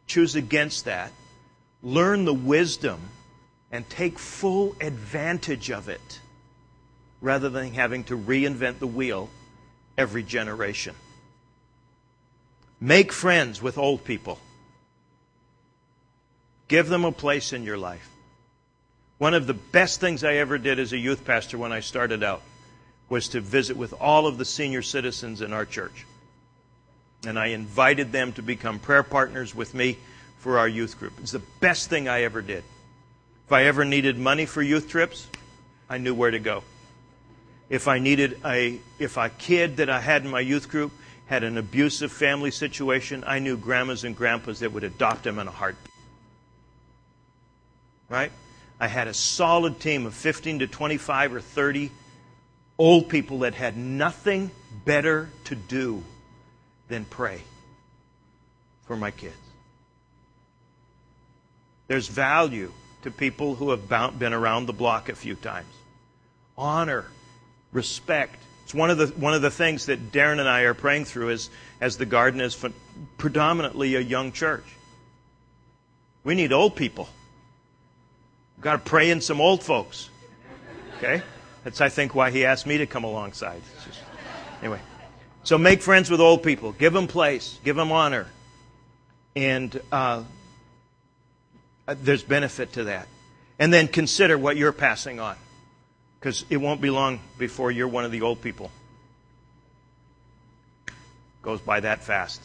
Choose 0.08 0.34
against 0.34 0.86
that. 0.86 1.12
Learn 1.80 2.24
the 2.24 2.34
wisdom 2.34 2.98
and 3.70 3.88
take 3.88 4.18
full 4.18 4.74
advantage 4.80 5.70
of 5.70 5.88
it 5.88 6.20
rather 7.20 7.48
than 7.48 7.74
having 7.74 8.04
to 8.04 8.16
reinvent 8.16 8.78
the 8.78 8.86
wheel 8.86 9.28
every 9.96 10.22
generation. 10.22 10.94
Make 12.80 13.12
friends 13.12 13.60
with 13.60 13.76
old 13.76 14.04
people. 14.04 14.38
Give 16.68 16.88
them 16.88 17.04
a 17.04 17.12
place 17.12 17.52
in 17.52 17.64
your 17.64 17.78
life. 17.78 18.08
One 19.18 19.34
of 19.34 19.46
the 19.46 19.54
best 19.54 20.00
things 20.00 20.22
I 20.22 20.34
ever 20.34 20.58
did 20.58 20.78
as 20.78 20.92
a 20.92 20.98
youth 20.98 21.24
pastor 21.24 21.58
when 21.58 21.72
I 21.72 21.80
started 21.80 22.22
out 22.22 22.42
was 23.08 23.28
to 23.30 23.40
visit 23.40 23.76
with 23.76 23.92
all 24.00 24.26
of 24.26 24.38
the 24.38 24.44
senior 24.44 24.82
citizens 24.82 25.40
in 25.40 25.52
our 25.52 25.64
church. 25.64 26.06
And 27.26 27.38
I 27.38 27.46
invited 27.46 28.12
them 28.12 28.32
to 28.34 28.42
become 28.42 28.78
prayer 28.78 29.02
partners 29.02 29.54
with 29.54 29.74
me 29.74 29.98
for 30.38 30.58
our 30.58 30.68
youth 30.68 30.98
group. 31.00 31.14
It's 31.20 31.32
the 31.32 31.42
best 31.60 31.90
thing 31.90 32.06
I 32.06 32.22
ever 32.22 32.42
did. 32.42 32.62
If 33.48 33.52
I 33.54 33.64
ever 33.64 33.82
needed 33.82 34.18
money 34.18 34.44
for 34.44 34.60
youth 34.60 34.90
trips, 34.90 35.26
I 35.88 35.96
knew 35.96 36.12
where 36.12 36.30
to 36.30 36.38
go. 36.38 36.64
If 37.70 37.88
I 37.88 37.98
needed 37.98 38.38
a, 38.44 38.78
if 38.98 39.16
a 39.16 39.30
kid 39.30 39.78
that 39.78 39.88
I 39.88 40.00
had 40.00 40.22
in 40.22 40.30
my 40.30 40.40
youth 40.40 40.68
group 40.68 40.92
had 41.24 41.44
an 41.44 41.56
abusive 41.56 42.12
family 42.12 42.50
situation, 42.50 43.24
I 43.26 43.38
knew 43.38 43.56
grandmas 43.56 44.04
and 44.04 44.14
grandpas 44.14 44.60
that 44.60 44.74
would 44.74 44.84
adopt 44.84 45.26
him 45.26 45.38
in 45.38 45.48
a 45.48 45.50
heartbeat. 45.50 45.90
Right? 48.10 48.32
I 48.78 48.86
had 48.86 49.08
a 49.08 49.14
solid 49.14 49.80
team 49.80 50.04
of 50.04 50.12
15 50.12 50.58
to 50.58 50.66
25 50.66 51.32
or 51.32 51.40
30 51.40 51.90
old 52.76 53.08
people 53.08 53.38
that 53.38 53.54
had 53.54 53.78
nothing 53.78 54.50
better 54.84 55.30
to 55.44 55.54
do 55.54 56.02
than 56.88 57.06
pray 57.06 57.40
for 58.84 58.94
my 58.94 59.10
kids. 59.10 59.34
There's 61.86 62.08
value 62.08 62.70
to 63.02 63.10
people 63.10 63.54
who 63.54 63.70
have 63.70 63.88
been 64.18 64.32
around 64.32 64.66
the 64.66 64.72
block 64.72 65.08
a 65.08 65.14
few 65.14 65.34
times. 65.34 65.68
Honor, 66.56 67.06
respect. 67.72 68.36
It's 68.64 68.74
one 68.74 68.90
of 68.90 68.98
the 68.98 69.06
one 69.06 69.34
of 69.34 69.42
the 69.42 69.50
things 69.50 69.86
that 69.86 70.12
Darren 70.12 70.40
and 70.40 70.48
I 70.48 70.62
are 70.62 70.74
praying 70.74 71.06
through 71.06 71.30
as 71.30 71.50
as 71.80 71.96
the 71.96 72.06
garden 72.06 72.40
is 72.40 72.62
predominantly 73.16 73.94
a 73.94 74.00
young 74.00 74.32
church. 74.32 74.64
We 76.24 76.34
need 76.34 76.52
old 76.52 76.76
people. 76.76 77.08
We've 78.56 78.64
got 78.64 78.72
to 78.72 78.78
pray 78.78 79.10
in 79.10 79.20
some 79.20 79.40
old 79.40 79.62
folks. 79.62 80.10
Okay? 80.98 81.22
That's 81.64 81.80
I 81.80 81.88
think 81.88 82.14
why 82.14 82.30
he 82.30 82.44
asked 82.44 82.66
me 82.66 82.78
to 82.78 82.86
come 82.86 83.04
alongside. 83.04 83.62
Just, 83.86 84.00
anyway. 84.60 84.80
So 85.44 85.56
make 85.56 85.80
friends 85.80 86.10
with 86.10 86.20
old 86.20 86.42
people. 86.42 86.72
Give 86.72 86.92
them 86.92 87.06
place. 87.06 87.58
Give 87.64 87.76
them 87.76 87.92
honor. 87.92 88.26
And 89.36 89.80
uh, 89.92 90.24
Uh, 91.88 91.94
there's 92.02 92.22
benefit 92.22 92.74
to 92.74 92.84
that. 92.84 93.08
And 93.58 93.72
then 93.72 93.88
consider 93.88 94.36
what 94.36 94.58
you're 94.58 94.72
passing 94.72 95.18
on. 95.18 95.36
Because 96.20 96.44
it 96.50 96.58
won't 96.58 96.82
be 96.82 96.90
long 96.90 97.18
before 97.38 97.70
you're 97.70 97.88
one 97.88 98.04
of 98.04 98.12
the 98.12 98.22
old 98.22 98.42
people. 98.42 98.70
Goes 101.40 101.60
by 101.60 101.80
that 101.80 102.02
fast. 102.04 102.42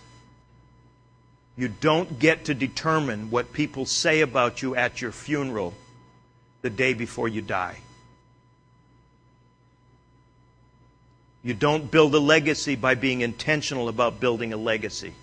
You 1.57 1.67
don't 1.67 2.17
get 2.17 2.45
to 2.45 2.53
determine 2.53 3.29
what 3.29 3.51
people 3.51 3.85
say 3.85 4.21
about 4.21 4.61
you 4.61 4.75
at 4.75 5.01
your 5.01 5.11
funeral 5.11 5.73
the 6.61 6.69
day 6.69 6.93
before 6.93 7.27
you 7.27 7.41
die. 7.41 7.77
You 11.43 11.53
don't 11.53 11.91
build 11.91 12.15
a 12.15 12.19
legacy 12.19 12.75
by 12.75 12.95
being 12.95 13.21
intentional 13.21 13.89
about 13.89 14.21
building 14.21 14.53
a 14.53 14.57
legacy. 14.57 15.13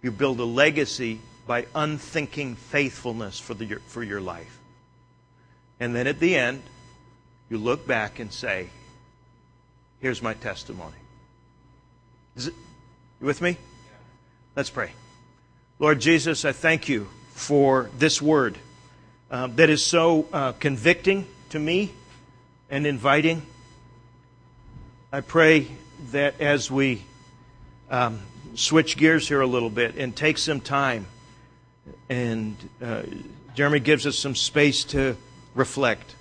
You 0.00 0.10
build 0.10 0.40
a 0.40 0.44
legacy 0.44 1.20
by 1.46 1.66
unthinking 1.74 2.56
faithfulness 2.56 3.38
for, 3.38 3.54
the, 3.54 3.76
for 3.86 4.02
your 4.02 4.20
life. 4.20 4.58
And 5.80 5.94
then 5.94 6.06
at 6.06 6.20
the 6.20 6.36
end, 6.36 6.62
you 7.50 7.58
look 7.58 7.86
back 7.86 8.18
and 8.18 8.32
say, 8.32 8.68
Here's 10.00 10.20
my 10.20 10.34
testimony. 10.34 10.96
Is 12.34 12.48
it, 12.48 12.54
you 13.20 13.26
with 13.26 13.40
me? 13.40 13.56
Let's 14.56 14.68
pray. 14.68 14.90
Lord 15.78 16.00
Jesus, 16.00 16.44
I 16.44 16.50
thank 16.50 16.88
you 16.88 17.08
for 17.30 17.88
this 17.98 18.20
word 18.20 18.58
uh, 19.30 19.46
that 19.48 19.70
is 19.70 19.84
so 19.84 20.26
uh, 20.32 20.52
convicting 20.52 21.26
to 21.50 21.58
me 21.58 21.92
and 22.68 22.86
inviting. 22.86 23.42
I 25.12 25.20
pray 25.20 25.68
that 26.10 26.40
as 26.40 26.70
we 26.70 27.02
um, 27.90 28.20
switch 28.54 28.96
gears 28.96 29.28
here 29.28 29.40
a 29.40 29.46
little 29.46 29.70
bit 29.70 29.96
and 29.96 30.16
take 30.16 30.38
some 30.38 30.60
time, 30.60 31.06
and 32.08 32.56
uh, 32.82 33.02
Jeremy 33.54 33.80
gives 33.80 34.06
us 34.06 34.18
some 34.18 34.34
space 34.34 34.84
to 34.84 35.16
reflect, 35.54 36.14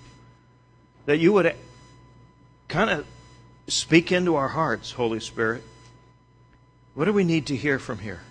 that 1.05 1.17
you 1.17 1.33
would 1.33 1.55
kind 2.67 2.89
of 2.89 3.05
speak 3.67 4.11
into 4.11 4.35
our 4.35 4.47
hearts, 4.47 4.91
Holy 4.91 5.19
Spirit. 5.19 5.63
What 6.93 7.05
do 7.05 7.13
we 7.13 7.23
need 7.23 7.47
to 7.47 7.55
hear 7.55 7.79
from 7.79 7.99
here? 7.99 8.21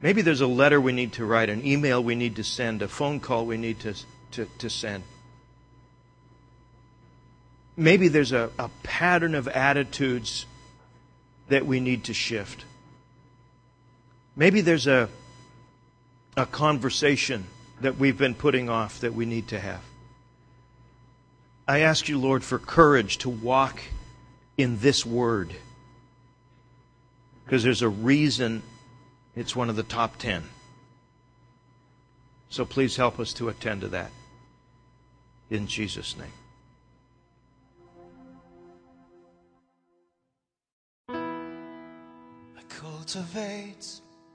Maybe 0.00 0.22
there's 0.22 0.40
a 0.40 0.46
letter 0.46 0.80
we 0.80 0.92
need 0.92 1.14
to 1.14 1.24
write, 1.24 1.48
an 1.48 1.66
email 1.66 2.02
we 2.02 2.14
need 2.14 2.36
to 2.36 2.44
send, 2.44 2.82
a 2.82 2.88
phone 2.88 3.18
call 3.18 3.46
we 3.46 3.56
need 3.56 3.80
to, 3.80 3.94
to, 4.32 4.46
to 4.58 4.70
send. 4.70 5.02
Maybe 7.76 8.08
there's 8.08 8.32
a, 8.32 8.50
a 8.58 8.70
pattern 8.82 9.34
of 9.34 9.48
attitudes 9.48 10.46
that 11.48 11.66
we 11.66 11.80
need 11.80 12.04
to 12.04 12.14
shift. 12.14 12.64
Maybe 14.34 14.60
there's 14.60 14.86
a, 14.86 15.08
a 16.36 16.46
conversation 16.46 17.46
that 17.80 17.98
we've 17.98 18.18
been 18.18 18.34
putting 18.34 18.68
off 18.68 19.00
that 19.00 19.14
we 19.14 19.24
need 19.24 19.48
to 19.48 19.58
have. 19.58 19.82
I 21.68 21.80
ask 21.80 22.08
you, 22.08 22.18
Lord, 22.18 22.44
for 22.44 22.58
courage 22.58 23.18
to 23.18 23.30
walk 23.30 23.80
in 24.56 24.78
this 24.78 25.04
word 25.04 25.54
because 27.44 27.62
there's 27.62 27.82
a 27.82 27.88
reason 27.88 28.62
it's 29.34 29.54
one 29.54 29.68
of 29.68 29.76
the 29.76 29.82
top 29.82 30.18
10. 30.18 30.42
So 32.48 32.64
please 32.64 32.96
help 32.96 33.20
us 33.20 33.32
to 33.34 33.48
attend 33.48 33.82
to 33.82 33.88
that. 33.88 34.10
In 35.50 35.66
Jesus' 35.66 36.16
name. 36.16 36.32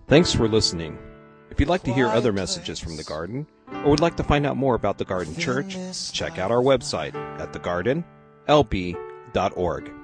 Thanks 0.08 0.34
for 0.34 0.47
listening. 0.47 0.97
If 1.52 1.60
you'd 1.60 1.70
like 1.70 1.84
to 1.84 1.93
hear 1.93 2.08
other 2.08 2.32
messages 2.32 2.80
from 2.80 2.95
the 2.95 3.04
garden, 3.04 3.45
or 3.84 3.91
would 3.91 3.99
like 3.99 4.16
to 4.16 4.24
find 4.24 4.45
out 4.45 4.56
more 4.56 4.76
about 4.76 4.97
the 4.97 5.04
Garden 5.06 5.36
Church, 5.36 5.78
check 6.14 6.39
out 6.39 6.49
our 6.49 6.62
website 6.62 7.14
at 7.39 7.52
thegardennlb.org. 7.54 10.01